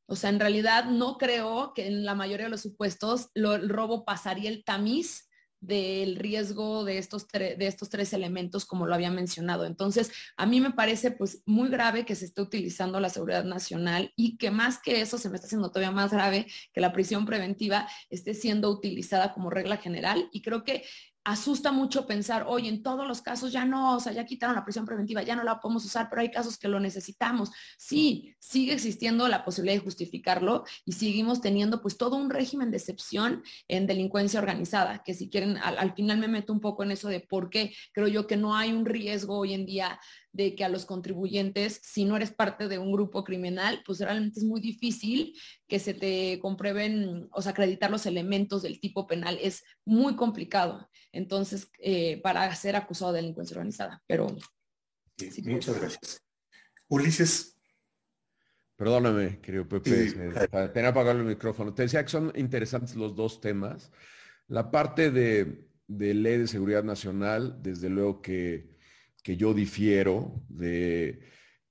o 0.07 0.17
sea, 0.17 0.31
en 0.31 0.41
realidad 0.41 0.87
no 0.87 1.19
creo 1.19 1.73
que 1.75 1.87
en 1.87 2.05
la 2.05 2.15
mayoría 2.15 2.47
de 2.47 2.51
los 2.51 2.63
supuestos 2.63 3.31
el 3.35 3.69
robo 3.69 4.05
pasaría 4.05 4.51
el 4.51 4.65
tamiz 4.65 5.27
del 5.61 6.17
riesgo 6.17 6.85
de 6.85 6.99
estos, 6.99 7.27
de 7.29 7.57
estos 7.61 7.89
tres 7.89 8.13
elementos, 8.13 8.67
como 8.67 8.87
lo 8.87 8.95
había 8.95 9.11
mencionado. 9.11 9.65
Entonces, 9.65 10.13
a 10.37 10.47
mí 10.47 10.61
me 10.61 10.71
parece 10.71 11.11
pues 11.11 11.43
muy 11.47 11.69
grave 11.69 12.05
que 12.05 12.15
se 12.15 12.27
esté 12.27 12.43
utilizando 12.43 13.01
la 13.01 13.09
seguridad 13.09 13.45
nacional 13.45 14.13
y 14.17 14.37
que 14.37 14.51
más 14.51 14.81
que 14.81 15.01
eso 15.01 15.19
se 15.19 15.29
me 15.29 15.37
está 15.37 15.47
haciendo 15.47 15.71
todavía 15.71 15.91
más 15.91 16.13
grave 16.13 16.47
que 16.73 16.81
la 16.81 16.93
prisión 16.93 17.27
preventiva 17.27 17.89
esté 18.11 18.35
siendo 18.35 18.71
utilizada 18.71 19.33
como 19.33 19.51
regla 19.51 19.79
general. 19.79 20.29
Y 20.31 20.43
creo 20.43 20.63
que 20.63 20.85
asusta 21.27 21.73
mucho 21.73 22.07
pensar, 22.07 22.45
oye, 22.47 22.69
en 22.69 22.85
todos 22.85 23.07
los 23.07 23.21
casos 23.21 23.51
ya 23.51 23.65
no, 23.65 23.97
o 23.97 24.01
sea, 24.01 24.13
ya 24.13 24.25
quitaron 24.25 24.55
la 24.55 24.63
prisión 24.63 24.87
preventiva, 24.87 25.25
ya 25.25 25.35
no 25.35 25.43
la 25.43 25.59
podemos 25.59 25.85
usar, 25.85 26.09
pero 26.09 26.23
hay 26.23 26.31
casos 26.31 26.57
que 26.57 26.69
lo 26.69 26.79
necesitamos. 26.79 27.51
Sí, 27.77 28.37
sigue 28.39 28.73
existiendo 28.73 29.27
la 29.27 29.45
posibilidad 29.45 29.77
de 29.77 29.85
justificarlo 29.85 30.65
y 30.85 30.93
seguimos 30.93 31.41
teniendo 31.41 31.83
pues 31.83 31.99
todo 31.99 32.15
un 32.15 32.31
régimen 32.31 32.71
de 32.71 32.77
excepción 32.77 33.43
en 33.67 33.89
delincuencia 33.89 34.39
organizada, 34.39 35.03
que 35.03 35.15
si 35.15 35.29
quieren, 35.29 35.57
al, 35.57 35.79
al 35.79 35.95
final 35.95 36.19
me 36.19 36.29
meto 36.29 36.53
un 36.53 36.61
poco 36.61 36.85
en 36.85 36.93
eso 36.93 37.09
de 37.09 37.19
por 37.19 37.51
qué 37.51 37.75
creo 37.93 38.07
yo 38.07 38.29
que 38.29 38.37
no 38.37 38.55
hay 38.55 38.73
un 38.73 38.87
riesgo 38.87 39.37
hoy 39.37 39.53
en 39.53 39.67
día 39.67 39.99
de 40.37 40.55
que 40.55 40.65
a 40.65 40.69
los 40.69 40.85
contribuyentes, 40.85 41.81
si 41.83 42.05
no 42.05 42.17
eres 42.17 42.31
parte 42.31 42.69
de 42.69 42.79
un 42.79 42.93
grupo 42.93 43.25
criminal, 43.25 43.83
pues 43.87 44.01
realmente 44.01 44.39
es 44.39 44.45
muy 44.45 44.61
difícil 44.61 45.35
que 45.67 45.79
se 45.79 45.95
te 45.95 46.39
comprueben, 46.41 47.29
o 47.33 47.41
sea, 47.41 47.53
acreditar 47.53 47.91
los 47.91 48.05
elementos 48.05 48.63
del 48.63 48.79
tipo 48.79 49.07
penal. 49.07 49.39
Es 49.41 49.65
muy 49.87 50.15
complicado, 50.15 50.89
entonces, 51.13 51.71
eh, 51.79 52.21
para 52.21 52.55
ser 52.55 52.77
acusado 52.77 53.13
de 53.13 53.23
delincuencia 53.23 53.55
organizada. 53.55 54.03
Pero... 54.07 54.27
muchas 55.45 55.81
gracias. 55.81 56.23
Ulises. 56.89 57.57
Perdóname, 58.77 59.41
querido 59.41 59.67
Pepe, 59.67 60.13
tenía 60.75 60.91
apagado 60.91 61.19
el 61.19 61.25
micrófono. 61.25 61.73
Te 61.73 61.85
decía 61.85 62.05
que 62.05 62.11
son 62.11 62.31
interesantes 62.37 62.95
los 62.95 63.17
dos 63.17 63.41
temas. 63.41 63.91
La 64.49 64.71
parte 64.71 65.11
de, 65.11 65.67
de 65.87 66.13
ley 66.13 66.37
de 66.37 66.47
seguridad 66.47 66.85
nacional, 66.85 67.57
desde 67.63 67.89
luego 67.89 68.21
que 68.21 68.76
que 69.27 69.37
yo 69.37 69.55
difiero 69.55 70.41
de 70.49 71.19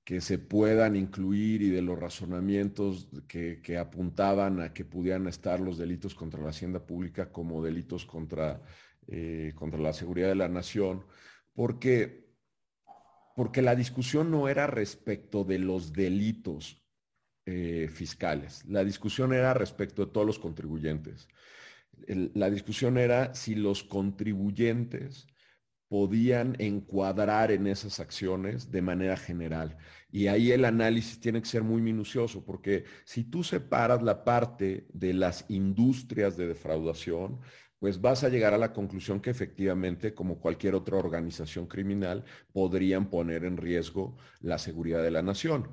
que 0.04 0.20
se 0.20 0.38
puedan 0.38 0.94
incluir 0.94 1.62
y 1.62 1.70
de 1.70 1.80
los 1.80 1.98
razonamientos 1.98 3.08
que, 3.26 3.78
apuntaban 3.78 4.60
a 4.60 4.74
que 4.74 4.84
pudieran 4.84 5.26
estar 5.26 5.58
los 5.58 5.78
delitos 5.78 6.14
contra 6.14 6.42
la 6.42 6.50
hacienda 6.50 6.84
pública 6.84 7.32
como 7.32 7.64
delitos 7.64 8.04
contra, 8.04 8.60
eh, 9.06 9.54
contra 9.54 9.80
la 9.80 9.94
seguridad 9.94 10.28
de 10.28 10.34
la 10.34 10.50
nación, 10.50 11.06
porque, 11.54 12.28
porque 13.34 13.62
la 13.62 13.74
discusión 13.74 14.30
no 14.30 14.50
era 14.50 14.66
respecto 14.66 15.42
de 15.42 15.58
los 15.58 15.94
delitos 15.94 16.84
eh, 17.46 17.88
fiscales, 17.90 18.66
la 18.66 18.84
discusión 18.84 19.32
era 19.32 19.54
respecto 19.54 20.04
de 20.04 20.12
todos 20.12 20.26
los 20.26 20.38
contribuyentes. 20.38 21.26
la 22.06 22.50
discusión 22.50 22.98
era 22.98 23.32
si 23.34 23.54
los 23.54 23.82
contribuyentes 23.82 25.26
podían 25.88 26.56
encuadrar 26.58 27.50
en 27.52 27.66
esas 27.66 28.00
acciones 28.00 28.70
de 28.70 28.82
manera 28.82 29.16
general. 29.16 29.76
Y 30.10 30.26
ahí 30.28 30.52
el 30.52 30.64
análisis 30.64 31.20
tiene 31.20 31.40
que 31.40 31.48
ser 31.48 31.62
muy 31.62 31.80
minucioso, 31.82 32.44
porque 32.44 32.84
si 33.04 33.24
tú 33.24 33.44
separas 33.44 34.02
la 34.02 34.24
parte 34.24 34.86
de 34.92 35.12
las 35.14 35.44
industrias 35.48 36.36
de 36.36 36.48
defraudación, 36.48 37.40
pues 37.78 38.00
vas 38.00 38.24
a 38.24 38.28
llegar 38.28 38.54
a 38.54 38.58
la 38.58 38.72
conclusión 38.72 39.20
que 39.20 39.30
efectivamente, 39.30 40.14
como 40.14 40.40
cualquier 40.40 40.74
otra 40.74 40.96
organización 40.96 41.66
criminal, 41.66 42.24
podrían 42.52 43.10
poner 43.10 43.44
en 43.44 43.56
riesgo 43.56 44.16
la 44.40 44.58
seguridad 44.58 45.02
de 45.02 45.10
la 45.10 45.22
nación. 45.22 45.70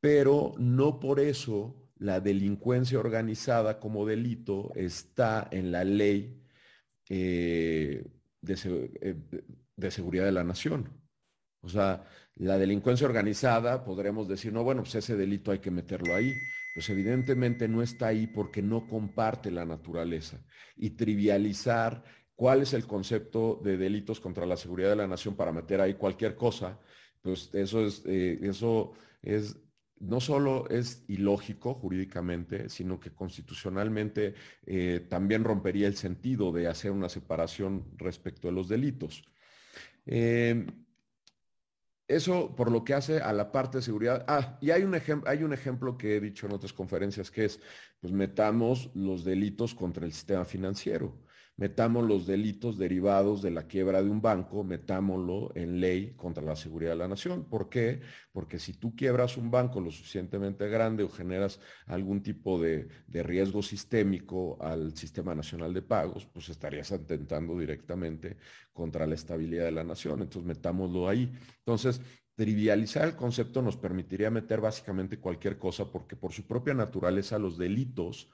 Pero 0.00 0.54
no 0.58 0.98
por 1.00 1.20
eso 1.20 1.84
la 1.96 2.20
delincuencia 2.20 2.98
organizada 2.98 3.78
como 3.78 4.04
delito 4.04 4.72
está 4.74 5.48
en 5.50 5.70
la 5.72 5.84
ley 5.84 6.42
eh, 7.08 8.04
eh, 8.48 9.16
de, 9.76 9.90
seguridad 9.90 10.24
de 10.24 10.32
la 10.32 10.44
nación. 10.44 10.90
O 11.60 11.68
sea, 11.68 12.04
la 12.36 12.58
delincuencia 12.58 13.06
organizada, 13.06 13.84
podremos 13.84 14.28
decir, 14.28 14.52
no, 14.52 14.62
bueno, 14.64 14.82
pues 14.82 14.94
ese 14.96 15.16
delito 15.16 15.50
hay 15.50 15.60
que 15.60 15.70
meterlo 15.70 16.14
ahí. 16.14 16.32
Pues 16.74 16.90
evidentemente 16.90 17.68
no 17.68 17.82
está 17.82 18.08
ahí 18.08 18.26
porque 18.26 18.60
no 18.60 18.86
comparte 18.86 19.50
la 19.50 19.64
naturaleza. 19.64 20.44
Y 20.76 20.90
trivializar 20.90 22.02
cuál 22.34 22.62
es 22.62 22.72
el 22.74 22.86
concepto 22.86 23.60
de 23.62 23.76
delitos 23.76 24.20
contra 24.20 24.44
la 24.44 24.56
seguridad 24.56 24.90
de 24.90 24.96
la 24.96 25.06
nación 25.06 25.36
para 25.36 25.52
meter 25.52 25.80
ahí 25.80 25.94
cualquier 25.94 26.34
cosa, 26.34 26.78
pues 27.22 27.50
eso 27.54 27.86
es, 27.86 28.02
eh, 28.06 28.38
eso 28.42 28.92
es 29.22 29.56
no 30.00 30.20
solo 30.20 30.68
es 30.68 31.04
ilógico 31.08 31.74
jurídicamente, 31.74 32.68
sino 32.68 33.00
que 33.00 33.10
constitucionalmente 33.10 34.34
eh, 34.66 35.06
también 35.08 35.44
rompería 35.44 35.86
el 35.86 35.96
sentido 35.96 36.52
de 36.52 36.66
hacer 36.68 36.90
una 36.90 37.08
separación 37.08 37.86
respecto 37.96 38.48
de 38.48 38.54
los 38.54 38.68
delitos. 38.68 39.24
Em, 40.06 40.66
eso 42.06 42.54
por 42.54 42.70
lo 42.70 42.84
que 42.84 42.94
hace 42.94 43.20
a 43.20 43.32
la 43.32 43.50
parte 43.50 43.78
de 43.78 43.82
seguridad. 43.82 44.24
Ah, 44.28 44.58
y 44.60 44.70
hay 44.70 44.82
un, 44.82 44.94
hay 45.26 45.42
un 45.42 45.52
ejemplo 45.52 45.96
que 45.96 46.16
he 46.16 46.20
dicho 46.20 46.46
en 46.46 46.52
otras 46.52 46.72
conferencias 46.72 47.30
que 47.30 47.46
es, 47.46 47.60
pues 48.00 48.12
metamos 48.12 48.90
los 48.94 49.24
delitos 49.24 49.74
contra 49.74 50.04
el 50.04 50.12
sistema 50.12 50.44
financiero. 50.44 51.18
Metamos 51.56 52.04
los 52.06 52.26
delitos 52.26 52.78
derivados 52.78 53.40
de 53.40 53.50
la 53.50 53.66
quiebra 53.66 54.02
de 54.02 54.10
un 54.10 54.20
banco, 54.20 54.64
metámoslo 54.64 55.52
en 55.54 55.80
ley 55.80 56.14
contra 56.16 56.42
la 56.42 56.56
seguridad 56.56 56.92
de 56.92 56.96
la 56.96 57.08
nación. 57.08 57.44
¿Por 57.44 57.68
qué? 57.68 58.00
Porque 58.32 58.58
si 58.58 58.74
tú 58.74 58.96
quiebras 58.96 59.36
un 59.36 59.50
banco 59.50 59.80
lo 59.80 59.90
suficientemente 59.90 60.68
grande 60.68 61.04
o 61.04 61.08
generas 61.08 61.60
algún 61.86 62.22
tipo 62.22 62.60
de, 62.60 62.88
riesgo 63.08 63.62
sistémico 63.62 64.58
al 64.60 64.96
sistema 64.96 65.34
nacional 65.34 65.72
de 65.72 65.82
pagos, 65.82 66.26
pues 66.26 66.48
estarías 66.48 66.90
atentando 66.90 67.58
directamente 67.58 68.36
contra 68.72 69.06
la 69.06 69.14
estabilidad 69.14 69.66
de 69.66 69.72
la 69.72 69.84
nación. 69.84 70.22
Entonces 70.22 70.46
metámoslo 70.46 71.08
ahí. 71.08 71.32
Entonces, 71.58 72.00
trivializar 72.34 73.06
el 73.06 73.14
concepto 73.14 73.62
nos 73.62 73.76
permitiría 73.76 74.30
meter 74.30 74.60
básicamente 74.60 75.20
cualquier 75.20 75.56
cosa 75.56 75.90
porque 75.90 76.16
por 76.16 76.32
su 76.32 76.46
propia 76.46 76.74
naturaleza 76.74 77.38
los 77.38 77.56
delitos 77.56 78.28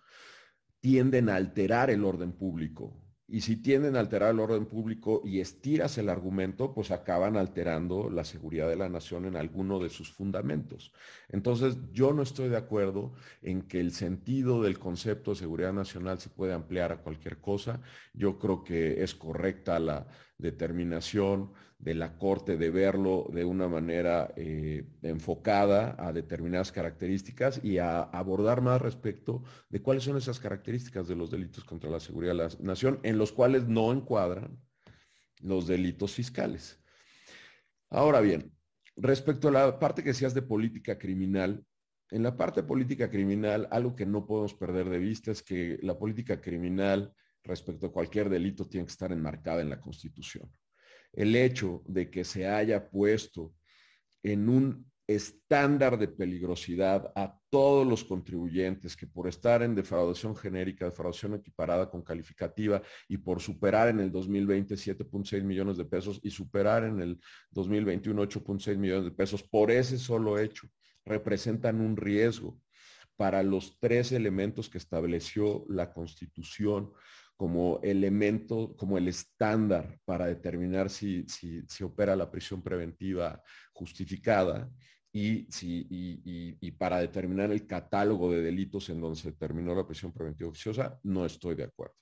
tienden 0.81 1.29
a 1.29 1.37
alterar 1.37 1.91
el 1.91 2.05
orden 2.05 2.33
público. 2.33 3.10
Y 3.33 3.43
si 3.43 3.57
tienden 3.57 3.95
a 3.95 4.01
alterar 4.01 4.33
el 4.33 4.41
orden 4.41 4.67
público 4.67 5.23
y 5.25 5.39
estiras 5.39 5.97
el 5.99 6.09
argumento, 6.09 6.75
pues 6.75 6.91
acaban 6.91 7.37
alterando 7.37 8.11
la 8.11 8.25
seguridad 8.25 8.69
de 8.69 8.75
la 8.75 8.89
nación 8.89 9.25
en 9.25 9.37
alguno 9.37 9.79
de 9.79 9.89
sus 9.89 10.11
fundamentos. 10.11 10.93
Entonces, 11.29 11.77
yo 11.93 12.13
no 12.13 12.23
estoy 12.23 12.49
de 12.49 12.57
acuerdo 12.57 13.13
en 13.41 13.63
que 13.63 13.79
el 13.79 13.93
sentido 13.93 14.63
del 14.63 14.81
concepto 14.81 15.31
de 15.31 15.37
seguridad 15.37 15.73
nacional 15.73 16.19
se 16.19 16.29
puede 16.29 16.55
ampliar 16.55 16.91
a 16.91 17.03
cualquier 17.03 17.39
cosa. 17.39 17.81
Yo 18.15 18.37
creo 18.41 18.65
que 18.65 19.05
es 19.05 19.15
correcta 19.15 19.79
la 19.79 20.09
determinación 20.41 21.53
de 21.79 21.95
la 21.95 22.19
Corte 22.19 22.57
de 22.57 22.71
verlo 22.71 23.29
de 23.33 23.45
una 23.45 23.69
manera 23.69 24.33
eh, 24.37 24.85
enfocada 25.03 25.97
a 25.99 26.13
determinadas 26.13 26.73
características 26.73 27.61
y 27.65 27.79
a 27.79 28.03
abordar 28.03 28.61
más 28.61 28.83
respecto 28.83 29.43
de 29.71 29.81
cuáles 29.81 30.05
son 30.05 30.17
esas 30.17 30.41
características 30.41 31.09
de 31.09 31.17
los 31.17 31.31
delitos 31.31 31.65
contra 31.65 31.91
la 31.91 32.01
seguridad 32.01 32.33
de 32.33 32.39
la 32.39 32.49
nación, 32.61 33.01
en 33.03 33.17
los 33.17 33.33
cuales 33.33 33.67
no 33.67 33.93
encuadran 33.93 34.59
los 35.41 35.67
delitos 35.67 36.13
fiscales. 36.13 36.79
Ahora 37.89 38.21
bien, 38.21 38.53
respecto 38.97 39.49
a 39.49 39.53
la 39.53 39.79
parte 39.79 40.03
que 40.03 40.11
decías 40.11 40.35
de 40.35 40.43
política 40.43 40.99
criminal, 40.99 41.65
en 42.11 42.23
la 42.23 42.37
parte 42.37 42.63
política 42.63 43.09
criminal, 43.09 43.69
algo 43.71 43.97
que 43.97 44.05
no 44.05 44.27
podemos 44.27 44.55
perder 44.55 44.89
de 44.89 44.99
vista 44.99 45.31
es 45.31 45.43
que 45.43 45.79
la 45.83 45.99
política 45.99 46.41
criminal 46.41 47.15
respecto 47.45 47.87
a 47.87 47.93
cualquier 47.93 48.29
delito 48.29 48.69
tiene 48.69 48.87
que 48.87 48.93
estar 48.93 49.13
enmarcada 49.13 49.63
en 49.63 49.71
la 49.71 49.81
Constitución. 49.81 50.51
El 51.13 51.35
hecho 51.35 51.83
de 51.87 52.11
que 52.11 52.25
se 52.25 52.47
haya 52.47 52.89
puesto 52.89 53.55
en 54.23 54.49
un 54.49 54.91
estándar 55.07 55.99
de 55.99 56.07
peligrosidad 56.07 57.11
a 57.17 57.37
todos 57.51 57.85
los 57.85 58.05
contribuyentes 58.05 58.97
que 58.97 59.09
por 59.09 59.27
estar 59.27 59.61
en 59.61 59.75
defraudación 59.75 60.37
genérica, 60.37 60.85
defraudación 60.85 61.35
equiparada 61.35 61.91
con 61.91 62.03
calificativa 62.03 62.81
y 63.09 63.19
por 63.19 63.41
superar 63.41 63.89
en 63.89 63.99
el 63.99 64.13
2020 64.13 64.77
7.6 64.77 65.43
millones 65.43 65.77
de 65.77 65.85
pesos 65.85 66.21
y 66.23 66.31
superar 66.31 66.85
en 66.85 67.01
el 67.01 67.21
2021 67.51 68.23
8.6 68.23 68.77
millones 68.77 69.05
de 69.05 69.11
pesos, 69.11 69.43
por 69.43 69.73
ese 69.73 69.99
solo 69.99 70.39
hecho, 70.39 70.69
representan 71.05 71.81
un 71.81 71.97
riesgo 71.97 72.61
para 73.17 73.43
los 73.43 73.81
tres 73.81 74.13
elementos 74.13 74.71
que 74.71 74.79
estableció 74.79 75.65
la 75.69 75.93
Constitución 75.93 76.93
como 77.41 77.81
elemento, 77.83 78.77
como 78.77 78.99
el 78.99 79.09
estándar 79.09 79.99
para 80.05 80.27
determinar 80.27 80.91
si, 80.91 81.25
si, 81.27 81.83
opera 81.83 82.15
la 82.15 82.31
prisión 82.31 82.61
preventiva 82.61 83.43
justificada 83.73 84.71
y, 85.11 85.47
si, 85.51 85.87
y, 85.89 86.71
para 86.73 87.01
determinar 87.01 87.51
el 87.51 87.67
catálogo 87.67 88.31
de 88.31 88.43
delitos 88.43 88.91
en 88.91 89.01
donde 89.01 89.19
se 89.19 89.31
determinó 89.31 89.75
la 89.75 89.87
prisión 89.87 90.13
preventiva 90.13 90.51
oficiosa, 90.51 91.01
no 91.03 91.25
estoy 91.25 91.55
de 91.55 91.65
acuerdo. 91.65 91.95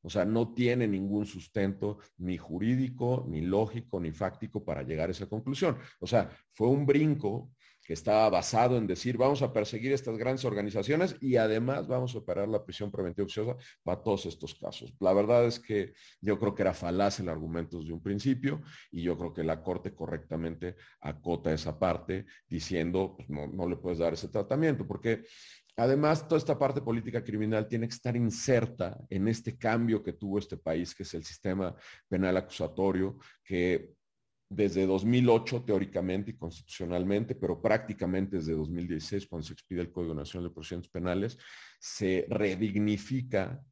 O 0.00 0.10
sea, 0.10 0.24
no 0.24 0.52
tiene 0.52 0.88
ningún 0.88 1.26
sustento 1.26 1.98
ni 2.16 2.36
jurídico, 2.36 3.24
ni 3.28 3.40
lógico, 3.40 4.00
ni 4.00 4.10
fáctico 4.10 4.64
para 4.64 4.82
llegar 4.82 5.10
a 5.10 5.12
esa 5.12 5.28
conclusión. 5.28 5.78
O 6.00 6.08
sea, 6.08 6.28
fue 6.54 6.66
un 6.66 6.84
brinco 6.84 7.52
que 7.82 7.94
estaba 7.94 8.28
basado 8.30 8.76
en 8.76 8.86
decir 8.86 9.16
vamos 9.16 9.42
a 9.42 9.52
perseguir 9.52 9.92
estas 9.92 10.16
grandes 10.16 10.44
organizaciones 10.44 11.16
y 11.20 11.36
además 11.36 11.86
vamos 11.86 12.14
a 12.14 12.18
operar 12.18 12.48
la 12.48 12.64
prisión 12.64 12.90
preventiva 12.90 13.24
oficiosa 13.24 13.56
para 13.82 14.02
todos 14.02 14.26
estos 14.26 14.54
casos. 14.54 14.94
La 15.00 15.12
verdad 15.12 15.46
es 15.46 15.58
que 15.58 15.92
yo 16.20 16.38
creo 16.38 16.54
que 16.54 16.62
era 16.62 16.74
falaz 16.74 17.20
el 17.20 17.28
argumento 17.28 17.78
desde 17.78 17.92
un 17.92 18.02
principio 18.02 18.62
y 18.90 19.02
yo 19.02 19.18
creo 19.18 19.32
que 19.32 19.44
la 19.44 19.62
Corte 19.62 19.94
correctamente 19.94 20.76
acota 21.00 21.52
esa 21.52 21.78
parte 21.78 22.26
diciendo 22.48 23.14
pues, 23.16 23.28
no, 23.28 23.46
no 23.46 23.68
le 23.68 23.76
puedes 23.76 23.98
dar 23.98 24.12
ese 24.12 24.28
tratamiento 24.28 24.86
porque 24.86 25.22
Además, 25.76 26.28
toda 26.28 26.38
esta 26.38 26.58
parte 26.58 26.82
política 26.82 27.24
criminal 27.24 27.66
tiene 27.66 27.88
que 27.88 27.94
estar 27.94 28.14
inserta 28.14 28.98
en 29.08 29.26
este 29.26 29.56
cambio 29.56 30.02
que 30.02 30.12
tuvo 30.12 30.38
este 30.38 30.58
país, 30.58 30.94
que 30.94 31.02
es 31.02 31.14
el 31.14 31.24
sistema 31.24 31.74
penal 32.08 32.36
acusatorio, 32.36 33.16
que 33.42 33.94
desde 34.54 34.86
2008 34.86 35.64
teóricamente 35.64 36.30
y 36.30 36.36
constitucionalmente, 36.36 37.34
pero 37.34 37.60
prácticamente 37.60 38.36
desde 38.36 38.52
2016, 38.52 39.26
cuando 39.26 39.46
se 39.46 39.54
expide 39.54 39.80
el 39.80 39.92
Código 39.92 40.14
Nacional 40.14 40.48
de 40.48 40.54
Procedimientos 40.54 40.90
Penales, 40.90 41.38
se 41.80 42.26
redignifica 42.28 43.62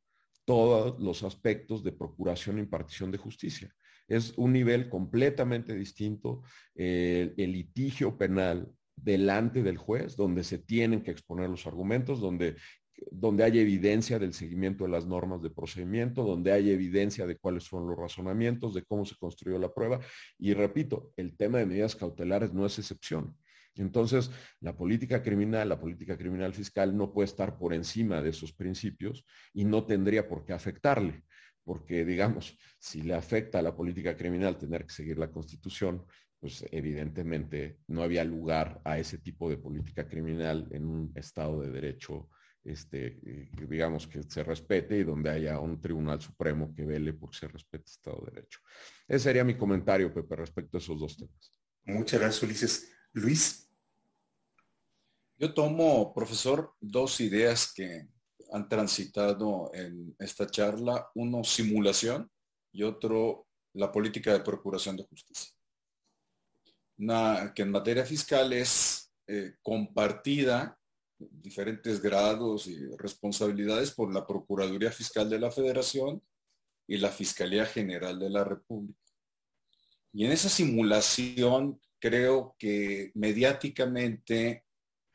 todos 0.45 0.99
los 1.01 1.23
aspectos 1.23 1.85
de 1.85 1.93
procuración 1.93 2.59
e 2.59 2.63
impartición 2.63 3.11
de 3.11 3.19
justicia. 3.19 3.75
Es 4.09 4.37
un 4.37 4.53
nivel 4.53 4.89
completamente 4.89 5.75
distinto. 5.75 6.43
Eh, 6.75 7.33
el 7.37 7.53
litigio 7.53 8.19
penal 8.19 8.69
delante 8.97 9.63
del 9.63 9.79
juez, 9.79 10.17
donde 10.17 10.45
se 10.45 10.59
tienen 10.59 11.03
que 11.03 11.11
exponer 11.11 11.49
los 11.49 11.67
argumentos, 11.67 12.21
donde 12.21 12.57
donde 13.11 13.45
hay 13.45 13.59
evidencia 13.59 14.19
del 14.19 14.35
seguimiento 14.35 14.85
de 14.85 14.91
las 14.91 15.07
normas 15.07 15.43
de 15.43 15.51
procedimiento, 15.51 16.25
donde 16.25 16.53
hay 16.53 16.71
evidencia 16.71 17.27
de 17.27 17.37
cuáles 17.37 17.65
son 17.65 17.87
los 17.87 17.97
razonamientos, 17.97 18.75
de 18.75 18.83
cómo 18.83 19.05
se 19.05 19.17
construyó 19.17 19.59
la 19.59 19.73
prueba. 19.73 20.01
Y 20.39 20.55
repito, 20.55 21.13
el 21.17 21.37
tema 21.37 21.59
de 21.59 21.67
medidas 21.67 21.97
cautelares 21.97 22.53
no 22.53 22.67
es 22.67 22.79
excepción. 22.79 23.37
Entonces, 23.77 24.31
la 24.61 24.77
política 24.77 25.23
criminal, 25.23 25.69
la 25.69 25.81
política 25.81 26.17
criminal 26.17 26.53
fiscal 26.53 26.97
no 26.97 27.13
puede 27.13 27.27
estar 27.27 27.57
por 27.57 27.73
encima 27.73 28.21
de 28.21 28.31
esos 28.31 28.53
principios 28.53 29.25
y 29.55 29.65
no 29.65 29.87
tendría 29.87 30.29
por 30.29 30.45
qué 30.45 30.53
afectarle, 30.53 31.23
porque 31.65 32.05
digamos, 32.05 32.59
si 32.79 33.03
le 33.03 33.15
afecta 33.15 33.61
a 33.61 33.63
la 33.63 33.75
política 33.75 34.17
criminal 34.17 34.59
tener 34.59 34.85
que 34.85 34.93
seguir 34.93 35.19
la 35.19 35.31
constitución, 35.31 36.05
pues 36.41 36.65
evidentemente 36.73 37.79
no 37.87 38.03
había 38.03 38.25
lugar 38.25 38.81
a 38.85 38.99
ese 38.99 39.19
tipo 39.19 39.49
de 39.49 39.59
política 39.59 40.09
criminal 40.09 40.67
en 40.73 40.87
un 40.87 41.13
Estado 41.15 41.61
de 41.61 41.71
Derecho 41.71 42.29
este, 42.65 43.19
eh, 43.25 43.51
digamos, 43.69 44.07
que 44.07 44.23
se 44.23 44.43
respete 44.45 44.99
y 44.99 45.05
donde 45.05 45.31
haya 45.31 45.59
un 45.59 45.81
tribunal 45.81 46.21
supremo 46.21 46.75
que 46.75 46.85
vele 46.85 47.13
porque 47.15 47.39
se 47.39 47.49
respete 47.49 47.85
el 47.85 47.93
Estado 47.93 48.23
de 48.27 48.33
Derecho. 48.33 48.61
Ese 49.09 49.25
sería 49.25 49.45
mi 49.45 49.57
comentario, 49.57 50.13
Pepe, 50.13 50.37
respecto 50.37 50.77
a 50.77 50.81
esos 50.81 50.99
dos 51.01 51.17
temas. 51.17 51.53
Muchas 51.85 52.21
gracias, 52.21 52.43
Ulises. 52.43 52.93
Luis. 53.13 53.69
Yo 55.39 55.55
tomo, 55.55 56.13
profesor, 56.13 56.75
dos 56.81 57.21
ideas 57.21 57.73
que 57.73 58.09
han 58.53 58.69
transitado 58.69 59.71
en 59.73 60.15
esta 60.19 60.47
charla. 60.47 61.11
Uno, 61.15 61.43
simulación 61.45 62.31
y 62.73 62.83
otro, 62.83 63.47
la 63.73 63.91
política 63.91 64.33
de 64.33 64.41
procuración 64.41 64.97
de 64.97 65.05
justicia. 65.05 65.53
Una 66.99 67.53
que 67.55 67.63
en 67.63 67.71
materia 67.71 68.05
fiscal 68.05 68.53
es 68.53 69.11
eh, 69.27 69.55
compartida 69.63 70.79
diferentes 71.31 72.01
grados 72.01 72.67
y 72.67 72.87
responsabilidades 72.97 73.93
por 73.93 74.13
la 74.13 74.27
Procuraduría 74.27 74.91
Fiscal 74.91 75.29
de 75.29 75.39
la 75.39 75.51
Federación 75.51 76.23
y 76.87 76.99
la 76.99 77.11
Fiscalía 77.11 77.67
General 77.67 78.19
de 78.19 78.31
la 78.31 78.45
República. 78.45 78.99
Y 80.13 80.25
en 80.25 80.33
esa 80.33 80.49
simulación 80.49 81.81
creo 81.99 82.57
que 82.59 83.13
mediáticamente 83.15 84.65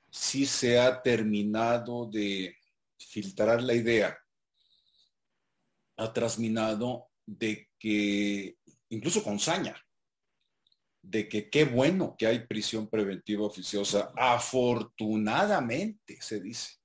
sí 0.09 0.45
se 0.45 0.79
ha 0.79 1.01
terminado 1.01 2.05
de 2.05 2.55
filtrar 2.97 3.61
la 3.61 3.73
idea, 3.73 4.17
ha 5.97 6.13
trasminado 6.13 7.09
de 7.25 7.69
que, 7.77 8.57
incluso 8.89 9.23
con 9.23 9.39
saña, 9.39 9.75
de 11.07 11.29
que 11.29 11.49
qué 11.49 11.65
bueno 11.65 12.15
que 12.17 12.27
hay 12.27 12.45
prisión 12.45 12.89
preventiva 12.89 13.45
oficiosa. 13.45 14.11
Afortunadamente, 14.15 16.17
se 16.21 16.39
dice. 16.39 16.75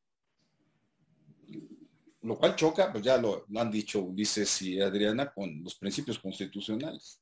Lo 2.23 2.39
cual 2.39 2.55
choca, 2.55 2.93
pues 2.93 3.03
ya 3.03 3.17
lo, 3.17 3.47
han 3.57 3.71
dicho 3.71 4.03
Ulises 4.03 4.61
y 4.63 4.81
Adriana, 4.81 5.33
con 5.33 5.65
los 5.65 5.75
principios 5.75 6.19
constitucionales. 6.19 7.21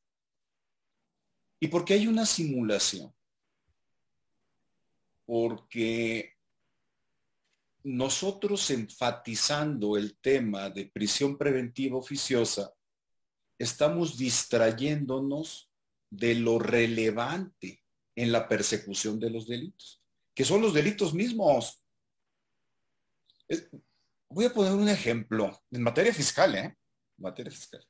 ¿Y 1.60 1.68
por 1.68 1.84
qué 1.84 1.94
hay 1.94 2.08
una 2.08 2.26
simulación? 2.26 3.14
Porque 5.24 6.34
nosotros 7.84 8.70
enfatizando 8.70 9.96
el 9.96 10.18
tema 10.18 10.68
de 10.68 10.86
prisión 10.86 11.38
preventiva 11.38 11.96
oficiosa, 11.96 12.74
estamos 13.56 14.18
distrayéndonos 14.18 15.67
de 16.10 16.34
lo 16.34 16.58
relevante 16.58 17.82
en 18.14 18.32
la 18.32 18.48
persecución 18.48 19.18
de 19.20 19.30
los 19.30 19.46
delitos, 19.46 20.02
que 20.34 20.44
son 20.44 20.60
los 20.62 20.74
delitos 20.74 21.14
mismos. 21.14 21.82
voy 24.28 24.46
a 24.46 24.52
poner 24.52 24.72
un 24.72 24.88
ejemplo 24.88 25.60
en 25.70 25.82
materia 25.82 26.12
fiscal. 26.12 26.54
¿eh? 26.54 26.76
materia 27.18 27.50
fiscal. 27.50 27.84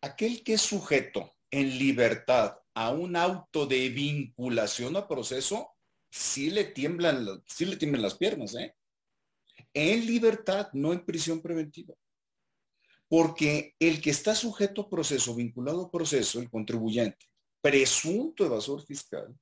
Aquel 0.00 0.42
que 0.42 0.54
es 0.54 0.60
sujeto 0.60 1.34
en 1.50 1.78
libertad 1.78 2.56
a 2.74 2.90
un 2.90 3.16
auto 3.16 3.66
de 3.66 3.88
vinculación 3.88 4.96
a 4.96 5.06
proceso, 5.06 5.70
sí 6.10 6.50
le 6.50 6.64
tiemblan, 6.64 7.42
sí 7.46 7.64
le 7.64 7.76
tiemblan 7.76 8.02
las 8.02 8.16
piernas, 8.16 8.54
¿eh? 8.54 8.74
En 9.72 10.06
libertad, 10.06 10.68
no 10.72 10.92
en 10.92 11.04
prisión 11.04 11.40
preventiva. 11.40 11.94
Porque 13.08 13.74
el 13.78 14.00
que 14.00 14.10
está 14.10 14.34
sujeto 14.34 14.82
a 14.82 14.90
proceso, 14.90 15.34
vinculado 15.34 15.82
a 15.82 15.90
proceso, 15.90 16.40
el 16.40 16.50
contribuyente, 16.50 17.26
presunto 17.60 18.44
evasor 18.44 18.84
fiscal, 18.84 19.34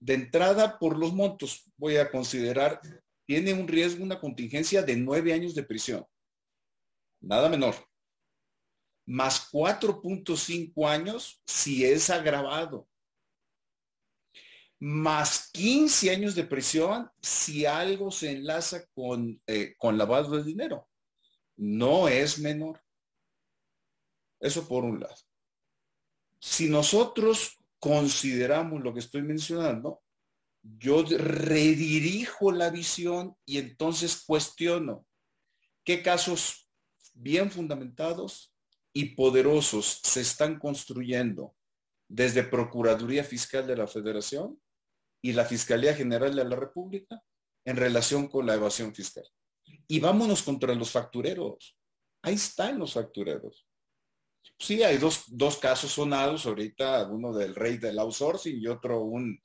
de 0.00 0.14
entrada 0.14 0.78
por 0.78 0.98
los 0.98 1.14
montos, 1.14 1.70
voy 1.76 1.96
a 1.96 2.10
considerar, 2.10 2.80
tiene 3.26 3.54
un 3.54 3.66
riesgo, 3.66 4.04
una 4.04 4.20
contingencia 4.20 4.82
de 4.82 4.96
nueve 4.96 5.32
años 5.32 5.54
de 5.54 5.62
prisión. 5.62 6.04
Nada 7.20 7.48
menor. 7.48 7.74
Más 9.06 9.50
4.5 9.50 10.88
años 10.88 11.42
si 11.46 11.84
es 11.84 12.10
agravado. 12.10 12.86
Más 14.78 15.50
15 15.52 16.10
años 16.10 16.34
de 16.34 16.44
prisión 16.44 17.10
si 17.22 17.64
algo 17.64 18.10
se 18.10 18.32
enlaza 18.32 18.84
con, 18.94 19.40
eh, 19.46 19.74
con 19.78 19.96
lavado 19.96 20.36
de 20.36 20.44
dinero. 20.44 20.86
No 21.56 22.08
es 22.08 22.38
menor. 22.38 22.82
Eso 24.40 24.66
por 24.68 24.84
un 24.84 25.00
lado. 25.00 25.16
Si 26.38 26.68
nosotros 26.68 27.58
consideramos 27.78 28.82
lo 28.82 28.92
que 28.92 29.00
estoy 29.00 29.22
mencionando, 29.22 30.02
yo 30.62 31.04
redirijo 31.04 32.50
la 32.52 32.70
visión 32.70 33.36
y 33.44 33.58
entonces 33.58 34.24
cuestiono 34.26 35.06
qué 35.84 36.02
casos 36.02 36.70
bien 37.12 37.50
fundamentados 37.50 38.54
y 38.92 39.14
poderosos 39.14 40.00
se 40.02 40.20
están 40.20 40.58
construyendo 40.58 41.54
desde 42.08 42.44
Procuraduría 42.44 43.24
Fiscal 43.24 43.66
de 43.66 43.76
la 43.76 43.86
Federación 43.86 44.60
y 45.22 45.32
la 45.32 45.44
Fiscalía 45.44 45.94
General 45.94 46.34
de 46.34 46.44
la 46.44 46.56
República 46.56 47.22
en 47.64 47.76
relación 47.76 48.28
con 48.28 48.46
la 48.46 48.54
evasión 48.54 48.94
fiscal. 48.94 49.24
Y 49.86 50.00
vámonos 50.00 50.42
contra 50.42 50.74
los 50.74 50.90
factureros. 50.90 51.76
Ahí 52.22 52.34
están 52.34 52.78
los 52.78 52.94
factureros. 52.94 53.66
Sí, 54.58 54.82
hay 54.82 54.98
dos, 54.98 55.24
dos 55.28 55.58
casos 55.58 55.92
sonados 55.92 56.46
ahorita, 56.46 57.08
uno 57.08 57.32
del 57.32 57.54
rey 57.54 57.78
del 57.78 57.98
outsourcing 57.98 58.58
y 58.60 58.66
otro 58.66 59.02
un, 59.02 59.38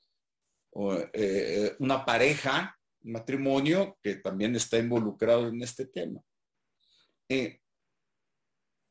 eh, 1.12 1.74
una 1.78 2.04
pareja, 2.04 2.78
un 3.02 3.12
matrimonio 3.12 3.98
que 4.02 4.16
también 4.16 4.54
está 4.56 4.78
involucrado 4.78 5.48
en 5.48 5.62
este 5.62 5.86
tema. 5.86 6.20
Eh, 7.28 7.60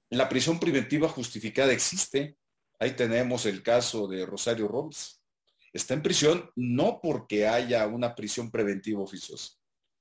la 0.10 0.28
prisión 0.28 0.60
preventiva 0.60 1.08
justificada 1.08 1.72
existe. 1.72 2.38
Ahí 2.80 2.96
tenemos 2.96 3.46
el 3.46 3.62
caso 3.62 4.08
de 4.08 4.26
Rosario 4.26 4.68
Robles. 4.68 5.22
Está 5.72 5.94
en 5.94 6.02
prisión 6.02 6.50
no 6.56 7.00
porque 7.02 7.48
haya 7.48 7.86
una 7.88 8.16
prisión 8.16 8.50
preventiva 8.50 9.02
oficiosa, 9.02 9.54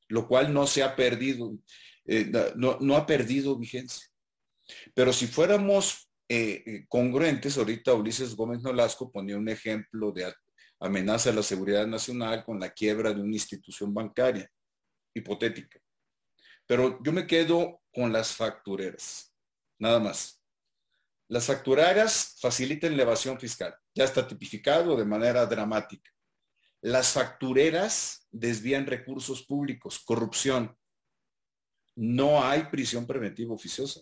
lo 0.08 0.26
cual 0.26 0.52
no 0.52 0.66
se 0.66 0.82
ha 0.82 0.96
perdido, 0.96 1.56
eh, 2.06 2.30
no, 2.56 2.78
no 2.80 2.96
ha 2.96 3.06
perdido 3.06 3.56
vigencia. 3.56 4.08
Pero 4.94 5.12
si 5.12 5.26
fuéramos 5.26 6.10
eh, 6.28 6.62
eh, 6.66 6.86
congruentes, 6.88 7.56
ahorita 7.56 7.94
Ulises 7.94 8.36
Gómez 8.36 8.62
Nolasco 8.62 9.10
ponía 9.10 9.36
un 9.36 9.48
ejemplo 9.48 10.12
de 10.12 10.32
amenaza 10.80 11.30
a 11.30 11.34
la 11.34 11.42
seguridad 11.42 11.86
nacional 11.86 12.44
con 12.44 12.60
la 12.60 12.70
quiebra 12.70 13.12
de 13.12 13.20
una 13.20 13.34
institución 13.34 13.94
bancaria, 13.94 14.50
hipotética. 15.14 15.80
Pero 16.66 17.02
yo 17.02 17.12
me 17.12 17.26
quedo 17.26 17.80
con 17.92 18.12
las 18.12 18.34
factureras, 18.34 19.34
nada 19.78 19.98
más. 19.98 20.42
Las 21.28 21.46
factureras 21.46 22.36
facilitan 22.40 22.96
la 22.96 23.02
evasión 23.02 23.38
fiscal, 23.40 23.74
ya 23.94 24.04
está 24.04 24.26
tipificado 24.26 24.96
de 24.96 25.04
manera 25.04 25.46
dramática. 25.46 26.10
Las 26.80 27.12
factureras 27.12 28.26
desvían 28.30 28.86
recursos 28.86 29.44
públicos, 29.44 29.98
corrupción. 30.04 30.76
No 31.96 32.44
hay 32.44 32.64
prisión 32.64 33.06
preventiva 33.06 33.54
oficiosa. 33.54 34.00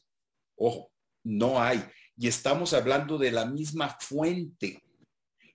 Ojo, 0.57 0.93
no 1.25 1.61
hay. 1.61 1.83
Y 2.17 2.29
estamos 2.29 2.75
hablando 2.75 3.19
de 3.19 3.31
la 3.31 3.47
misma 3.47 3.97
fuente 4.01 4.83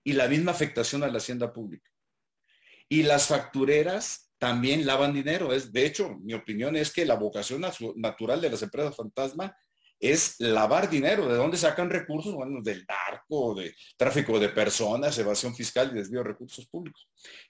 y 0.04 0.14
la 0.14 0.28
misma 0.28 0.52
afectación 0.52 1.04
a 1.04 1.08
la 1.08 1.18
hacienda 1.18 1.54
pública. 1.54 1.90
Y 2.90 3.04
las 3.04 3.28
factureras 3.28 4.32
también 4.38 4.86
lavan 4.86 5.14
dinero. 5.14 5.54
Es, 5.54 5.72
de 5.72 5.86
hecho, 5.86 6.18
mi 6.20 6.34
opinión 6.34 6.76
es 6.76 6.92
que 6.92 7.06
la 7.06 7.16
vocación 7.16 7.64
natural 7.96 8.42
de 8.42 8.50
las 8.50 8.64
empresas 8.64 8.96
fantasma 8.96 9.56
es 10.02 10.36
lavar 10.40 10.90
dinero. 10.90 11.30
¿De 11.30 11.36
dónde 11.36 11.58
sacan 11.58 11.90
recursos? 11.90 12.34
Bueno, 12.34 12.60
del 12.62 12.86
narco, 12.88 13.54
de 13.54 13.74
tráfico 13.96 14.40
de 14.40 14.50
personas, 14.50 15.18
evasión 15.18 15.56
fiscal 15.56 15.92
y 15.92 16.00
desvío 16.00 16.20
de 16.20 16.30
recursos 16.30 16.66
públicos. 16.66 17.08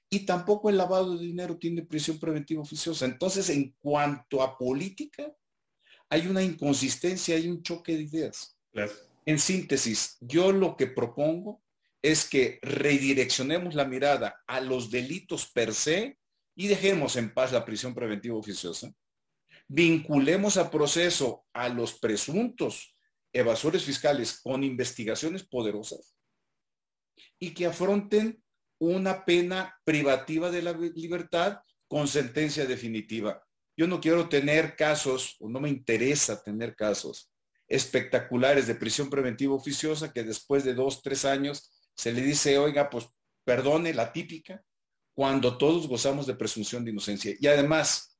Y 0.09 0.25
tampoco 0.25 0.69
el 0.69 0.77
lavado 0.77 1.17
de 1.17 1.25
dinero 1.25 1.57
tiene 1.57 1.83
prisión 1.83 2.19
preventiva 2.19 2.61
oficiosa. 2.61 3.05
Entonces, 3.05 3.49
en 3.49 3.73
cuanto 3.79 4.43
a 4.43 4.57
política, 4.57 5.33
hay 6.09 6.27
una 6.27 6.43
inconsistencia, 6.43 7.37
hay 7.37 7.47
un 7.47 7.63
choque 7.63 7.95
de 7.95 8.03
ideas. 8.03 8.57
En 9.25 9.39
síntesis, 9.39 10.17
yo 10.19 10.51
lo 10.51 10.75
que 10.75 10.87
propongo 10.87 11.63
es 12.01 12.27
que 12.27 12.59
redireccionemos 12.61 13.75
la 13.75 13.85
mirada 13.85 14.41
a 14.45 14.59
los 14.59 14.91
delitos 14.91 15.49
per 15.51 15.73
se 15.73 16.17
y 16.55 16.67
dejemos 16.67 17.15
en 17.15 17.33
paz 17.33 17.53
la 17.53 17.63
prisión 17.63 17.93
preventiva 17.93 18.35
oficiosa. 18.35 18.93
Vinculemos 19.73 20.57
a 20.57 20.69
proceso 20.69 21.45
a 21.53 21.69
los 21.69 21.97
presuntos 21.97 22.93
evasores 23.31 23.85
fiscales 23.85 24.41
con 24.41 24.65
investigaciones 24.65 25.43
poderosas 25.47 26.13
y 27.39 27.53
que 27.53 27.67
afronten 27.67 28.43
una 28.81 29.23
pena 29.23 29.79
privativa 29.85 30.51
de 30.51 30.61
la 30.61 30.73
libertad 30.73 31.59
con 31.87 32.09
sentencia 32.09 32.65
definitiva. 32.65 33.41
Yo 33.77 33.87
no 33.87 34.01
quiero 34.01 34.27
tener 34.27 34.75
casos, 34.75 35.37
o 35.39 35.47
no 35.47 35.61
me 35.61 35.69
interesa 35.69 36.43
tener 36.43 36.75
casos 36.75 37.31
espectaculares 37.69 38.67
de 38.67 38.75
prisión 38.75 39.09
preventiva 39.09 39.53
oficiosa 39.53 40.11
que 40.11 40.23
después 40.23 40.65
de 40.65 40.73
dos, 40.73 41.01
tres 41.01 41.23
años 41.23 41.71
se 41.95 42.11
le 42.11 42.21
dice, 42.21 42.57
oiga, 42.57 42.89
pues 42.89 43.07
perdone 43.45 43.93
la 43.93 44.11
típica, 44.11 44.61
cuando 45.13 45.57
todos 45.57 45.87
gozamos 45.87 46.27
de 46.27 46.35
presunción 46.35 46.83
de 46.83 46.91
inocencia. 46.91 47.33
Y 47.39 47.47
además, 47.47 48.10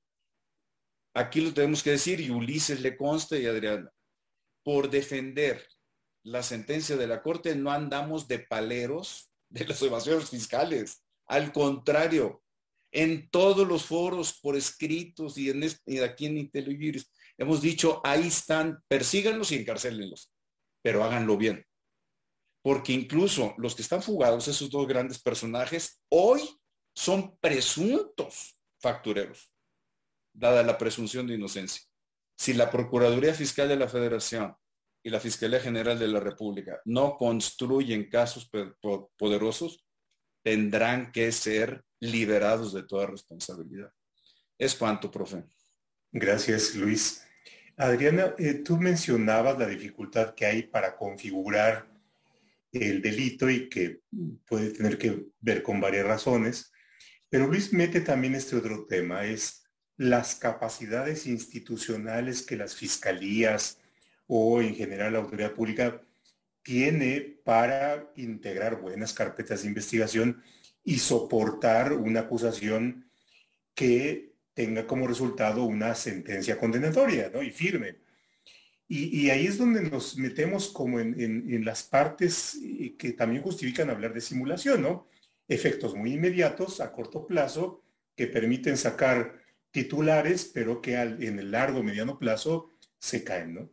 aquí 1.13 1.41
lo 1.41 1.53
tenemos 1.53 1.83
que 1.83 1.91
decir, 1.91 2.19
y 2.19 2.29
Ulises 2.29 2.81
le 2.81 2.97
consta 2.97 3.37
y 3.37 3.45
Adriana, 3.45 3.91
por 4.63 4.89
defender 4.89 5.65
la 6.23 6.43
sentencia 6.43 6.97
de 6.97 7.07
la 7.07 7.21
Corte 7.21 7.55
no 7.55 7.71
andamos 7.71 8.27
de 8.27 8.39
paleros 8.39 9.31
de 9.49 9.65
las 9.65 9.81
evasiones 9.81 10.29
fiscales. 10.29 11.03
Al 11.25 11.51
contrario, 11.51 12.43
en 12.91 13.29
todos 13.29 13.67
los 13.67 13.85
foros 13.85 14.39
por 14.39 14.55
escritos 14.55 15.37
y, 15.37 15.49
en 15.49 15.63
aquí 16.03 16.25
en 16.25 16.37
IntelliGiris 16.37 17.11
hemos 17.37 17.61
dicho, 17.61 18.01
ahí 18.03 18.27
están, 18.27 18.83
persíganlos 18.87 19.51
y 19.51 19.55
encarcélenlos, 19.55 20.31
pero 20.83 21.03
háganlo 21.03 21.37
bien. 21.37 21.65
Porque 22.61 22.93
incluso 22.93 23.55
los 23.57 23.75
que 23.75 23.81
están 23.81 24.03
fugados, 24.03 24.47
esos 24.47 24.69
dos 24.69 24.87
grandes 24.87 25.19
personajes, 25.19 26.01
hoy 26.09 26.41
son 26.93 27.35
presuntos 27.37 28.55
factureros, 28.79 29.50
dada 30.33 30.63
la 30.63 30.77
presunción 30.77 31.27
de 31.27 31.35
inocencia. 31.35 31.81
Si 32.37 32.53
la 32.53 32.71
Procuraduría 32.71 33.33
Fiscal 33.33 33.67
de 33.67 33.75
la 33.75 33.87
Federación 33.87 34.55
y 35.03 35.09
la 35.09 35.19
Fiscalía 35.19 35.59
General 35.59 35.97
de 35.97 36.07
la 36.07 36.19
República 36.19 36.81
no 36.85 37.17
construyen 37.17 38.09
casos 38.09 38.49
poderosos, 39.17 39.85
tendrán 40.43 41.11
que 41.11 41.31
ser 41.31 41.83
liberados 41.99 42.73
de 42.73 42.83
toda 42.83 43.07
responsabilidad. 43.07 43.91
Es 44.57 44.75
cuanto, 44.75 45.11
profe. 45.11 45.43
Gracias, 46.11 46.75
Luis. 46.75 47.23
Adriana, 47.77 48.35
eh, 48.37 48.55
tú 48.55 48.77
mencionabas 48.77 49.57
la 49.57 49.67
dificultad 49.67 50.35
que 50.35 50.45
hay 50.45 50.63
para 50.63 50.95
configurar 50.95 51.87
el 52.71 53.01
delito 53.01 53.49
y 53.49 53.69
que 53.69 54.01
puede 54.45 54.71
tener 54.71 54.97
que 54.97 55.25
ver 55.39 55.61
con 55.63 55.79
varias 55.79 56.05
razones, 56.05 56.71
pero 57.29 57.47
Luis 57.47 57.73
mete 57.73 58.01
también 58.01 58.35
este 58.35 58.55
otro 58.55 58.85
tema, 58.85 59.25
es 59.25 59.60
las 60.01 60.33
capacidades 60.33 61.27
institucionales 61.27 62.41
que 62.41 62.55
las 62.55 62.75
fiscalías 62.75 63.77
o 64.25 64.59
en 64.59 64.73
general 64.73 65.13
la 65.13 65.19
autoridad 65.19 65.53
pública 65.53 66.01
tiene 66.63 67.21
para 67.43 68.11
integrar 68.15 68.81
buenas 68.81 69.13
carpetas 69.13 69.61
de 69.61 69.67
investigación 69.67 70.41
y 70.83 70.97
soportar 70.97 71.93
una 71.93 72.21
acusación 72.21 73.11
que 73.75 74.33
tenga 74.55 74.87
como 74.87 75.05
resultado 75.05 75.65
una 75.65 75.93
sentencia 75.93 76.57
condenatoria 76.57 77.29
¿no? 77.31 77.43
y 77.43 77.51
firme. 77.51 77.97
Y, 78.87 79.29
ahí 79.29 79.45
es 79.45 79.59
donde 79.59 79.83
nos 79.83 80.17
metemos 80.17 80.69
como 80.69 80.99
en, 80.99 81.63
las 81.63 81.83
partes 81.83 82.55
eh, 82.61 82.95
que 82.97 83.13
también 83.13 83.43
justifican 83.43 83.89
hablar 83.89 84.13
de 84.13 84.19
simulación, 84.19 84.81
¿no? 84.81 85.07
Efectos 85.47 85.95
muy 85.95 86.13
inmediatos 86.13 86.81
a 86.81 86.91
corto 86.91 87.25
plazo 87.25 87.83
que 88.17 88.27
permiten 88.27 88.75
sacar 88.75 89.40
titulares, 89.71 90.51
pero 90.53 90.81
que 90.81 90.95
en 90.95 91.39
el 91.39 91.51
largo, 91.51 91.81
mediano 91.81 92.19
plazo 92.19 92.71
se 92.99 93.23
caen, 93.23 93.55
¿no? 93.55 93.69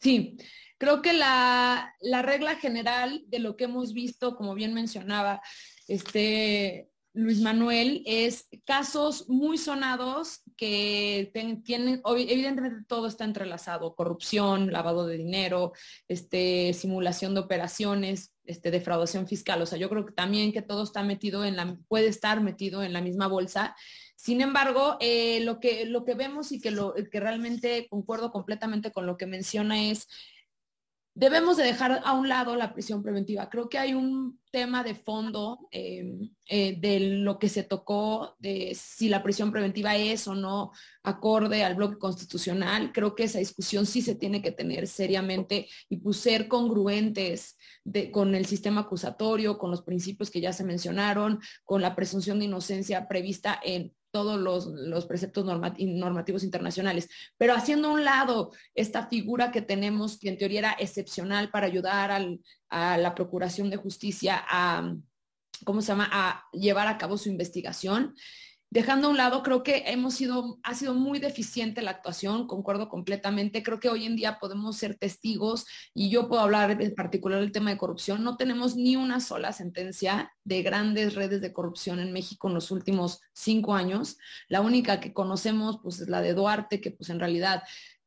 Sí, 0.00 0.36
creo 0.78 1.00
que 1.00 1.12
la, 1.12 1.94
la 2.00 2.22
regla 2.22 2.56
general 2.56 3.22
de 3.28 3.38
lo 3.38 3.56
que 3.56 3.64
hemos 3.64 3.92
visto, 3.92 4.34
como 4.36 4.54
bien 4.54 4.74
mencionaba, 4.74 5.40
este, 5.86 6.90
Luis 7.14 7.40
Manuel, 7.40 8.02
es 8.06 8.48
casos 8.64 9.28
muy 9.28 9.58
sonados 9.58 10.40
que 10.56 11.30
tienen, 11.64 12.00
evidentemente 12.04 12.84
todo 12.88 13.06
está 13.06 13.24
entrelazado, 13.24 13.94
corrupción, 13.94 14.72
lavado 14.72 15.06
de 15.06 15.18
dinero, 15.18 15.72
este, 16.08 16.72
simulación 16.72 17.34
de 17.34 17.40
operaciones, 17.40 18.31
este, 18.44 18.70
defraudación 18.70 19.26
fiscal. 19.26 19.62
O 19.62 19.66
sea, 19.66 19.78
yo 19.78 19.88
creo 19.88 20.06
que 20.06 20.12
también 20.12 20.52
que 20.52 20.62
todo 20.62 20.82
está 20.82 21.02
metido 21.02 21.44
en 21.44 21.56
la, 21.56 21.76
puede 21.88 22.08
estar 22.08 22.40
metido 22.40 22.82
en 22.82 22.92
la 22.92 23.00
misma 23.00 23.28
bolsa. 23.28 23.76
Sin 24.16 24.40
embargo, 24.40 24.96
eh, 25.00 25.40
lo, 25.40 25.60
que, 25.60 25.84
lo 25.86 26.04
que 26.04 26.14
vemos 26.14 26.52
y 26.52 26.60
que, 26.60 26.70
lo, 26.70 26.94
que 26.94 27.20
realmente 27.20 27.88
concuerdo 27.88 28.30
completamente 28.30 28.92
con 28.92 29.06
lo 29.06 29.16
que 29.16 29.26
menciona 29.26 29.90
es 29.90 30.08
debemos 31.14 31.56
de 31.56 31.64
dejar 31.64 32.00
a 32.04 32.12
un 32.14 32.28
lado 32.28 32.56
la 32.56 32.72
prisión 32.72 33.02
preventiva. 33.02 33.50
Creo 33.50 33.68
que 33.68 33.78
hay 33.78 33.92
un 33.94 34.40
tema 34.50 34.82
de 34.82 34.94
fondo 34.94 35.68
em, 35.70 36.30
eh, 36.46 36.76
de 36.78 37.00
lo 37.00 37.38
que 37.38 37.48
se 37.48 37.62
tocó, 37.62 38.36
de 38.38 38.74
si 38.74 39.08
la 39.08 39.22
prisión 39.22 39.50
preventiva 39.52 39.96
es 39.96 40.26
o 40.26 40.34
no 40.34 40.72
acorde 41.02 41.64
al 41.64 41.74
bloque 41.74 41.98
constitucional. 41.98 42.92
Creo 42.92 43.14
que 43.14 43.24
esa 43.24 43.38
discusión 43.38 43.84
sí 43.86 44.00
se 44.00 44.14
tiene 44.14 44.40
que 44.40 44.52
tener 44.52 44.86
seriamente 44.86 45.68
y 45.88 45.98
pues 45.98 46.16
ser 46.18 46.48
congruentes 46.48 47.56
con 48.12 48.34
el 48.34 48.46
sistema 48.46 48.82
acusatorio, 48.82 49.58
con 49.58 49.70
los 49.70 49.82
principios 49.82 50.30
que 50.30 50.40
ya 50.40 50.52
se 50.52 50.64
mencionaron, 50.64 51.40
con 51.64 51.82
la 51.82 51.94
presunción 51.94 52.38
de 52.38 52.46
inocencia 52.46 53.08
prevista 53.08 53.58
en 53.62 53.92
todos 54.12 54.38
los, 54.38 55.06
preceptos 55.06 55.44
normativos 55.44 56.44
internacionales. 56.44 57.08
Pero 57.38 57.54
haciendo 57.54 57.88
a 57.88 57.92
un 57.92 58.04
lado 58.04 58.52
esta 58.74 59.06
figura 59.08 59.50
que 59.50 59.62
tenemos, 59.62 60.18
que 60.18 60.28
en 60.28 60.38
teoría 60.38 60.58
era 60.60 60.76
excepcional 60.78 61.50
para 61.50 61.66
ayudar 61.66 62.12
a 62.68 62.98
la 62.98 63.14
Procuración 63.14 63.70
de 63.70 63.78
Justicia 63.78 64.44
a, 64.48 64.94
¿cómo 65.64 65.80
se 65.80 65.88
llama?, 65.88 66.08
a 66.12 66.44
llevar 66.52 66.86
a 66.86 66.98
cabo 66.98 67.16
su 67.16 67.28
investigación, 67.28 68.14
Dejando 68.72 69.08
a 69.08 69.10
un 69.10 69.18
lado, 69.18 69.42
creo 69.42 69.62
que 69.62 69.84
hemos 69.88 70.14
sido, 70.14 70.58
ha 70.62 70.72
sido 70.72 70.94
muy 70.94 71.18
deficiente 71.18 71.82
la 71.82 71.90
actuación, 71.90 72.46
concuerdo 72.46 72.88
completamente. 72.88 73.62
Creo 73.62 73.80
que 73.80 73.90
hoy 73.90 74.06
en 74.06 74.16
día 74.16 74.38
podemos 74.38 74.78
ser 74.78 74.94
testigos 74.94 75.66
y 75.92 76.08
yo 76.08 76.26
puedo 76.26 76.40
hablar 76.40 76.80
en 76.80 76.94
particular 76.94 77.40
del 77.40 77.52
tema 77.52 77.68
de 77.68 77.76
corrupción. 77.76 78.24
No 78.24 78.38
tenemos 78.38 78.74
ni 78.74 78.96
una 78.96 79.20
sola 79.20 79.52
sentencia 79.52 80.32
de 80.44 80.62
grandes 80.62 81.14
redes 81.14 81.42
de 81.42 81.52
corrupción 81.52 82.00
en 82.00 82.14
México 82.14 82.48
en 82.48 82.54
los 82.54 82.70
últimos 82.70 83.20
cinco 83.34 83.74
años. 83.74 84.16
La 84.48 84.62
única 84.62 85.00
que 85.00 85.12
conocemos, 85.12 85.78
pues, 85.82 86.00
es 86.00 86.08
la 86.08 86.22
de 86.22 86.32
Duarte, 86.32 86.80
que 86.80 86.92
pues 86.92 87.10
en 87.10 87.20
realidad 87.20 87.64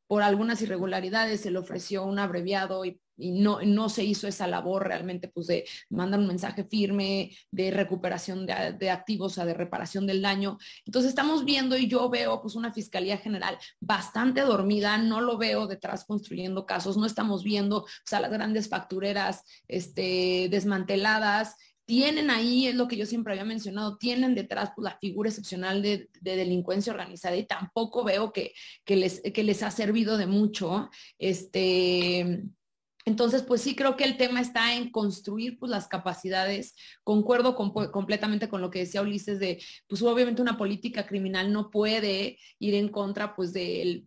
por 0.07 0.23
algunas 0.23 0.63
irregularidades 0.63 1.41
se 1.41 1.51
le 1.51 1.59
ofreció 1.59 2.05
un 2.05 2.17
abreviado 2.17 2.85
y 2.85 2.99
y 3.17 3.31
no, 3.31 3.61
no 3.61 3.89
se 3.89 4.03
hizo 4.03 4.27
esa 4.27 4.47
labor 4.47 4.87
realmente 4.87 5.27
pues 5.27 5.47
de 5.47 5.65
mandar 5.89 6.19
un 6.19 6.27
mensaje 6.27 6.63
firme 6.63 7.31
de 7.51 7.71
recuperación 7.71 8.45
de, 8.45 8.89
activos, 8.89 9.33
o 9.33 9.35
sea, 9.35 9.45
de 9.45 9.53
reparación 9.53 10.05
del 10.05 10.21
daño. 10.21 10.57
Entonces 10.85 11.09
estamos 11.09 11.45
viendo 11.45 11.77
y 11.77 11.87
yo 11.87 12.09
veo 12.09 12.41
pues 12.41 12.55
una 12.55 12.73
fiscalía 12.73 13.17
general 13.17 13.57
bastante 13.79 14.41
dormida, 14.41 14.97
no 14.97 15.21
lo 15.21 15.37
veo 15.37 15.67
detrás 15.67 16.05
construyendo 16.05 16.65
casos, 16.65 16.97
no 16.97 17.05
estamos 17.05 17.43
viendo 17.43 17.79
o 17.79 17.87
sea, 18.05 18.19
las 18.19 18.31
grandes 18.31 18.69
factureras 18.69 19.43
este, 19.67 20.47
desmanteladas, 20.49 21.55
tienen 21.85 22.31
ahí, 22.31 22.67
es 22.67 22.75
lo 22.75 22.87
que 22.87 22.97
yo 22.97 23.05
siempre 23.05 23.33
había 23.33 23.45
mencionado, 23.45 23.97
tienen 23.97 24.33
detrás 24.33 24.71
pues, 24.75 24.83
la 24.83 24.97
figura 24.97 25.29
excepcional 25.29 25.81
de, 25.81 26.09
de, 26.19 26.35
delincuencia 26.35 26.91
organizada 26.91 27.35
y 27.35 27.45
tampoco 27.45 28.03
veo 28.03 28.33
que, 28.33 28.53
que, 28.83 28.95
les, 28.95 29.21
que 29.21 29.43
les 29.43 29.61
ha 29.61 29.69
servido 29.69 30.17
de 30.17 30.25
mucho. 30.25 30.89
Este, 31.19 32.43
entonces, 33.05 33.43
pues 33.43 33.61
sí 33.61 33.75
creo 33.75 33.95
que 33.95 34.03
el 34.03 34.17
tema 34.17 34.41
está 34.41 34.73
en 34.73 34.89
construir 34.89 35.59
pues, 35.59 35.69
las 35.69 35.87
capacidades. 35.87 36.75
Concuerdo 37.03 37.55
completamente 37.55 38.49
con 38.49 38.61
lo 38.61 38.71
que 38.71 38.79
decía 38.79 39.03
Ulises 39.03 39.39
de, 39.39 39.63
pues 39.87 40.01
obviamente 40.01 40.41
una 40.41 40.57
política 40.57 41.05
criminal 41.05 41.53
no 41.53 41.69
puede 41.69 42.39
ir 42.57 42.73
en 42.73 42.89
contra 42.89 43.35
pues 43.35 43.53
de, 43.53 44.05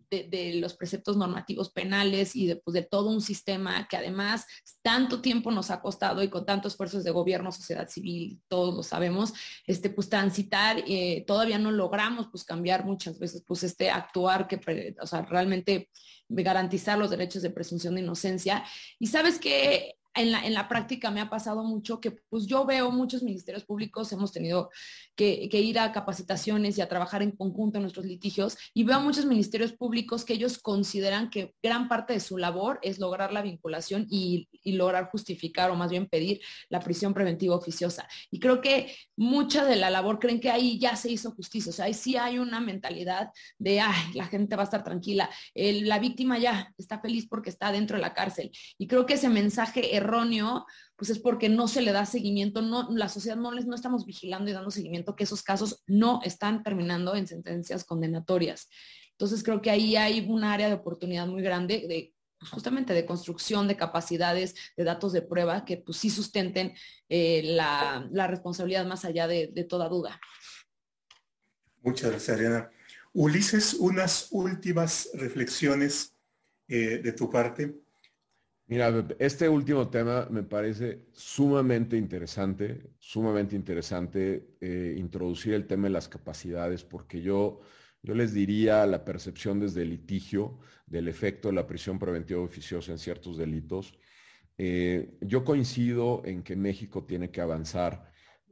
los 0.55 0.73
preceptos 0.73 1.15
normativos 1.15 1.71
penales 1.71 2.35
y 2.35 2.47
de, 2.47 2.57
pues, 2.57 2.73
de 2.73 2.81
todo 2.81 3.09
un 3.09 3.21
sistema 3.21 3.87
que 3.87 3.95
además 3.95 4.45
tanto 4.81 5.21
tiempo 5.21 5.49
nos 5.49 5.71
ha 5.71 5.81
costado 5.81 6.21
y 6.21 6.29
con 6.29 6.45
tantos 6.45 6.73
esfuerzos 6.73 7.05
de 7.05 7.11
gobierno, 7.11 7.53
sociedad 7.53 7.87
civil, 7.87 8.41
todos 8.49 8.75
lo 8.75 8.83
sabemos, 8.83 9.33
este, 9.65 9.89
pues 9.89 10.09
transitar, 10.09 10.83
eh, 10.87 11.23
todavía 11.25 11.57
no 11.57 11.71
logramos 11.71 12.27
pues 12.29 12.43
cambiar 12.43 12.85
muchas 12.85 13.17
veces 13.17 13.43
pues 13.47 13.63
este 13.63 13.89
actuar 13.89 14.47
que, 14.47 14.95
o 15.01 15.07
sea, 15.07 15.21
realmente 15.21 15.89
garantizar 16.29 16.97
los 16.97 17.09
derechos 17.09 17.41
de 17.41 17.49
presunción 17.49 17.95
de 17.95 18.01
inocencia. 18.01 18.63
Y 18.99 19.07
sabes 19.07 19.39
que 19.39 19.98
en 20.15 20.31
la, 20.31 20.45
en 20.45 20.53
la, 20.53 20.67
práctica 20.67 21.11
me 21.11 21.21
ha 21.21 21.29
pasado 21.29 21.63
mucho 21.63 22.01
que 22.01 22.11
pues 22.11 22.45
yo 22.45 22.65
veo 22.65 22.91
muchos 22.91 23.23
ministerios 23.23 23.63
públicos, 23.63 24.11
hemos 24.11 24.31
tenido 24.31 24.69
que, 25.19 25.59
ir 25.59 25.79
a 25.79 25.91
capacitaciones 25.91 26.77
y 26.77 26.81
a 26.81 26.87
trabajar 26.87 27.21
en 27.21 27.31
conjunto 27.31 27.77
en 27.77 27.81
nuestros 27.81 28.05
litigios 28.05 28.57
y 28.73 28.85
veo 28.85 29.01
muchos 29.01 29.25
ministerios 29.25 29.73
públicos 29.73 30.23
que 30.23 30.33
ellos 30.33 30.59
consideran 30.59 31.29
que 31.29 31.53
gran 31.61 31.89
parte 31.89 32.13
de 32.13 32.21
su 32.21 32.37
labor 32.37 32.79
es 32.83 32.99
lograr 32.99 33.33
la 33.33 33.41
vinculación 33.41 34.07
y, 34.09 34.47
lograr 34.63 35.09
justificar 35.09 35.71
o 35.71 35.75
más 35.75 35.89
bien 35.89 36.07
pedir 36.07 36.39
la 36.69 36.79
prisión 36.79 37.13
preventiva 37.13 37.55
oficiosa. 37.55 38.07
Y 38.29 38.39
creo 38.39 38.61
que 38.61 38.95
mucha 39.17 39.65
de 39.65 39.75
la 39.75 39.89
labor 39.89 40.19
creen 40.19 40.39
que 40.39 40.51
ahí 40.51 40.79
ya 40.79 40.95
se 40.95 41.11
hizo 41.11 41.31
justicia, 41.31 41.71
o 41.71 41.73
sea, 41.73 41.85
ahí 41.85 41.93
sí 41.93 42.15
hay 42.15 42.37
una 42.37 42.59
mentalidad 42.59 43.31
de, 43.57 43.81
ay, 43.81 44.13
la 44.13 44.27
gente 44.27 44.55
va 44.55 44.61
a 44.61 44.65
estar 44.65 44.83
tranquila, 44.83 45.29
la 45.55 45.99
víctima 45.99 46.37
ya 46.37 46.71
está 46.77 46.99
feliz 46.99 47.27
porque 47.27 47.49
está 47.49 47.71
dentro 47.71 47.97
de 47.97 48.01
la 48.01 48.13
cárcel. 48.13 48.51
Y 48.77 48.87
creo 48.87 49.05
que 49.05 49.15
ese 49.15 49.27
mensaje 49.27 49.97
erróneo, 49.99 50.65
pues 50.95 51.09
es 51.11 51.19
porque 51.19 51.47
no 51.47 51.67
se 51.69 51.81
le 51.81 51.93
da 51.93 52.05
seguimiento, 52.05 52.61
no, 52.61 52.89
la 52.91 53.07
sociedad 53.07 53.37
no 53.37 53.53
les 53.53 53.65
no 53.65 53.75
estamos 53.75 54.05
vigilando 54.05 54.49
y 54.49 54.53
dando 54.53 54.71
seguimiento 54.71 55.15
que 55.15 55.23
esos 55.23 55.43
casos 55.43 55.83
no 55.87 56.19
están 56.23 56.63
terminando 56.63 57.15
en 57.15 57.27
sentencias 57.27 57.85
condenatorias. 57.85 58.67
Entonces 59.11 59.43
creo 59.43 59.61
que 59.61 59.71
ahí 59.71 59.95
hay 59.95 60.25
un 60.27 60.43
área 60.43 60.67
de 60.67 60.75
oportunidad 60.75 61.27
muy 61.27 61.41
grande 61.41 61.85
de 61.87 62.13
pues, 62.39 62.51
justamente 62.51 62.93
de 62.93 63.05
construcción 63.05 63.67
de 63.67 63.75
capacidades, 63.75 64.55
de 64.77 64.83
datos 64.85 65.11
de 65.11 65.21
prueba 65.21 65.65
que 65.65 65.77
pues 65.77 65.97
sí 65.97 66.09
sustenten 66.09 66.73
eh, 67.09 67.41
la, 67.43 68.27
responsabilidad 68.27 68.85
más 68.85 69.03
allá 69.05 69.27
de, 69.27 69.47
toda 69.67 69.89
duda. 69.89 70.19
Muchas 71.81 72.11
gracias, 72.11 72.37
Ariana. 72.37 72.69
Ulises, 73.13 73.73
unas 73.73 74.27
últimas 74.31 75.09
reflexiones 75.13 76.15
eh, 76.67 76.99
de 77.03 77.11
tu 77.11 77.29
parte. 77.29 77.75
Mira, 78.69 79.03
este 79.17 79.49
último 79.49 79.89
tema 79.89 80.27
me 80.29 80.43
parece 80.43 81.07
sumamente 81.11 81.97
interesante, 81.97 82.91
sumamente 82.99 83.55
interesante 83.55 84.57
eh, 84.61 84.93
introducir 84.95 85.55
el 85.55 85.65
tema 85.65 85.85
de 85.87 85.93
las 85.93 86.07
capacidades, 86.07 86.83
porque 86.83 87.19
yo, 87.19 87.61
yo 88.03 88.13
les 88.13 88.31
diría 88.31 88.85
la 88.85 89.03
percepción 89.03 89.59
desde 89.59 89.81
el 89.81 89.89
litigio 89.89 90.59
del 90.85 91.07
efecto 91.07 91.47
de 91.47 91.55
la 91.55 91.65
prisión 91.65 91.97
preventiva 91.97 92.41
oficiosa 92.41 92.91
en 92.91 92.99
ciertos 92.99 93.37
delitos. 93.37 93.97
Eh, 94.55 95.17
yo 95.21 95.43
coincido 95.43 96.21
en 96.23 96.43
que 96.43 96.55
México 96.55 97.05
tiene 97.05 97.31
que 97.31 97.41
avanzar 97.41 98.11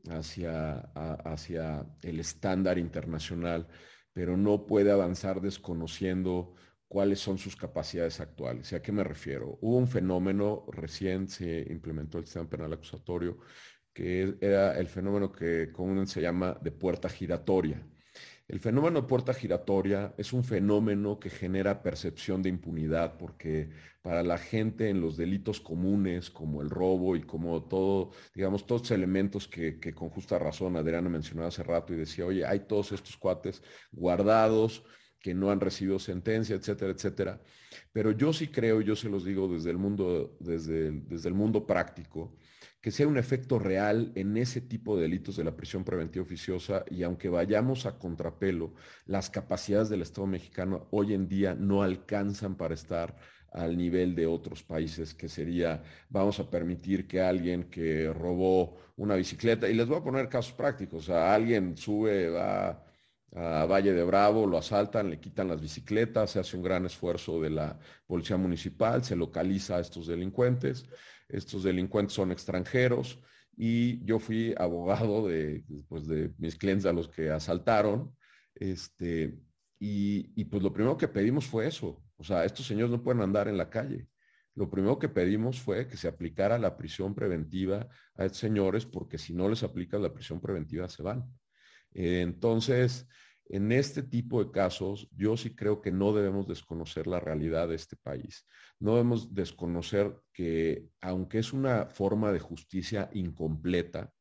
hacia, 0.10 0.80
hacia 1.26 1.86
el 2.02 2.20
estándar 2.20 2.80
internacional, 2.80 3.68
pero 4.14 4.36
no 4.36 4.66
puede 4.66 4.90
avanzar 4.90 5.42
desconociendo 5.42 6.56
cuáles 6.88 7.20
son 7.20 7.38
sus 7.38 7.56
capacidades 7.56 8.20
actuales. 8.20 8.72
¿Y 8.72 8.76
a 8.76 8.82
qué 8.82 8.92
me 8.92 9.04
refiero? 9.04 9.58
Hubo 9.62 9.78
un 9.78 9.88
fenómeno, 9.88 10.66
recién 10.72 11.28
se 11.28 11.66
implementó 11.70 12.18
el 12.18 12.26
sistema 12.26 12.50
penal 12.50 12.74
acusatorio, 12.74 13.38
que 13.94 14.36
era 14.42 14.78
el 14.78 14.88
fenómeno 14.88 15.32
que 15.32 15.72
comúnmente 15.72 16.12
se 16.12 16.22
llama 16.22 16.58
de 16.62 16.72
puerta 16.72 17.10
giratoria. 17.10 17.86
El 18.48 18.62
fenómeno 18.62 19.02
de 19.02 19.08
puerta 19.08 19.34
giratoria 19.34 20.14
es 20.18 20.32
un 20.32 20.44
fenómeno 20.44 21.20
que 21.20 21.30
genera 21.30 21.84
percepción 21.84 22.42
de 22.42 22.48
impunidad 22.48 23.18
porque 23.18 23.70
para 24.02 24.24
la 24.24 24.38
gente 24.38 24.90
en 24.90 25.02
los 25.02 25.18
delitos 25.18 25.60
comunes 25.60 26.30
como 26.30 26.62
el 26.62 26.70
robo 26.70 27.18
y 27.18 27.24
como 27.24 27.64
todo, 27.66 28.12
digamos, 28.34 28.66
todos 28.66 28.84
los 28.84 28.92
elementos 28.92 29.50
que, 29.50 29.80
que 29.82 29.94
con 29.94 30.10
justa 30.10 30.40
razón 30.40 30.78
Adriana 30.78 31.10
mencionaba 31.10 31.50
hace 31.50 31.64
rato 31.64 31.94
y 31.94 31.98
decía, 31.98 32.26
oye, 32.26 32.46
hay 32.46 32.62
todos 32.62 32.94
estos 32.94 33.18
cuates 33.18 33.62
guardados, 33.92 34.86
que 35.20 35.34
no 35.34 35.52
han 35.52 35.60
recibido 35.60 36.00
sentencia, 36.00 36.56
etcétera, 36.56 36.92
etcétera. 36.92 37.42
Pero 37.92 38.12
yo 38.12 38.34
sí 38.34 38.48
creo, 38.48 38.82
yo 38.82 38.96
se 38.96 39.10
los 39.10 39.26
digo 39.26 39.48
desde 39.48 39.72
el 39.72 39.78
mundo, 39.78 40.38
desde 40.40 40.92
desde 40.92 41.30
el 41.30 41.36
mundo 41.36 41.66
práctico, 41.66 42.36
que 42.82 42.92
sea 42.92 43.08
un 43.08 43.18
efecto 43.18 43.60
real 43.60 44.12
en 44.16 44.38
ese 44.38 44.62
tipo 44.62 44.96
de 44.96 45.04
delitos 45.04 45.36
de 45.36 45.44
la 45.44 45.56
prisión 45.56 45.84
preventiva 45.84 46.24
oficiosa 46.24 46.86
y 46.90 47.04
aunque 47.04 47.30
vayamos 47.30 47.86
a 47.86 47.98
contrapelo, 47.98 48.74
las 49.06 49.30
capacidades 49.30 49.90
del 49.90 50.04
Estado 50.04 50.28
mexicano 50.28 50.88
hoy 50.92 51.14
en 51.14 51.28
día 51.28 51.56
no 51.56 51.84
alcanzan 51.84 52.56
para 52.56 52.76
estar 52.76 53.18
al 53.52 53.76
nivel 53.78 54.16
de 54.16 54.28
otros 54.28 54.64
países, 54.64 55.14
que 55.14 55.28
sería, 55.30 55.82
vamos 56.10 56.40
a 56.40 56.50
permitir 56.50 57.08
que 57.08 57.22
alguien 57.22 57.66
que 57.66 58.14
robó 58.14 58.78
una 58.98 59.16
bicicleta, 59.16 59.70
y 59.70 59.74
les 59.74 59.88
voy 59.88 59.98
a 59.98 60.04
poner 60.04 60.30
casos 60.30 60.54
prácticos, 60.54 61.04
o 61.04 61.06
sea, 61.14 61.34
alguien 61.34 61.76
sube, 61.76 62.30
va 62.30 62.87
a 63.36 63.66
Valle 63.66 63.94
de 63.94 64.04
Bravo, 64.04 64.48
lo 64.48 64.58
asaltan, 64.58 65.10
le 65.10 65.20
quitan 65.20 65.48
las 65.48 65.62
bicicletas, 65.62 66.32
se 66.32 66.40
hace 66.40 66.58
un 66.58 66.64
gran 66.64 66.86
esfuerzo 66.86 67.42
de 67.42 67.50
la 67.50 67.80
policía 68.06 68.38
municipal, 68.38 69.04
se 69.04 69.16
localiza 69.16 69.78
a 69.78 69.80
estos 69.80 70.08
delincuentes, 70.08 70.86
estos 71.28 71.64
delincuentes 71.64 72.16
son 72.16 72.32
extranjeros 72.32 73.20
y 73.56 74.04
yo 74.06 74.20
fui 74.20 74.54
abogado 74.58 75.28
de, 75.28 75.64
pues, 75.90 76.08
de 76.08 76.34
mis 76.38 76.56
clientes 76.56 76.86
a 76.86 76.94
los 76.94 77.08
que 77.10 77.30
asaltaron, 77.30 78.16
este, 78.56 79.38
y, 79.80 80.32
y 80.36 80.46
pues 80.46 80.64
lo 80.64 80.74
primero 80.74 80.98
que 80.98 81.08
pedimos 81.08 81.46
fue 81.46 81.68
eso, 81.68 82.02
o 82.18 82.24
sea, 82.24 82.46
estos 82.46 82.66
señores 82.66 82.92
no 82.92 83.04
pueden 83.04 83.22
andar 83.22 83.48
en 83.48 83.58
la 83.58 83.70
calle. 83.70 84.08
Lo 84.56 84.72
primero 84.72 84.98
que 84.98 85.08
pedimos 85.08 85.62
fue 85.62 85.88
que 85.88 85.98
se 85.98 86.08
aplicara 86.08 86.58
la 86.58 86.76
prisión 86.76 87.14
preventiva 87.14 87.88
a 88.16 88.26
estos 88.26 88.40
señores, 88.40 88.88
porque 88.88 89.20
si 89.20 89.32
no 89.32 89.48
les 89.48 89.62
aplica 89.62 90.00
la 90.00 90.12
prisión 90.12 90.42
preventiva 90.42 90.90
se 90.90 91.04
van. 91.04 91.32
Entonces, 91.94 93.08
en 93.50 93.72
este 93.72 94.04
tipo 94.04 94.44
de 94.44 94.52
casos, 94.52 95.10
yo 95.16 95.38
sí 95.38 95.56
creo 95.56 95.82
que 95.82 95.92
no 95.92 96.14
debemos 96.14 96.48
desconocer 96.48 97.08
la 97.08 97.20
realidad 97.20 97.70
de 97.70 97.76
este 97.76 97.96
país. 97.96 98.46
No 98.80 98.92
debemos 98.92 99.34
desconocer 99.34 100.16
que, 100.34 100.88
aunque 101.02 101.40
es 101.40 101.54
una 101.54 101.86
forma 101.86 102.32
de 102.32 102.40
justicia 102.40 103.10
incompleta, 103.14 104.12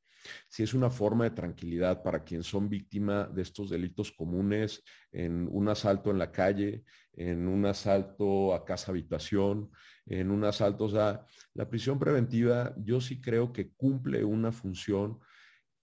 si 0.48 0.62
es 0.62 0.74
una 0.74 0.90
forma 0.90 1.24
de 1.24 1.30
tranquilidad 1.30 2.02
para 2.02 2.24
quien 2.24 2.42
son 2.42 2.68
víctima 2.68 3.24
de 3.24 3.42
estos 3.42 3.70
delitos 3.70 4.12
comunes 4.12 4.82
en 5.12 5.48
un 5.50 5.68
asalto 5.68 6.10
en 6.10 6.18
la 6.18 6.32
calle, 6.32 6.84
en 7.12 7.48
un 7.48 7.64
asalto 7.66 8.54
a 8.54 8.64
casa 8.64 8.92
habitación, 8.92 9.70
en 10.04 10.30
un 10.30 10.44
asalto, 10.44 10.84
o 10.84 10.88
sea, 10.88 11.24
la 11.54 11.68
prisión 11.68 11.98
preventiva 11.98 12.74
yo 12.78 13.00
sí 13.00 13.20
creo 13.20 13.52
que 13.52 13.72
cumple 13.72 14.24
una 14.24 14.52
función 14.52 15.18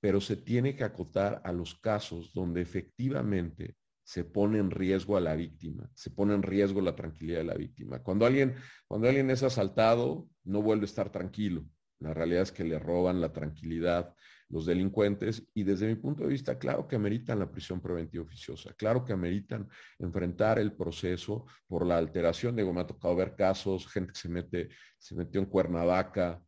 pero 0.04 0.20
se 0.20 0.36
tiene 0.36 0.76
que 0.76 0.84
acotar 0.84 1.42
a 1.46 1.54
los 1.54 1.76
casos 1.76 2.34
donde 2.34 2.60
efectivamente 2.60 3.78
se 4.04 4.26
pone 4.26 4.60
en 4.60 4.70
riesgo 4.70 5.16
a 5.16 5.22
la 5.22 5.34
víctima, 5.34 5.90
se 5.94 6.10
pone 6.10 6.34
en 6.34 6.44
riesgo 6.44 6.82
la 6.82 6.94
tranquilidad 6.94 7.38
de 7.38 7.46
la 7.46 7.54
víctima. 7.54 8.04
Cuando 8.04 8.26
alguien, 8.26 8.54
cuando 8.86 9.08
alguien 9.08 9.30
es 9.30 9.44
asaltado, 9.44 10.28
no 10.44 10.62
vuelve 10.62 10.84
a 10.84 10.92
estar 10.92 11.10
tranquilo. 11.10 11.66
La 12.00 12.14
realidad 12.14 12.42
es 12.42 12.52
que 12.52 12.66
le 12.66 12.80
roban 12.80 13.22
la 13.22 13.32
tranquilidad 13.32 14.14
los 14.50 14.66
delincuentes 14.66 15.48
y 15.54 15.64
desde 15.64 15.88
mi 15.88 15.96
punto 15.96 16.24
de 16.24 16.30
vista, 16.30 16.60
claro 16.60 16.86
que 16.86 16.98
ameritan 16.98 17.40
la 17.40 17.50
prisión 17.50 17.80
preventiva 17.80 18.26
oficiosa, 18.26 18.74
claro 18.74 19.06
que 19.06 19.14
ameritan 19.14 19.70
enfrentar 20.00 20.60
el 20.60 20.74
proceso 20.74 21.46
por 21.66 21.86
la 21.86 21.98
alteración. 21.98 22.58
Digo, 22.58 22.74
me 22.74 22.82
ha 22.82 22.88
tocado 22.88 23.16
ver 23.16 23.36
casos, 23.38 23.88
gente 23.88 24.12
que 24.12 24.20
se 24.20 24.28
mete, 24.28 24.70
se 24.98 25.16
metió 25.16 25.40
en 25.40 25.48
Cuernavaca 25.48 26.44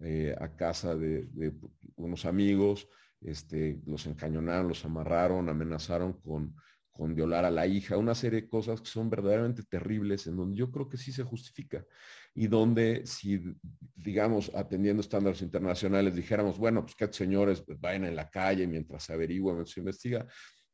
eh, 0.00 0.32
a 0.40 0.54
casa 0.54 0.94
de, 0.94 1.26
de 1.32 1.52
unos 1.96 2.24
amigos, 2.24 2.88
este, 3.20 3.80
los 3.86 4.06
encañonaron, 4.06 4.68
los 4.68 4.84
amarraron, 4.84 5.48
amenazaron 5.48 6.14
con, 6.14 6.54
con 6.90 7.14
violar 7.14 7.44
a 7.44 7.50
la 7.50 7.66
hija, 7.66 7.96
una 7.96 8.14
serie 8.14 8.42
de 8.42 8.48
cosas 8.48 8.80
que 8.80 8.88
son 8.88 9.08
verdaderamente 9.08 9.62
terribles, 9.62 10.26
en 10.26 10.36
donde 10.36 10.58
yo 10.58 10.70
creo 10.70 10.88
que 10.88 10.96
sí 10.96 11.12
se 11.12 11.22
justifica. 11.22 11.84
Y 12.34 12.46
donde 12.46 13.06
si, 13.06 13.42
digamos, 13.94 14.50
atendiendo 14.54 15.00
estándares 15.00 15.42
internacionales, 15.42 16.14
dijéramos, 16.14 16.58
bueno, 16.58 16.82
pues 16.82 16.94
que 16.94 17.12
señores 17.12 17.62
pues, 17.62 17.80
vayan 17.80 18.04
en 18.04 18.16
la 18.16 18.28
calle 18.28 18.66
mientras 18.66 19.04
se 19.04 19.12
averigua, 19.12 19.52
mientras 19.52 19.74
se 19.74 19.80
investiga, 19.80 20.26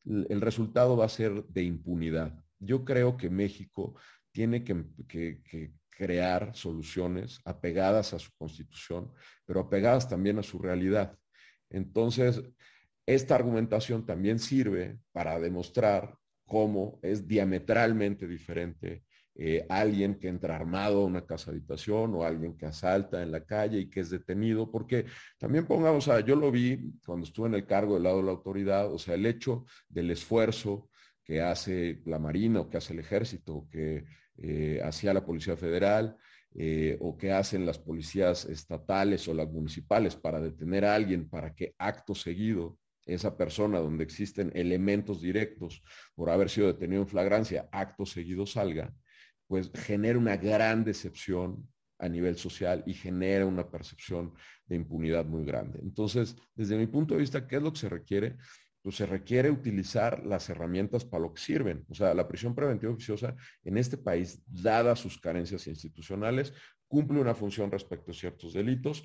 el 0.04 0.40
resultado 0.40 0.96
va 0.96 1.06
a 1.06 1.08
ser 1.08 1.44
de 1.44 1.62
impunidad. 1.62 2.38
Yo 2.58 2.84
creo 2.84 3.16
que 3.16 3.28
México 3.28 3.94
tiene 4.30 4.62
que, 4.64 4.84
que 5.08 5.72
crear 5.96 6.54
soluciones 6.54 7.40
apegadas 7.44 8.12
a 8.12 8.18
su 8.18 8.30
constitución, 8.36 9.12
pero 9.44 9.60
apegadas 9.60 10.08
también 10.08 10.38
a 10.38 10.42
su 10.42 10.58
realidad. 10.58 11.16
Entonces, 11.70 12.42
esta 13.06 13.34
argumentación 13.34 14.04
también 14.04 14.38
sirve 14.38 14.98
para 15.12 15.38
demostrar 15.38 16.16
cómo 16.44 16.98
es 17.02 17.26
diametralmente 17.26 18.26
diferente 18.26 19.04
eh, 19.38 19.66
alguien 19.68 20.18
que 20.18 20.28
entra 20.28 20.56
armado 20.56 21.02
a 21.02 21.04
una 21.04 21.26
casa 21.26 21.50
habitación 21.50 22.14
o 22.14 22.24
alguien 22.24 22.56
que 22.56 22.64
asalta 22.64 23.22
en 23.22 23.30
la 23.30 23.44
calle 23.44 23.80
y 23.80 23.90
que 23.90 24.00
es 24.00 24.08
detenido, 24.08 24.70
porque 24.70 25.04
también 25.38 25.66
pongamos, 25.66 26.08
o 26.08 26.10
sea, 26.10 26.20
yo 26.20 26.36
lo 26.36 26.50
vi 26.50 26.94
cuando 27.04 27.26
estuve 27.26 27.48
en 27.48 27.54
el 27.54 27.66
cargo 27.66 27.94
del 27.94 28.04
lado 28.04 28.18
de 28.18 28.22
la 28.22 28.30
autoridad, 28.30 28.90
o 28.90 28.98
sea, 28.98 29.14
el 29.14 29.26
hecho 29.26 29.66
del 29.90 30.10
esfuerzo 30.10 30.88
que 31.22 31.42
hace 31.42 32.00
la 32.06 32.18
Marina 32.18 32.60
o 32.60 32.70
que 32.70 32.78
hace 32.78 32.94
el 32.94 33.00
ejército, 33.00 33.68
que 33.70 34.06
eh, 34.38 34.80
hacía 34.82 35.12
la 35.12 35.26
Policía 35.26 35.56
Federal, 35.56 36.16
eh, 36.58 36.96
o 37.00 37.18
qué 37.18 37.32
hacen 37.32 37.66
las 37.66 37.78
policías 37.78 38.46
estatales 38.46 39.28
o 39.28 39.34
las 39.34 39.50
municipales 39.50 40.16
para 40.16 40.40
detener 40.40 40.86
a 40.86 40.94
alguien 40.94 41.28
para 41.28 41.54
que 41.54 41.74
acto 41.76 42.14
seguido 42.14 42.78
esa 43.04 43.36
persona 43.36 43.78
donde 43.78 44.04
existen 44.04 44.50
elementos 44.54 45.20
directos 45.20 45.82
por 46.14 46.30
haber 46.30 46.48
sido 46.48 46.68
detenido 46.68 47.02
en 47.02 47.08
flagrancia, 47.08 47.68
acto 47.70 48.06
seguido 48.06 48.46
salga, 48.46 48.94
pues 49.46 49.70
genera 49.74 50.18
una 50.18 50.38
gran 50.38 50.82
decepción 50.82 51.68
a 51.98 52.08
nivel 52.08 52.36
social 52.36 52.82
y 52.86 52.94
genera 52.94 53.44
una 53.44 53.70
percepción 53.70 54.32
de 54.66 54.76
impunidad 54.76 55.24
muy 55.24 55.44
grande. 55.44 55.78
Entonces, 55.82 56.36
desde 56.54 56.76
mi 56.76 56.86
punto 56.86 57.14
de 57.14 57.20
vista, 57.20 57.46
¿qué 57.46 57.56
es 57.56 57.62
lo 57.62 57.72
que 57.72 57.80
se 57.80 57.88
requiere? 57.88 58.36
Pues 58.86 58.98
se 58.98 59.06
requiere 59.06 59.50
utilizar 59.50 60.24
las 60.24 60.48
herramientas 60.48 61.04
para 61.04 61.24
lo 61.24 61.34
que 61.34 61.42
sirven. 61.42 61.84
O 61.88 61.94
sea, 61.96 62.14
la 62.14 62.28
prisión 62.28 62.54
preventiva 62.54 62.92
oficiosa 62.92 63.34
en 63.64 63.78
este 63.78 63.98
país, 63.98 64.40
dadas 64.46 65.00
sus 65.00 65.18
carencias 65.18 65.66
institucionales, 65.66 66.52
cumple 66.86 67.18
una 67.18 67.34
función 67.34 67.68
respecto 67.68 68.12
a 68.12 68.14
ciertos 68.14 68.52
delitos 68.52 69.02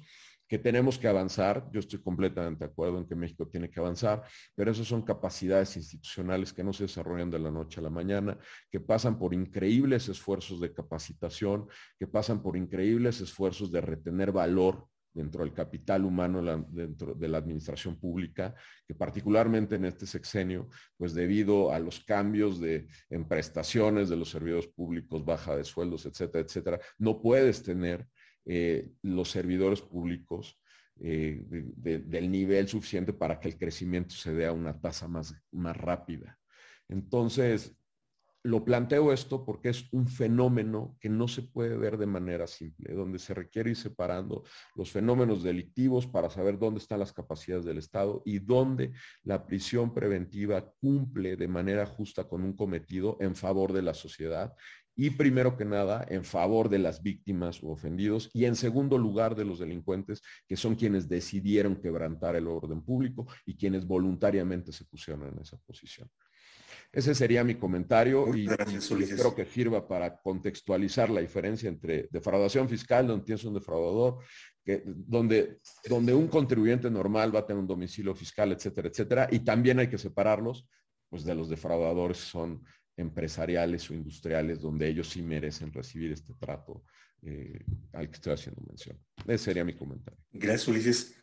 que 0.47 0.59
tenemos 0.59 0.99
que 0.99 1.07
avanzar. 1.07 1.67
Yo 1.73 1.79
estoy 1.79 1.99
completamente 1.99 2.63
de 2.63 2.69
acuerdo 2.69 2.99
en 2.99 3.07
que 3.07 3.15
México 3.15 3.47
tiene 3.47 3.71
que 3.71 3.79
avanzar, 3.79 4.21
pero 4.53 4.69
esas 4.69 4.85
son 4.85 5.01
capacidades 5.01 5.75
institucionales 5.75 6.53
que 6.53 6.63
no 6.63 6.73
se 6.73 6.83
desarrollan 6.83 7.31
de 7.31 7.39
la 7.39 7.49
noche 7.49 7.79
a 7.79 7.83
la 7.83 7.89
mañana, 7.89 8.37
que 8.69 8.79
pasan 8.79 9.17
por 9.17 9.33
increíbles 9.33 10.09
esfuerzos 10.09 10.61
de 10.61 10.71
capacitación, 10.75 11.67
que 11.97 12.05
pasan 12.05 12.43
por 12.43 12.55
increíbles 12.55 13.19
esfuerzos 13.19 13.71
de 13.71 13.81
retener 13.81 14.31
valor 14.31 14.90
dentro 15.13 15.43
del 15.43 15.53
capital 15.53 16.05
humano, 16.05 16.65
dentro 16.69 17.13
de 17.13 17.27
la 17.27 17.37
administración 17.37 17.99
pública, 17.99 18.55
que 18.87 18.95
particularmente 18.95 19.75
en 19.75 19.85
este 19.85 20.05
sexenio, 20.05 20.69
pues 20.97 21.13
debido 21.13 21.71
a 21.71 21.79
los 21.79 21.99
cambios 22.01 22.59
de, 22.59 22.87
en 23.09 23.27
prestaciones 23.27 24.09
de 24.09 24.17
los 24.17 24.29
servidores 24.29 24.67
públicos, 24.67 25.25
baja 25.25 25.55
de 25.55 25.63
sueldos, 25.63 26.05
etcétera, 26.05 26.45
etcétera, 26.45 26.79
no 26.97 27.21
puedes 27.21 27.63
tener 27.63 28.07
eh, 28.45 28.89
los 29.01 29.29
servidores 29.29 29.81
públicos 29.81 30.57
eh, 30.99 31.43
del 31.47 32.29
nivel 32.29 32.67
suficiente 32.67 33.11
para 33.11 33.39
que 33.39 33.49
el 33.49 33.57
crecimiento 33.57 34.13
se 34.15 34.33
dé 34.33 34.45
a 34.45 34.53
una 34.53 34.79
tasa 34.79 35.07
más, 35.07 35.33
más 35.51 35.75
rápida. 35.75 36.37
Entonces, 36.87 37.75
lo 38.43 38.65
planteo 38.65 39.13
esto 39.13 39.45
porque 39.45 39.69
es 39.69 39.85
un 39.91 40.07
fenómeno 40.07 40.97
que 40.99 41.09
no 41.09 41.27
se 41.27 41.43
puede 41.43 41.77
ver 41.77 41.97
de 41.97 42.07
manera 42.07 42.47
simple, 42.47 42.93
donde 42.93 43.19
se 43.19 43.33
requiere 43.33 43.71
ir 43.71 43.75
separando 43.75 44.43
los 44.75 44.91
fenómenos 44.91 45.43
delictivos 45.43 46.07
para 46.07 46.29
saber 46.29 46.57
dónde 46.57 46.79
están 46.79 46.99
las 46.99 47.13
capacidades 47.13 47.65
del 47.65 47.77
Estado 47.77 48.23
y 48.25 48.39
dónde 48.39 48.93
la 49.23 49.45
prisión 49.45 49.93
preventiva 49.93 50.71
cumple 50.79 51.35
de 51.35 51.47
manera 51.47 51.85
justa 51.85 52.27
con 52.27 52.43
un 52.43 52.53
cometido 52.53 53.17
en 53.19 53.35
favor 53.35 53.73
de 53.73 53.83
la 53.83 53.93
sociedad 53.93 54.55
y 54.95 55.11
primero 55.11 55.55
que 55.55 55.65
nada 55.65 56.05
en 56.09 56.23
favor 56.23 56.69
de 56.69 56.79
las 56.79 57.01
víctimas 57.01 57.63
o 57.63 57.69
ofendidos 57.69 58.29
y 58.33 58.45
en 58.45 58.55
segundo 58.55 58.97
lugar 58.97 59.35
de 59.35 59.45
los 59.45 59.59
delincuentes 59.59 60.21
que 60.47 60.57
son 60.57 60.75
quienes 60.75 61.07
decidieron 61.07 61.75
quebrantar 61.81 62.35
el 62.35 62.47
orden 62.47 62.81
público 62.81 63.27
y 63.45 63.55
quienes 63.55 63.85
voluntariamente 63.85 64.71
se 64.71 64.85
pusieron 64.85 65.27
en 65.27 65.39
esa 65.39 65.57
posición. 65.57 66.09
Ese 66.93 67.15
sería 67.15 67.43
mi 67.43 67.55
comentario 67.55 68.35
y, 68.35 68.47
espero 68.47 69.33
que 69.33 69.45
sirva 69.45 69.87
para 69.87 70.17
contextualizar 70.17 71.09
la 71.09 71.21
diferencia 71.21 71.69
entre 71.69 72.09
defraudación 72.11 72.67
fiscal, 72.67 73.07
donde 73.07 73.25
tienes 73.25 73.45
un 73.45 73.53
defraudador, 73.53 74.19
que, 74.63 74.83
donde, 74.85 75.59
donde 75.87 76.13
un 76.13 76.27
contribuyente 76.27 76.91
normal 76.91 77.33
va 77.33 77.39
a 77.39 77.45
tener 77.45 77.61
un 77.61 77.67
domicilio 77.67 78.13
fiscal, 78.13 78.51
etcétera, 78.51 78.89
etcétera, 78.89 79.27
y 79.31 79.39
también 79.39 79.79
hay 79.79 79.87
que 79.87 79.97
separarlos 79.97 80.67
pues, 81.09 81.23
de 81.23 81.33
los 81.33 81.49
defraudadores 81.49 82.17
son 82.17 82.61
empresariales 82.97 83.89
o 83.89 83.93
industriales, 83.93 84.59
donde 84.59 84.87
ellos 84.87 85.09
sí 85.09 85.21
merecen 85.21 85.71
recibir 85.71 86.11
este 86.11 86.33
trato 86.33 86.83
eh, 87.21 87.63
al 87.93 88.09
que 88.09 88.15
estoy 88.15 88.33
haciendo 88.33 88.61
mención. 88.67 88.99
Ese 89.25 89.45
sería 89.45 89.63
mi 89.63 89.75
comentario. 89.75 90.19
Gracias, 90.33 90.67
Ulises. 90.67 91.15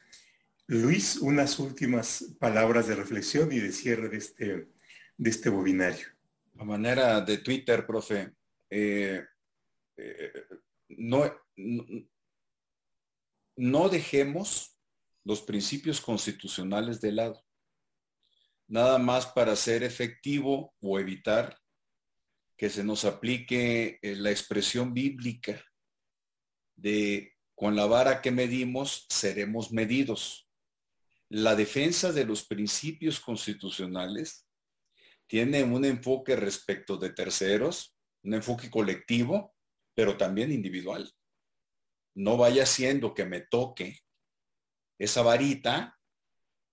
Luis, 0.66 1.16
unas 1.16 1.58
últimas 1.58 2.36
palabras 2.38 2.88
de 2.88 2.94
reflexión 2.94 3.50
y 3.52 3.58
de 3.58 3.72
cierre 3.72 4.08
de 4.08 4.16
este 4.18 4.68
de 5.18 5.30
este 5.30 5.50
webinario? 5.50 6.06
A 6.58 6.64
manera 6.64 7.20
de 7.20 7.38
Twitter, 7.38 7.86
profe, 7.86 8.32
eh, 8.70 9.22
eh, 9.96 10.32
no, 10.88 11.30
no 13.56 13.88
dejemos 13.88 14.78
los 15.24 15.42
principios 15.42 16.00
constitucionales 16.00 17.00
de 17.00 17.12
lado, 17.12 17.44
nada 18.66 18.98
más 18.98 19.26
para 19.26 19.54
ser 19.56 19.82
efectivo 19.82 20.74
o 20.80 20.98
evitar 20.98 21.58
que 22.56 22.70
se 22.70 22.82
nos 22.82 23.04
aplique 23.04 23.98
eh, 24.02 24.16
la 24.16 24.30
expresión 24.30 24.92
bíblica 24.94 25.62
de 26.76 27.34
con 27.54 27.74
la 27.74 27.86
vara 27.86 28.22
que 28.22 28.30
medimos 28.30 29.06
seremos 29.08 29.72
medidos. 29.72 30.48
La 31.28 31.56
defensa 31.56 32.12
de 32.12 32.24
los 32.24 32.46
principios 32.46 33.20
constitucionales 33.20 34.47
tiene 35.28 35.62
un 35.62 35.84
enfoque 35.84 36.34
respecto 36.34 36.96
de 36.96 37.10
terceros, 37.10 37.94
un 38.24 38.34
enfoque 38.34 38.70
colectivo, 38.70 39.54
pero 39.94 40.16
también 40.16 40.50
individual. 40.50 41.08
No 42.14 42.36
vaya 42.36 42.66
siendo 42.66 43.14
que 43.14 43.26
me 43.26 43.42
toque 43.42 43.98
esa 44.98 45.22
varita 45.22 45.96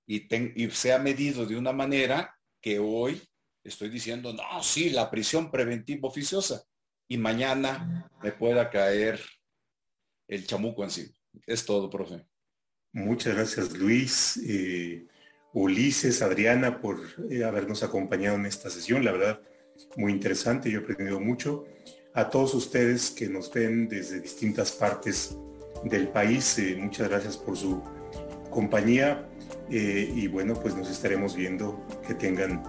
y, 0.07 0.27
sea 0.71 0.99
medido 0.99 1.45
de 1.45 1.57
una 1.57 1.73
manera 1.73 2.35
que 2.61 2.79
hoy 2.79 3.21
estoy 3.63 3.89
diciendo, 3.89 4.33
no, 4.33 4.63
sí, 4.63 4.89
la 4.89 5.11
prisión 5.11 5.51
preventiva 5.51 6.07
oficiosa, 6.07 6.63
y 7.07 7.17
mañana 7.17 8.09
me 8.21 8.31
pueda 8.31 8.69
caer 8.69 9.19
el 10.27 10.47
chamuco 10.47 10.83
encima. 10.83 11.13
Es 11.45 11.65
todo, 11.65 11.89
profe. 11.89 12.25
Muchas 12.93 13.35
gracias, 13.35 13.73
Luis. 13.73 14.37
Eh, 14.37 15.07
Ulises, 15.55 16.21
Adriana, 16.21 16.81
por 16.81 16.99
eh, 17.29 17.43
habernos 17.43 17.81
acompañado 17.81 18.35
en 18.35 18.45
esta 18.45 18.69
sesión. 18.69 19.05
La 19.05 19.13
verdad, 19.13 19.39
muy 19.95 20.11
interesante. 20.11 20.69
Yo 20.69 20.79
he 20.79 20.83
aprendido 20.83 21.19
mucho. 21.19 21.65
A 22.13 22.29
todos 22.29 22.53
ustedes 22.53 23.09
que 23.09 23.27
nos 23.27 23.51
ven 23.51 23.87
desde 23.87 24.19
distintas 24.19 24.71
partes 24.73 25.37
del 25.83 26.09
país, 26.09 26.59
eh, 26.59 26.77
muchas 26.79 27.09
gracias 27.09 27.37
por 27.37 27.57
su 27.57 27.81
compañía. 28.49 29.27
y 29.69 30.27
bueno, 30.27 30.53
pues 30.53 30.75
nos 30.75 30.89
estaremos 30.89 31.35
viendo. 31.35 31.85
Que 32.05 32.13
tengan 32.13 32.61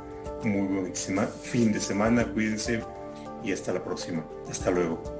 muy 0.45 0.66
buen 0.66 0.95
fin 1.43 1.72
de 1.72 1.80
semana. 1.80 2.24
Cuídense 2.32 2.82
y 3.43 3.53
hasta 3.53 3.72
la 3.72 3.84
próxima. 3.84 4.24
Hasta 4.49 4.70
luego. 4.70 5.16